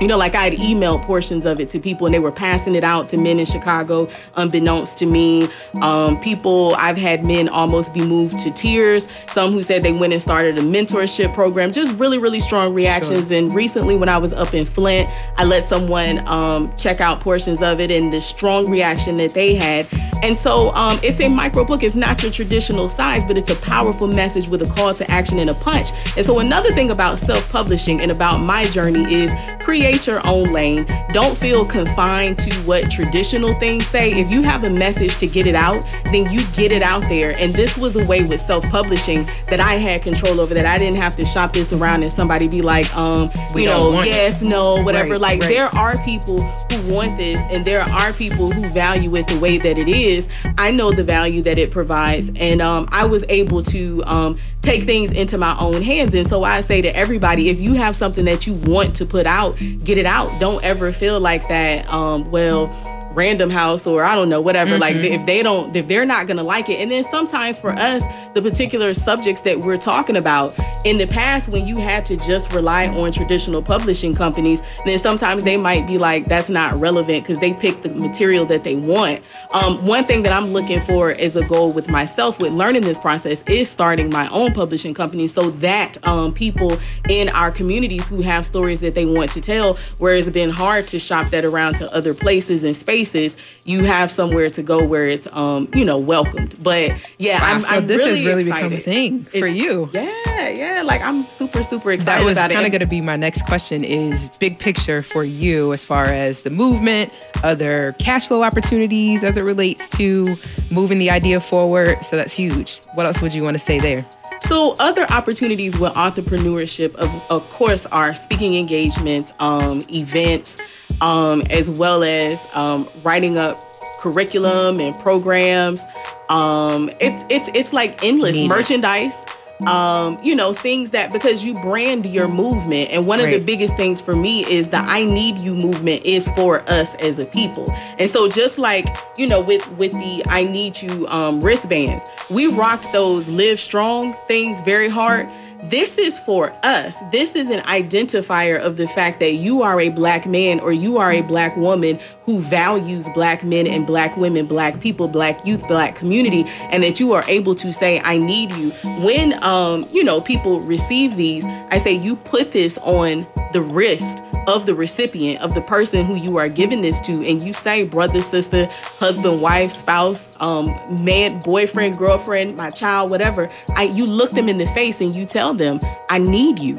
you 0.00 0.06
know, 0.06 0.16
like 0.16 0.34
I 0.34 0.44
had 0.44 0.54
emailed 0.54 1.02
portions 1.02 1.44
of 1.44 1.60
it 1.60 1.68
to 1.70 1.78
people 1.78 2.06
and 2.06 2.14
they 2.14 2.18
were 2.18 2.32
passing 2.32 2.74
it 2.74 2.84
out 2.84 3.08
to 3.08 3.18
men 3.18 3.38
in 3.38 3.44
Chicago, 3.44 4.08
unbeknownst 4.34 4.96
to 4.98 5.06
me. 5.06 5.48
Um, 5.82 6.18
people, 6.20 6.74
I've 6.78 6.96
had 6.96 7.22
men 7.22 7.48
almost 7.50 7.92
be 7.92 8.00
moved 8.00 8.38
to 8.38 8.50
tears. 8.50 9.06
Some 9.30 9.52
who 9.52 9.62
said 9.62 9.82
they 9.82 9.92
went 9.92 10.14
and 10.14 10.22
started 10.22 10.58
a 10.58 10.62
mentorship 10.62 11.34
program, 11.34 11.70
just 11.70 11.94
really, 11.96 12.18
really 12.18 12.40
strong 12.40 12.72
reactions. 12.72 13.30
And 13.30 13.54
recently, 13.54 13.94
when 13.94 14.08
I 14.08 14.16
was 14.16 14.32
up 14.32 14.54
in 14.54 14.64
Flint, 14.64 15.10
I 15.36 15.44
let 15.44 15.68
someone 15.68 16.26
um, 16.26 16.74
check 16.76 17.02
out 17.02 17.20
portions 17.20 17.60
of 17.60 17.78
it 17.78 17.90
and 17.90 18.10
the 18.10 18.22
strong 18.22 18.70
reaction 18.70 19.16
that 19.16 19.34
they 19.34 19.54
had. 19.54 19.86
And 20.22 20.36
so 20.36 20.70
um, 20.74 20.98
it's 21.02 21.20
a 21.20 21.28
micro 21.28 21.64
book. 21.64 21.82
It's 21.82 21.94
not 21.94 22.22
your 22.22 22.32
traditional 22.32 22.88
size, 22.88 23.24
but 23.24 23.38
it's 23.38 23.50
a 23.50 23.56
powerful 23.56 24.06
message 24.06 24.48
with 24.48 24.62
a 24.62 24.66
call 24.66 24.94
to 24.94 25.10
action 25.10 25.38
and 25.38 25.50
a 25.50 25.54
punch. 25.54 25.90
And 26.16 26.24
so 26.24 26.38
another 26.38 26.70
thing 26.72 26.90
about 26.90 27.18
self-publishing 27.18 28.00
and 28.00 28.10
about 28.10 28.38
my 28.38 28.64
journey 28.64 29.12
is 29.12 29.32
create 29.60 29.89
your 29.98 30.24
own 30.26 30.52
lane. 30.52 30.86
Don't 31.10 31.36
feel 31.36 31.64
confined 31.64 32.38
to 32.38 32.54
what 32.62 32.90
traditional 32.90 33.54
things 33.58 33.86
say. 33.86 34.10
If 34.12 34.30
you 34.30 34.42
have 34.42 34.64
a 34.64 34.70
message 34.70 35.16
to 35.18 35.26
get 35.26 35.46
it 35.46 35.54
out, 35.54 35.84
then 36.04 36.30
you 36.30 36.46
get 36.52 36.72
it 36.72 36.82
out 36.82 37.02
there. 37.02 37.34
And 37.38 37.52
this 37.54 37.76
was 37.76 37.96
a 37.96 38.06
way 38.06 38.24
with 38.24 38.40
self-publishing 38.40 39.26
that 39.48 39.60
I 39.60 39.74
had 39.74 40.02
control 40.02 40.40
over 40.40 40.54
that 40.54 40.66
I 40.66 40.78
didn't 40.78 40.98
have 40.98 41.16
to 41.16 41.24
shop 41.24 41.52
this 41.52 41.72
around 41.72 42.02
and 42.02 42.12
somebody 42.12 42.46
be 42.48 42.62
like, 42.62 42.94
um, 42.96 43.30
We 43.54 43.62
you 43.62 43.68
know, 43.68 43.90
want 43.90 44.06
it. 44.06 44.10
yes, 44.10 44.42
no, 44.42 44.82
whatever. 44.82 45.12
Right, 45.12 45.20
like 45.20 45.40
right. 45.40 45.48
there 45.48 45.66
are 45.74 45.98
people 46.04 46.40
who 46.42 46.92
want 46.94 47.16
this 47.16 47.40
and 47.50 47.64
there 47.66 47.82
are 47.82 48.12
people 48.12 48.50
who 48.52 48.62
value 48.70 49.14
it 49.16 49.26
the 49.28 49.38
way 49.40 49.58
that 49.58 49.78
it 49.78 49.88
is. 49.88 50.28
I 50.58 50.70
know 50.70 50.92
the 50.92 51.04
value 51.04 51.42
that 51.42 51.58
it 51.58 51.70
provides. 51.70 52.30
And 52.36 52.62
um, 52.62 52.86
I 52.92 53.04
was 53.06 53.24
able 53.28 53.62
to 53.64 54.04
um, 54.04 54.38
take 54.62 54.84
things 54.84 55.12
into 55.12 55.38
my 55.38 55.56
own 55.58 55.82
hands. 55.82 56.14
And 56.14 56.26
so 56.26 56.44
I 56.44 56.60
say 56.60 56.82
to 56.82 56.94
everybody, 56.94 57.48
if 57.48 57.58
you 57.58 57.74
have 57.74 57.96
something 57.96 58.24
that 58.26 58.46
you 58.46 58.54
want 58.54 58.96
to 58.96 59.06
put 59.06 59.26
out, 59.26 59.56
get 59.82 59.98
it 59.98 60.06
out. 60.06 60.28
Don't 60.38 60.62
ever 60.62 60.92
feel 60.92 61.20
like 61.20 61.48
that, 61.48 61.88
um, 61.88 62.30
well, 62.30 62.68
random 63.12 63.50
house 63.50 63.86
or 63.86 64.04
I 64.04 64.14
don't 64.14 64.28
know, 64.28 64.40
whatever. 64.40 64.78
Like 64.78 64.96
if 64.96 65.26
they 65.26 65.42
don't, 65.42 65.74
if 65.74 65.88
they're 65.88 66.06
not 66.06 66.26
gonna 66.26 66.42
like 66.42 66.68
it. 66.68 66.80
And 66.80 66.90
then 66.90 67.02
sometimes 67.02 67.58
for 67.58 67.72
us, 67.72 68.04
the 68.34 68.42
particular 68.42 68.94
subjects 68.94 69.42
that 69.42 69.60
we're 69.60 69.76
talking 69.76 70.16
about 70.16 70.56
in 70.84 70.98
the 70.98 71.06
past, 71.06 71.48
when 71.48 71.66
you 71.66 71.76
had 71.76 72.06
to 72.06 72.16
just 72.16 72.52
rely 72.52 72.88
on 72.88 73.12
traditional 73.12 73.62
publishing 73.62 74.14
companies, 74.14 74.62
then 74.86 74.98
sometimes 74.98 75.42
they 75.42 75.56
might 75.56 75.86
be 75.86 75.98
like, 75.98 76.26
that's 76.28 76.48
not 76.48 76.78
relevant 76.78 77.24
because 77.24 77.38
they 77.38 77.52
pick 77.52 77.82
the 77.82 77.90
material 77.90 78.46
that 78.46 78.64
they 78.64 78.76
want. 78.76 79.20
Um, 79.50 79.84
one 79.86 80.04
thing 80.04 80.22
that 80.22 80.32
I'm 80.32 80.52
looking 80.52 80.80
for 80.80 81.10
as 81.10 81.36
a 81.36 81.44
goal 81.46 81.72
with 81.72 81.90
myself 81.90 82.40
with 82.40 82.52
learning 82.52 82.82
this 82.82 82.98
process 82.98 83.42
is 83.42 83.68
starting 83.68 84.10
my 84.10 84.28
own 84.28 84.52
publishing 84.52 84.94
company 84.94 85.26
so 85.26 85.50
that 85.50 85.96
um, 86.06 86.32
people 86.32 86.78
in 87.08 87.28
our 87.30 87.50
communities 87.50 88.06
who 88.08 88.22
have 88.22 88.46
stories 88.46 88.80
that 88.80 88.94
they 88.94 89.04
want 89.04 89.32
to 89.32 89.40
tell, 89.40 89.74
where 89.98 90.14
it's 90.14 90.28
been 90.30 90.50
hard 90.50 90.86
to 90.86 90.98
shop 90.98 91.30
that 91.30 91.44
around 91.44 91.74
to 91.74 91.92
other 91.92 92.14
places 92.14 92.64
and 92.64 92.76
spaces 92.76 92.99
spaces, 93.04 93.36
you 93.64 93.84
have 93.84 94.10
somewhere 94.10 94.50
to 94.50 94.62
go 94.62 94.84
where 94.84 95.08
it's 95.08 95.26
um, 95.32 95.68
you 95.74 95.84
know, 95.84 95.98
welcomed. 95.98 96.60
But 96.62 96.92
yeah, 97.18 97.40
Wow, 97.40 97.54
I'm, 97.54 97.60
so 97.60 97.76
I'm 97.76 97.86
this 97.86 97.98
really 97.98 98.16
has 98.18 98.26
really 98.26 98.42
excited. 98.42 98.70
become 98.70 98.72
a 98.72 98.82
thing 98.82 99.24
for 99.24 99.46
It's- 99.46 99.54
you. 99.56 99.90
Yeah, 99.92 100.48
yeah. 100.48 100.82
Like 100.82 101.00
I'm 101.02 101.22
super, 101.22 101.62
super 101.62 101.92
excited 101.92 102.22
about 102.22 102.34
That 102.34 102.46
was 102.46 102.52
kind 102.54 102.66
of 102.66 102.72
going 102.72 102.82
to 102.82 102.88
be 102.88 103.00
my 103.00 103.16
next 103.16 103.44
question 103.46 103.84
is 103.84 104.28
big 104.38 104.58
picture 104.58 105.02
for 105.02 105.24
you 105.24 105.72
as 105.72 105.84
far 105.84 106.04
as 106.04 106.42
the 106.42 106.50
movement, 106.50 107.12
other 107.42 107.94
cash 107.98 108.26
flow 108.26 108.42
opportunities 108.42 109.22
as 109.24 109.36
it 109.36 109.42
relates 109.42 109.88
to 109.90 110.26
moving 110.70 110.98
the 110.98 111.10
idea 111.10 111.40
forward. 111.40 112.02
So 112.04 112.16
that's 112.16 112.32
huge. 112.32 112.80
What 112.94 113.06
else 113.06 113.20
would 113.22 113.32
you 113.34 113.42
want 113.42 113.54
to 113.54 113.58
say 113.62 113.78
there? 113.78 114.00
So 114.40 114.74
other 114.78 115.06
opportunities 115.10 115.78
with 115.78 115.92
entrepreneurship, 115.94 116.94
of, 116.96 117.30
of 117.30 117.48
course, 117.50 117.86
are 117.86 118.14
speaking 118.14 118.54
engagements, 118.54 119.32
um, 119.38 119.84
events, 119.92 120.90
um, 121.00 121.42
as 121.50 121.68
well 121.70 122.02
as 122.02 122.44
um, 122.54 122.88
writing 123.02 123.38
up 123.38 123.56
curriculum 124.00 124.80
and 124.80 124.98
programs. 125.00 125.84
Um, 126.28 126.90
it's 127.00 127.24
it's 127.28 127.50
it's 127.54 127.72
like 127.72 128.02
endless 128.04 128.36
Need 128.36 128.46
it. 128.46 129.26
Um, 129.66 130.18
you 130.22 130.34
know, 130.34 130.54
things 130.54 130.90
that 130.90 131.12
because 131.12 131.44
you 131.44 131.54
brand 131.54 132.06
your 132.06 132.28
movement, 132.28 132.90
and 132.90 133.06
one 133.06 133.20
of 133.20 133.30
the 133.30 133.40
biggest 133.40 133.76
things 133.76 134.00
for 134.00 134.16
me 134.16 134.44
is 134.50 134.70
the 134.70 134.78
I 134.78 135.04
need 135.04 135.38
you 135.38 135.54
movement 135.54 136.04
is 136.04 136.28
for 136.30 136.68
us 136.70 136.94
as 136.96 137.18
a 137.18 137.26
people. 137.26 137.70
And 137.98 138.08
so 138.08 138.28
just 138.28 138.58
like, 138.58 138.86
you 139.18 139.26
know, 139.26 139.40
with 139.40 139.68
with 139.72 139.92
the 139.92 140.22
I 140.28 140.42
need 140.44 140.80
you 140.80 141.06
um 141.08 141.40
wristbands, 141.40 142.04
we 142.30 142.46
rock 142.46 142.82
those 142.92 143.28
Livestrong 143.28 144.16
things 144.26 144.60
very 144.60 144.88
hard. 144.88 145.28
This 145.64 145.98
is 145.98 146.18
for 146.18 146.52
us. 146.64 146.96
This 147.12 147.34
is 147.34 147.50
an 147.50 147.60
identifier 147.60 148.58
of 148.58 148.76
the 148.76 148.88
fact 148.88 149.20
that 149.20 149.34
you 149.34 149.62
are 149.62 149.78
a 149.78 149.90
black 149.90 150.26
man 150.26 150.58
or 150.60 150.72
you 150.72 150.96
are 150.96 151.12
a 151.12 151.20
black 151.20 151.56
woman 151.56 152.00
who 152.24 152.40
values 152.40 153.08
black 153.10 153.44
men 153.44 153.66
and 153.66 153.86
black 153.86 154.16
women, 154.16 154.46
black 154.46 154.80
people, 154.80 155.06
black 155.06 155.44
youth, 155.44 155.66
black 155.68 155.94
community, 155.94 156.44
and 156.70 156.82
that 156.82 156.98
you 156.98 157.12
are 157.12 157.24
able 157.28 157.54
to 157.54 157.72
say, 157.72 158.00
I 158.00 158.16
need 158.16 158.54
you. 158.54 158.70
When 159.04 159.42
um, 159.44 159.86
you 159.92 160.02
know, 160.02 160.22
people 160.22 160.60
receive 160.60 161.16
these, 161.16 161.44
I 161.44 161.76
say 161.76 161.92
you 161.92 162.16
put 162.16 162.52
this 162.52 162.78
on 162.78 163.26
the 163.52 163.60
wrist 163.60 164.22
of 164.50 164.66
the 164.66 164.74
recipient, 164.74 165.40
of 165.40 165.54
the 165.54 165.60
person 165.60 166.04
who 166.04 166.16
you 166.16 166.36
are 166.36 166.48
giving 166.48 166.80
this 166.80 167.00
to, 167.00 167.12
and 167.24 167.40
you 167.40 167.52
say, 167.52 167.84
brother, 167.84 168.20
sister, 168.20 168.68
husband, 168.70 169.40
wife, 169.40 169.70
spouse, 169.70 170.36
um, 170.40 170.66
man, 171.02 171.38
boyfriend, 171.40 171.96
girlfriend, 171.96 172.56
my 172.56 172.68
child, 172.68 173.10
whatever. 173.10 173.48
I 173.76 173.84
you 173.84 174.06
look 174.06 174.32
them 174.32 174.48
in 174.48 174.58
the 174.58 174.66
face 174.66 175.00
and 175.00 175.16
you 175.16 175.24
tell 175.24 175.54
them, 175.54 175.78
I 176.08 176.18
need 176.18 176.58
you. 176.58 176.76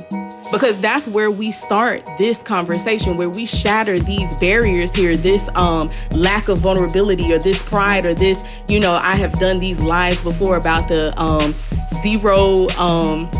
Because 0.52 0.82
that's 0.82 1.08
where 1.08 1.32
we 1.32 1.50
start 1.52 2.04
this 2.18 2.44
conversation, 2.44 3.16
where 3.16 3.30
we 3.30 3.46
shatter 3.46 3.98
these 4.00 4.36
barriers 4.38 4.94
here, 4.94 5.16
this 5.16 5.50
um 5.56 5.90
lack 6.12 6.50
of 6.50 6.58
vulnerability 6.58 7.32
or 7.32 7.40
this 7.40 7.64
pride 7.64 8.06
or 8.06 8.14
this, 8.14 8.44
you 8.68 8.82
know, 8.82 8.94
I 8.96 9.16
have 9.16 9.32
done 9.40 9.62
these 9.62 9.80
lies 9.82 10.22
before 10.22 10.58
about 10.58 10.90
the 10.90 11.18
um 11.18 11.56
zero 12.04 12.68
um 12.72 13.32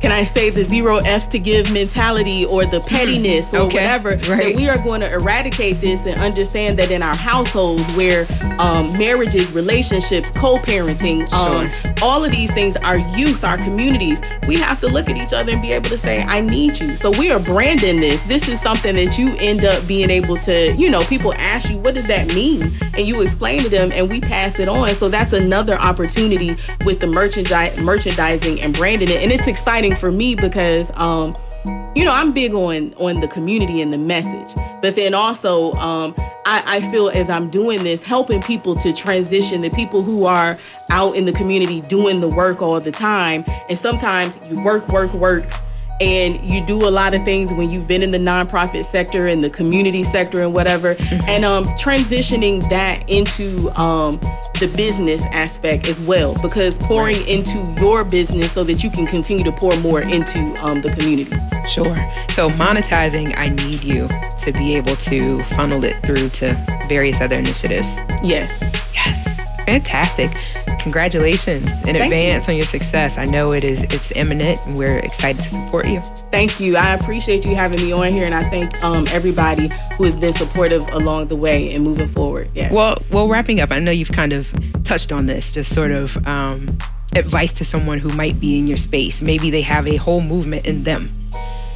can 0.00 0.12
I 0.12 0.22
say 0.22 0.50
the 0.50 0.62
zero 0.64 0.96
F's 0.98 1.26
to 1.28 1.38
give 1.38 1.70
mentality 1.72 2.44
or 2.46 2.64
the 2.64 2.80
pettiness 2.80 3.52
or 3.52 3.58
Mm-hmm. 3.60 3.66
Okay, 3.66 3.84
whatever? 3.84 4.08
right. 4.32 4.44
That 4.44 4.56
we 4.56 4.68
are 4.68 4.78
going 4.82 5.00
to 5.02 5.12
eradicate 5.12 5.76
this 5.76 6.06
and 6.06 6.18
understand 6.20 6.78
that 6.78 6.90
in 6.90 7.02
our 7.02 7.14
households, 7.14 7.84
where 7.94 8.26
um, 8.58 8.90
marriages, 8.98 9.52
relationships, 9.52 10.30
co-parenting, 10.30 11.30
um, 11.32 11.66
all 12.02 12.24
of 12.24 12.30
these 12.30 12.52
things, 12.52 12.76
our 12.78 12.98
youth, 13.18 13.44
our 13.44 13.56
communities, 13.58 14.20
we 14.48 14.56
have 14.56 14.80
to 14.80 14.86
look 14.88 15.08
at 15.10 15.16
each 15.16 15.32
other 15.34 15.52
and 15.52 15.60
be 15.62 15.72
able 15.72 15.90
to 15.90 15.98
say, 15.98 16.22
"I 16.22 16.40
need 16.40 16.78
you." 16.80 16.96
So 16.96 17.10
we 17.10 17.30
are 17.30 17.38
branding 17.38 18.00
this. 18.00 18.22
This 18.22 18.48
is 18.48 18.60
something 18.60 18.94
that 18.94 19.18
you 19.18 19.34
end 19.38 19.64
up 19.64 19.86
being 19.86 20.08
able 20.10 20.36
to, 20.38 20.74
you 20.76 20.88
know, 20.90 21.02
people 21.02 21.34
ask 21.34 21.70
you, 21.70 21.76
"What 21.78 21.94
does 21.94 22.06
that 22.06 22.28
mean?" 22.34 22.72
and 22.94 23.06
you 23.06 23.22
explain 23.22 23.62
to 23.62 23.68
them, 23.68 23.90
and 23.94 24.10
we 24.10 24.20
pass 24.20 24.58
it 24.58 24.68
on. 24.68 24.88
So 24.94 25.08
that's 25.08 25.32
another 25.32 25.74
opportunity 25.74 26.56
with 26.84 27.00
the 27.00 27.06
merchandise, 27.06 27.78
merchandising 27.80 28.60
and 28.62 28.74
branding 28.74 29.08
it, 29.10 29.22
and 29.22 29.30
it's 29.30 29.46
exciting 29.46 29.89
for 29.94 30.10
me 30.12 30.34
because. 30.34 30.90
Um, 30.94 31.34
you 31.94 32.04
know, 32.04 32.12
I'm 32.12 32.32
big 32.32 32.54
on 32.54 32.94
on 32.94 33.20
the 33.20 33.28
community 33.28 33.82
and 33.82 33.92
the 33.92 33.98
message, 33.98 34.54
but 34.80 34.94
then 34.94 35.12
also 35.12 35.72
um, 35.74 36.14
I, 36.46 36.62
I 36.66 36.90
feel 36.90 37.08
as 37.10 37.28
I'm 37.28 37.50
doing 37.50 37.82
this, 37.84 38.02
helping 38.02 38.42
people 38.42 38.74
to 38.76 38.92
transition, 38.92 39.60
the 39.60 39.70
people 39.70 40.02
who 40.02 40.24
are 40.24 40.56
out 40.90 41.16
in 41.16 41.24
the 41.24 41.32
community 41.32 41.80
doing 41.82 42.20
the 42.20 42.28
work 42.28 42.62
all 42.62 42.80
the 42.80 42.92
time, 42.92 43.44
and 43.68 43.76
sometimes 43.76 44.40
you 44.48 44.60
work, 44.60 44.88
work, 44.88 45.12
work. 45.12 45.44
And 46.00 46.42
you 46.42 46.64
do 46.64 46.88
a 46.88 46.90
lot 46.90 47.12
of 47.12 47.24
things 47.24 47.52
when 47.52 47.70
you've 47.70 47.86
been 47.86 48.02
in 48.02 48.10
the 48.10 48.18
nonprofit 48.18 48.84
sector 48.84 49.26
and 49.26 49.44
the 49.44 49.50
community 49.50 50.02
sector 50.02 50.40
and 50.42 50.54
whatever, 50.54 50.96
and 51.26 51.44
um, 51.44 51.64
transitioning 51.76 52.66
that 52.70 53.06
into 53.08 53.70
um, 53.78 54.14
the 54.60 54.72
business 54.76 55.22
aspect 55.26 55.86
as 55.86 56.00
well, 56.00 56.34
because 56.42 56.78
pouring 56.78 57.26
into 57.28 57.62
your 57.80 58.04
business 58.04 58.52
so 58.52 58.64
that 58.64 58.82
you 58.82 58.90
can 58.90 59.06
continue 59.06 59.44
to 59.44 59.52
pour 59.52 59.76
more 59.80 60.00
into 60.00 60.38
um, 60.64 60.80
the 60.80 60.88
community. 60.90 61.30
Sure. 61.68 61.94
So 62.30 62.48
monetizing, 62.50 63.34
I 63.36 63.50
need 63.50 63.84
you 63.84 64.08
to 64.44 64.52
be 64.52 64.74
able 64.76 64.96
to 64.96 65.38
funnel 65.40 65.84
it 65.84 66.02
through 66.04 66.30
to 66.30 66.86
various 66.88 67.20
other 67.20 67.36
initiatives. 67.36 68.00
Yes. 68.22 68.60
Yes. 68.94 69.64
Fantastic. 69.64 70.30
Congratulations 70.80 71.68
in 71.86 71.94
you. 71.94 72.02
advance 72.02 72.48
on 72.48 72.56
your 72.56 72.64
success. 72.64 73.18
I 73.18 73.24
know 73.24 73.52
it 73.52 73.64
is 73.64 73.82
it's 73.84 74.10
imminent 74.16 74.66
and 74.66 74.76
we're 74.76 74.98
excited 74.98 75.42
to 75.42 75.48
support 75.50 75.88
you. 75.88 76.00
Thank 76.30 76.58
you. 76.58 76.76
I 76.76 76.94
appreciate 76.94 77.44
you 77.44 77.54
having 77.54 77.80
me 77.80 77.92
on 77.92 78.10
here, 78.10 78.24
and 78.24 78.34
I 78.34 78.42
thank 78.42 78.82
um, 78.82 79.06
everybody 79.10 79.70
who 79.96 80.04
has 80.04 80.16
been 80.16 80.32
supportive 80.32 80.90
along 80.92 81.28
the 81.28 81.36
way 81.36 81.74
and 81.74 81.84
moving 81.84 82.08
forward. 82.08 82.50
Yeah. 82.54 82.72
Well, 82.72 83.02
well, 83.10 83.28
wrapping 83.28 83.60
up, 83.60 83.70
I 83.70 83.78
know 83.78 83.90
you've 83.90 84.12
kind 84.12 84.32
of 84.32 84.52
touched 84.84 85.12
on 85.12 85.26
this, 85.26 85.52
just 85.52 85.74
sort 85.74 85.90
of 85.90 86.16
um, 86.26 86.78
advice 87.14 87.52
to 87.52 87.64
someone 87.64 87.98
who 87.98 88.08
might 88.10 88.40
be 88.40 88.58
in 88.58 88.66
your 88.66 88.76
space. 88.76 89.22
Maybe 89.22 89.50
they 89.50 89.62
have 89.62 89.86
a 89.86 89.96
whole 89.96 90.22
movement 90.22 90.66
in 90.66 90.84
them 90.84 91.12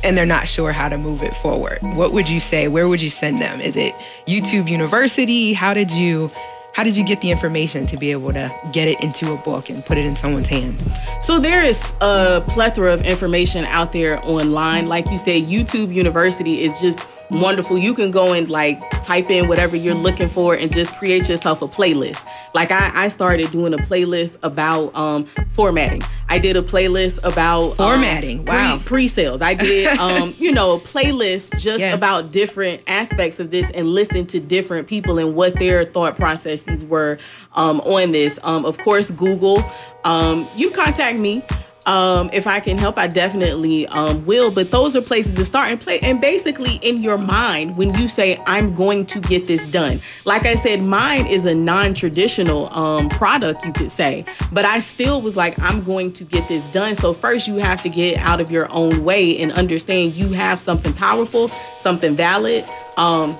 and 0.05 0.18
they're 0.18 0.26
not 0.26 0.46
sure 0.46 0.70
how 0.70 0.88
to 0.88 0.98
move 0.98 1.22
it 1.22 1.34
forward. 1.34 1.78
What 1.80 2.12
would 2.12 2.28
you 2.28 2.38
say? 2.38 2.68
Where 2.68 2.88
would 2.88 3.00
you 3.00 3.09
send 3.09 3.38
them? 3.38 3.61
Is 3.61 3.74
it 3.74 3.94
YouTube 4.28 4.68
University? 4.68 5.55
How 5.55 5.72
did 5.72 5.90
you 5.90 6.30
how 6.74 6.82
did 6.82 6.96
you 6.96 7.04
get 7.04 7.20
the 7.20 7.30
information 7.30 7.86
to 7.86 7.96
be 7.96 8.10
able 8.10 8.32
to 8.32 8.52
get 8.72 8.88
it 8.88 9.00
into 9.02 9.32
a 9.32 9.36
book 9.38 9.70
and 9.70 9.84
put 9.84 9.96
it 9.96 10.04
in 10.04 10.16
someone's 10.16 10.48
hands? 10.48 10.84
So 11.20 11.38
there 11.38 11.64
is 11.64 11.92
a 12.00 12.44
plethora 12.48 12.92
of 12.92 13.02
information 13.02 13.64
out 13.66 13.92
there 13.92 14.18
online. 14.24 14.88
Like 14.88 15.08
you 15.08 15.16
said, 15.16 15.44
YouTube 15.44 15.94
University 15.94 16.62
is 16.62 16.80
just 16.80 16.98
wonderful. 17.30 17.78
You 17.78 17.94
can 17.94 18.10
go 18.10 18.32
and 18.32 18.48
like 18.48 18.78
type 19.02 19.30
in 19.30 19.48
whatever 19.48 19.76
you're 19.76 19.94
looking 19.94 20.28
for 20.28 20.54
and 20.54 20.72
just 20.72 20.94
create 20.96 21.28
yourself 21.28 21.62
a 21.62 21.66
playlist. 21.66 22.24
Like 22.54 22.70
I, 22.70 22.90
I 22.94 23.08
started 23.08 23.50
doing 23.50 23.74
a 23.74 23.78
playlist 23.78 24.36
about 24.42 24.94
um, 24.94 25.26
formatting. 25.50 26.02
I 26.28 26.38
did 26.38 26.56
a 26.56 26.62
playlist 26.62 27.18
about 27.24 27.70
um, 27.70 27.76
Formatting, 27.76 28.44
wow. 28.44 28.76
pre- 28.78 28.84
pre-sales. 28.84 29.42
I 29.42 29.54
did 29.54 29.98
um, 29.98 30.34
you 30.38 30.52
know, 30.52 30.72
a 30.74 30.80
playlist 30.80 31.60
just 31.60 31.80
Yeah. 31.80 31.94
about 31.94 32.30
different 32.32 32.82
aspects 32.86 33.40
of 33.40 33.50
this 33.50 33.68
and 33.70 33.88
listen 33.88 34.26
to 34.26 34.40
different 34.40 34.86
people 34.86 35.18
and 35.18 35.34
what 35.34 35.58
their 35.58 35.84
thought 35.84 36.16
processes 36.16 36.84
were 36.84 37.18
um, 37.54 37.80
on 37.80 38.12
this. 38.12 38.38
Um, 38.42 38.64
of 38.64 38.78
course, 38.78 39.10
Google. 39.10 39.62
Um, 40.04 40.46
you 40.56 40.70
contact 40.70 41.18
me. 41.18 41.42
Um, 41.87 42.30
if 42.32 42.47
I 42.47 42.61
can 42.61 42.78
help, 42.78 42.99
I 42.99 43.07
definitely 43.07 43.87
um, 43.89 44.24
will. 44.24 44.53
But 44.55 44.70
those 44.70 44.97
are 44.97 45.03
places 45.03 45.35
to 45.37 45.45
start 45.45 45.70
and 45.70 45.80
play. 45.80 45.99
And 46.03 46.20
basically, 46.20 46.76
in 46.76 47.03
your 47.03 47.18
mind, 47.18 47.76
when 47.76 47.95
you 47.95 48.09
say, 48.09 48.41
I'm 48.47 48.74
going 48.74 49.07
to 49.07 49.20
get 49.20 49.47
this 49.47 49.70
done, 49.70 50.01
like 50.24 50.47
I 50.47 50.55
said, 50.55 50.87
mine 50.87 51.26
is 51.26 51.45
a 51.45 51.55
non 51.55 51.95
traditional 51.95 52.72
um, 52.72 53.09
product, 53.09 53.64
you 53.66 53.72
could 53.72 53.91
say. 53.91 54.24
But 54.53 54.64
I 54.64 54.80
still 54.80 55.20
was 55.20 55.37
like, 55.37 55.61
I'm 55.61 55.82
going 55.82 56.12
to 56.14 56.24
get 56.24 56.49
this 56.49 56.70
done. 56.70 56.95
So, 56.95 57.12
first, 57.12 57.47
you 57.49 57.57
have 57.57 57.82
to 57.82 57.89
get 57.89 58.16
out 58.18 58.41
of 58.41 58.51
your 58.51 58.68
own 58.70 59.05
way 59.05 59.39
and 59.39 59.53
understand 59.53 60.14
you 60.14 60.30
have 60.32 60.59
something 60.59 60.93
powerful, 60.95 61.49
something 61.49 62.14
valid. 62.16 62.64
Um, 62.97 63.37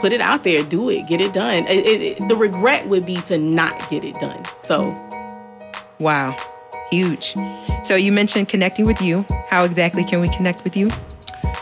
put 0.00 0.12
it 0.12 0.20
out 0.20 0.42
there, 0.42 0.62
do 0.62 0.88
it, 0.88 1.06
get 1.06 1.20
it 1.20 1.32
done. 1.34 1.66
It- 1.68 1.86
it- 2.20 2.28
the 2.28 2.36
regret 2.36 2.88
would 2.88 3.04
be 3.04 3.16
to 3.22 3.36
not 3.36 3.90
get 3.90 4.04
it 4.04 4.18
done. 4.18 4.42
So, 4.58 4.96
Wow. 6.00 6.34
Huge. 6.90 7.34
So 7.82 7.94
you 7.94 8.12
mentioned 8.12 8.48
connecting 8.48 8.86
with 8.86 9.00
you. 9.00 9.24
How 9.48 9.64
exactly 9.64 10.04
can 10.04 10.20
we 10.20 10.28
connect 10.28 10.64
with 10.64 10.76
you? 10.76 10.90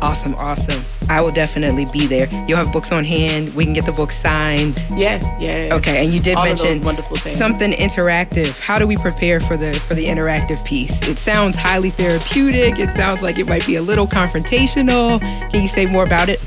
Awesome, 0.01 0.35
awesome. 0.35 0.94
I 1.09 1.21
will 1.21 1.33
definitely 1.33 1.87
be 1.93 2.07
there. 2.07 2.29
You'll 2.47 2.59
have 2.59 2.73
books 2.73 2.93
on 2.93 3.05
hand. 3.05 3.55
We 3.55 3.65
can 3.65 3.73
get 3.73 3.87
the 3.87 3.93
books 3.93 4.17
signed. 4.17 4.77
Yes, 4.97 5.25
yes. 5.41 5.73
Okay, 5.73 6.05
and 6.05 6.13
you 6.13 6.21
did 6.21 6.37
All 6.37 6.45
mention 6.45 6.83
something 6.83 7.73
interactive. 7.73 8.59
How 8.61 8.79
do 8.79 8.87
we 8.87 8.97
prepare 8.97 9.41
for 9.41 9.57
the 9.57 9.75
for 9.75 9.95
the 9.95 10.07
interactive 10.07 10.65
piece? 10.65 11.07
It 11.07 11.19
sounds 11.19 11.57
highly 11.57 11.91
therapeutic. 11.91 12.79
It 12.79 12.97
sounds 12.97 13.23
like 13.23 13.39
it 13.39 13.49
might 13.49 13.67
be 13.67 13.77
a 13.77 13.83
little 13.83 14.07
confrontational. 14.07 15.21
Can 15.51 15.63
you 15.63 15.69
say 15.69 15.87
more 15.87 16.05
about 16.05 16.29
it? 16.29 16.45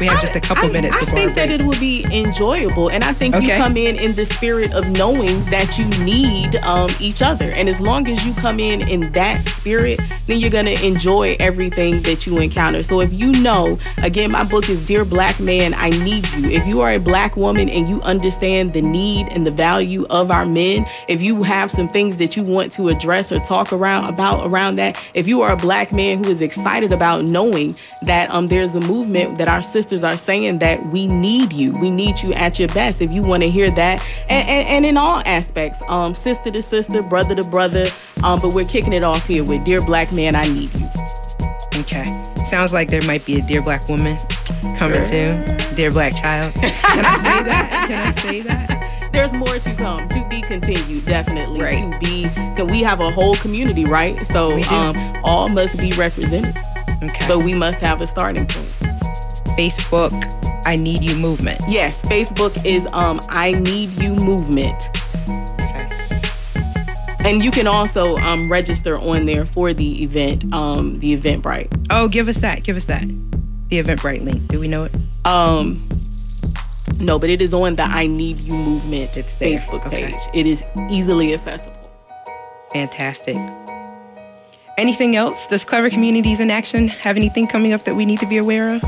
We 0.00 0.06
have 0.06 0.20
just 0.22 0.34
a 0.34 0.40
couple 0.40 0.70
I, 0.70 0.72
minutes 0.72 0.96
I 0.96 1.04
think 1.04 1.34
that 1.34 1.50
it 1.50 1.60
will 1.60 1.78
be 1.78 2.06
enjoyable, 2.10 2.90
and 2.90 3.04
I 3.04 3.12
think 3.12 3.34
you 3.36 3.52
come 3.52 3.76
in 3.76 3.96
in 3.96 4.14
the 4.14 4.24
spirit 4.24 4.72
of 4.72 4.88
knowing 4.92 5.44
that 5.46 5.76
you 5.76 5.86
need 6.02 6.56
um, 6.64 6.90
each 6.98 7.20
other. 7.20 7.50
And 7.50 7.68
as 7.68 7.82
long 7.82 8.08
as 8.08 8.26
you 8.26 8.32
come 8.32 8.58
in 8.60 8.88
in 8.88 9.12
that 9.12 9.46
spirit, 9.46 10.00
then 10.30 10.40
you're 10.40 10.50
gonna 10.50 10.78
enjoy 10.82 11.36
everything 11.40 12.02
that 12.02 12.24
you 12.24 12.38
encounter. 12.38 12.82
So 12.84 13.00
if 13.00 13.12
you 13.12 13.32
know, 13.32 13.78
again, 14.02 14.30
my 14.30 14.44
book 14.44 14.68
is 14.68 14.86
Dear 14.86 15.04
Black 15.04 15.40
Man, 15.40 15.74
I 15.74 15.90
Need 15.90 16.30
You. 16.32 16.50
If 16.50 16.66
you 16.68 16.80
are 16.82 16.92
a 16.92 16.98
black 16.98 17.36
woman 17.36 17.68
and 17.68 17.88
you 17.88 18.00
understand 18.02 18.72
the 18.72 18.80
need 18.80 19.26
and 19.30 19.44
the 19.44 19.50
value 19.50 20.06
of 20.08 20.30
our 20.30 20.46
men, 20.46 20.86
if 21.08 21.20
you 21.20 21.42
have 21.42 21.68
some 21.68 21.88
things 21.88 22.16
that 22.18 22.36
you 22.36 22.44
want 22.44 22.70
to 22.72 22.88
address 22.88 23.32
or 23.32 23.40
talk 23.40 23.72
around 23.72 24.04
about 24.04 24.46
around 24.46 24.76
that, 24.76 25.02
if 25.14 25.26
you 25.26 25.42
are 25.42 25.52
a 25.52 25.56
black 25.56 25.92
man 25.92 26.22
who 26.22 26.30
is 26.30 26.40
excited 26.40 26.92
about 26.92 27.24
knowing 27.24 27.74
that 28.02 28.30
um 28.30 28.46
there's 28.46 28.74
a 28.76 28.80
movement 28.80 29.36
that 29.38 29.48
our 29.48 29.62
sisters 29.62 30.04
are 30.04 30.16
saying 30.16 30.60
that 30.60 30.84
we 30.86 31.08
need 31.08 31.52
you, 31.52 31.76
we 31.78 31.90
need 31.90 32.20
you 32.20 32.32
at 32.34 32.56
your 32.56 32.68
best. 32.68 33.00
If 33.00 33.10
you 33.10 33.22
want 33.22 33.42
to 33.42 33.50
hear 33.50 33.70
that, 33.72 34.00
and, 34.28 34.48
and, 34.48 34.68
and 34.68 34.86
in 34.86 34.96
all 34.96 35.22
aspects, 35.26 35.82
um 35.88 36.14
sister 36.14 36.52
to 36.52 36.62
sister, 36.62 37.02
brother 37.02 37.34
to 37.34 37.42
brother, 37.42 37.86
um 38.22 38.38
but 38.40 38.54
we're 38.54 38.64
kicking 38.64 38.92
it 38.92 39.02
off 39.02 39.26
here 39.26 39.42
with 39.42 39.64
Dear 39.64 39.84
Black 39.84 40.12
Man, 40.12 40.19
I 40.28 40.46
Need 40.48 40.70
You. 40.78 40.88
Okay. 41.80 42.22
Sounds 42.44 42.72
like 42.72 42.88
there 42.88 43.02
might 43.02 43.24
be 43.24 43.38
a 43.38 43.42
dear 43.42 43.62
black 43.62 43.88
woman 43.88 44.16
coming 44.76 45.04
too. 45.04 45.42
Dear 45.74 45.90
black 45.92 46.16
child. 46.16 46.52
Can 46.54 47.04
I 47.04 47.16
say 47.16 47.42
that? 47.44 47.84
Can 47.88 48.06
I 48.06 48.10
say 48.10 48.40
that? 48.42 49.10
There's 49.12 49.32
more 49.32 49.58
to 49.58 49.74
come, 49.74 50.08
to 50.08 50.26
be 50.30 50.40
continued, 50.40 51.04
definitely. 51.04 51.62
Right. 51.62 51.92
To 51.92 51.98
be, 51.98 52.28
cause 52.56 52.70
we 52.70 52.80
have 52.82 53.00
a 53.00 53.10
whole 53.10 53.34
community, 53.36 53.84
right? 53.84 54.14
So 54.16 54.60
um, 54.70 54.94
all 55.24 55.48
must 55.48 55.78
be 55.78 55.92
represented, 55.92 56.56
Okay. 57.02 57.26
So 57.26 57.38
we 57.38 57.54
must 57.54 57.80
have 57.80 58.00
a 58.00 58.06
starting 58.06 58.46
point. 58.46 58.68
Facebook, 59.58 60.12
I 60.64 60.76
need 60.76 61.02
you 61.02 61.16
movement. 61.16 61.60
Yes, 61.68 62.02
Facebook 62.02 62.64
is 62.64 62.86
um, 62.92 63.20
I 63.28 63.52
Need 63.52 64.00
You 64.00 64.14
Movement. 64.14 64.90
And 67.22 67.44
you 67.44 67.50
can 67.50 67.66
also 67.66 68.16
um, 68.18 68.50
register 68.50 68.98
on 68.98 69.26
there 69.26 69.44
for 69.44 69.72
the 69.72 70.02
event, 70.02 70.52
um, 70.54 70.94
the 70.96 71.16
Eventbrite. 71.16 71.86
Oh, 71.90 72.08
give 72.08 72.28
us 72.28 72.38
that. 72.38 72.62
Give 72.64 72.76
us 72.76 72.86
that. 72.86 73.02
The 73.68 73.78
Eventbrite 73.80 74.24
link. 74.24 74.48
Do 74.48 74.58
we 74.58 74.68
know 74.68 74.84
it? 74.84 74.92
Um, 75.26 75.86
no, 76.98 77.18
but 77.18 77.28
it 77.30 77.40
is 77.40 77.52
on 77.54 77.76
the 77.76 77.82
I 77.82 78.06
Need 78.06 78.40
You 78.40 78.54
Movement 78.54 79.16
It's 79.16 79.34
there. 79.34 79.50
Facebook 79.58 79.86
Okay. 79.86 80.06
page. 80.12 80.20
It 80.34 80.46
is 80.46 80.64
easily 80.90 81.32
accessible. 81.34 81.76
Fantastic. 82.72 83.36
Anything 84.78 85.14
else? 85.14 85.46
Does 85.46 85.62
Clever 85.62 85.90
Communities 85.90 86.40
in 86.40 86.50
Action 86.50 86.88
have 86.88 87.16
anything 87.18 87.46
coming 87.46 87.72
up 87.74 87.84
that 87.84 87.94
we 87.96 88.06
need 88.06 88.20
to 88.20 88.26
be 88.26 88.38
aware 88.38 88.74
of? 88.74 88.82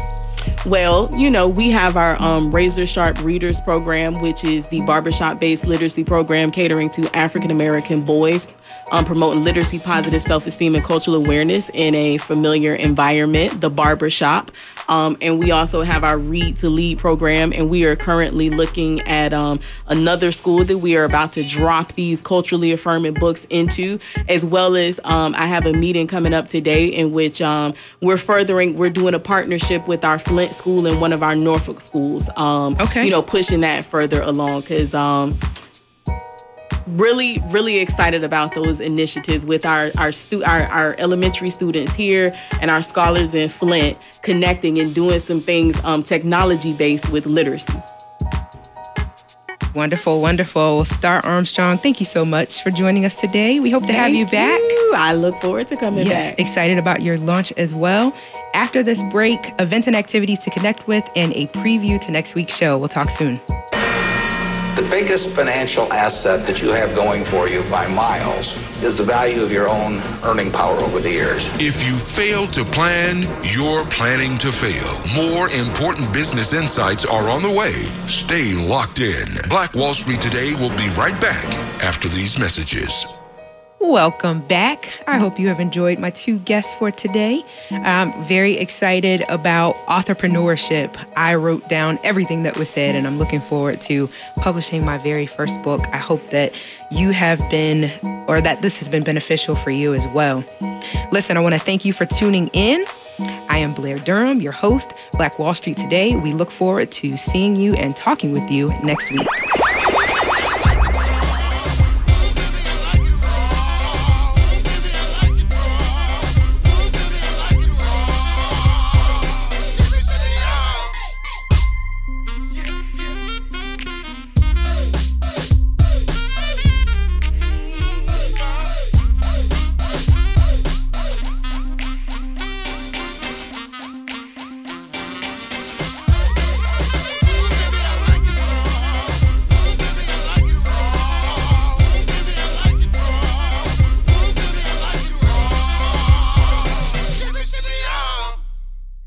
Well, 0.65 1.11
you 1.13 1.29
know, 1.29 1.49
we 1.49 1.71
have 1.71 1.97
our 1.97 2.21
um, 2.23 2.55
Razor 2.55 2.87
Sharp 2.87 3.21
Readers 3.25 3.61
program, 3.61 4.21
which 4.21 4.45
is 4.45 4.69
the 4.69 4.81
barbershop 4.83 5.41
based 5.41 5.67
literacy 5.67 6.05
program 6.05 6.53
catering 6.53 6.89
to 6.91 7.17
African 7.17 7.51
American 7.51 8.03
boys, 8.03 8.47
um, 8.93 9.05
promoting 9.05 9.43
literacy, 9.43 9.81
positive 9.81 10.23
self 10.23 10.47
esteem, 10.47 10.77
and 10.77 10.85
cultural 10.85 11.17
awareness 11.17 11.69
in 11.71 11.97
a 11.97 12.19
familiar 12.19 12.77
environment, 12.77 13.61
the 13.61 13.71
barbershop. 13.71 14.53
Um, 14.89 15.17
and 15.21 15.39
we 15.39 15.51
also 15.51 15.83
have 15.83 16.05
our 16.05 16.19
Read 16.19 16.57
to 16.59 16.69
Lead 16.69 16.99
program, 16.99 17.53
and 17.53 17.71
we 17.71 17.85
are 17.85 17.97
currently 17.97 18.51
looking 18.51 19.01
at 19.01 19.33
um, 19.33 19.61
another 19.87 20.33
school 20.33 20.65
that 20.65 20.79
we 20.79 20.97
are 20.97 21.05
about 21.05 21.33
to 21.35 21.43
drop 21.43 21.93
these 21.93 22.21
culturally 22.21 22.73
affirming 22.73 23.15
books 23.15 23.47
into, 23.51 23.99
as 24.29 24.45
well 24.45 24.77
as 24.77 25.01
um, 25.05 25.35
I 25.37 25.47
have 25.47 25.67
a 25.67 25.73
meeting 25.73 26.07
coming 26.07 26.35
up 26.35 26.49
today 26.49 26.87
in 26.87 27.13
which 27.13 27.41
um, 27.41 27.75
we're 28.01 28.17
furthering, 28.17 28.77
we're 28.77 28.91
doing 28.91 29.15
a 29.15 29.19
partnership 29.21 29.89
with 29.89 30.05
our 30.05 30.19
Flint 30.19 30.53
school 30.53 30.87
and 30.87 31.01
one 31.01 31.13
of 31.13 31.23
our 31.23 31.35
Norfolk 31.37 31.81
schools. 31.81 32.29
Um, 32.37 32.77
Okay. 32.81 33.05
You 33.05 33.11
know, 33.11 33.23
pushing 33.23 33.61
that 33.61 33.85
further 33.85 34.21
along 34.23 34.63
because 34.63 34.95
um, 34.95 35.39
really 36.87 37.39
really 37.49 37.79
excited 37.79 38.23
about 38.23 38.55
those 38.55 38.81
initiatives 38.81 39.45
with 39.47 39.65
our 39.67 39.91
our, 39.99 40.13
stu- 40.13 40.45
our 40.45 40.63
our 40.65 40.95
elementary 40.99 41.51
students 41.51 41.95
here 41.95 42.35
and 42.61 42.71
our 42.71 42.83
scholars 42.83 43.35
in 43.35 43.49
Flint 43.49 43.97
connecting 44.23 44.79
and 44.81 44.95
doing 44.95 45.19
some 45.19 45.41
things 45.41 45.83
um, 45.85 46.03
technology 46.03 46.75
based 46.75 47.09
with 47.11 47.27
literacy. 47.27 47.73
Wonderful, 49.75 50.21
wonderful. 50.21 50.85
Starr 50.85 51.25
Armstrong, 51.25 51.79
thank 51.79 51.99
you 51.99 52.05
so 52.05 52.27
much 52.27 52.63
for 52.63 52.71
joining 52.71 53.07
us 53.07 53.15
today. 53.15 53.59
We 53.59 53.71
hope 53.71 53.87
to 53.87 53.93
have 53.95 54.13
you 54.13 54.27
back. 54.27 54.61
you. 54.61 54.93
I 54.95 55.15
look 55.15 55.35
forward 55.41 55.67
to 55.69 55.77
coming 55.77 56.07
Yes, 56.07 56.33
back. 56.33 56.41
excited 56.41 56.77
about 56.77 57.01
your 57.01 57.17
launch 57.17 57.53
as 57.57 57.75
well. 57.75 58.15
After 58.53 58.83
this 58.83 59.03
break, 59.05 59.39
events 59.59 59.87
and 59.87 59.97
activities 59.97 60.41
to 60.41 60.51
connect 60.51 60.87
with 60.87 61.09
and 61.17 61.33
a 61.33 61.47
preview 61.47 61.99
to 62.03 62.13
next 62.13 62.35
week's 62.35 62.55
show. 62.55 62.77
We'll 62.77 62.91
talk 62.91 63.09
soon. 63.09 63.39
The 64.75 64.89
biggest 64.89 65.37
financial 65.37 65.93
asset 65.93 66.47
that 66.47 66.63
you 66.63 66.73
have 66.73 66.95
going 66.95 67.25
for 67.25 67.47
you 67.47 67.63
by 67.65 67.87
miles 67.89 68.57
is 68.83 68.97
the 68.97 69.03
value 69.03 69.43
of 69.43 69.53
your 69.53 69.69
own 69.69 70.01
earning 70.25 70.51
power 70.51 70.77
over 70.77 70.99
the 70.99 71.11
years. 71.11 71.51
If 71.61 71.87
you 71.87 71.95
fail 71.99 72.47
to 72.49 72.65
plan, 72.65 73.29
you're 73.43 73.85
planning 73.87 74.39
to 74.39 74.51
fail. 74.51 74.99
More 75.15 75.51
important 75.51 76.11
business 76.11 76.55
insights 76.55 77.05
are 77.05 77.29
on 77.29 77.43
the 77.43 77.51
way. 77.51 77.73
Stay 78.09 78.55
locked 78.55 79.01
in. 79.01 79.29
Black 79.51 79.75
Wall 79.75 79.93
Street 79.93 80.23
Today 80.23 80.55
will 80.55 80.75
be 80.79 80.89
right 80.97 81.21
back 81.21 81.45
after 81.85 82.09
these 82.09 82.39
messages. 82.39 83.05
Welcome 83.83 84.41
back. 84.47 85.03
I 85.09 85.19
hope 85.19 85.41
you 85.41 85.49
have 85.49 85.59
enjoyed 85.59 85.99
my 85.99 86.11
two 86.11 86.39
guests 86.39 86.73
for 86.73 86.93
today. 86.93 87.43
I'm 87.73 88.13
very 88.23 88.57
excited 88.57 89.23
about 89.29 89.75
entrepreneurship. 89.87 90.97
I 91.17 91.35
wrote 91.35 91.69
down 91.69 91.99
everything 92.05 92.45
that 92.45 92.57
was 92.57 92.71
said, 92.71 92.95
and 92.95 93.09
I'm 93.09 93.19
looking 93.19 93.41
forward 93.41 93.81
to 93.83 94.09
publishing 94.37 94.85
my 94.85 94.99
very 94.99 95.27
first 95.27 95.61
book. 95.65 95.85
I 95.93 95.99
hope 95.99 96.31
that 96.31 96.55
you 96.93 97.11
have 97.11 97.39
been, 97.51 97.91
or 98.29 98.41
that 98.41 98.63
this 98.63 98.79
has 98.79 98.89
been 98.89 99.03
beneficial 99.03 99.57
for 99.57 99.71
you 99.71 99.95
as 99.95 100.07
well. 100.09 100.45
Listen, 101.11 101.37
I 101.37 101.41
want 101.41 101.55
to 101.55 101.61
thank 101.61 101.85
you 101.85 101.93
for 101.93 102.07
tuning 102.07 102.49
in. 102.53 102.85
I 103.51 103.59
am 103.59 103.73
Blair 103.73 103.99
Durham, 103.99 104.41
your 104.41 104.53
host, 104.53 104.95
Black 105.13 105.41
Wall 105.41 105.55
Street 105.55 105.77
Today. 105.77 106.15
We 106.15 106.33
look 106.33 106.53
forward 106.53 106.93
to 106.93 107.17
seeing 107.17 107.57
you 107.57 107.75
and 107.75 107.95
talking 107.95 108.33
with 108.33 108.49
you 108.49 108.69
next 108.85 109.11
week. 109.11 109.27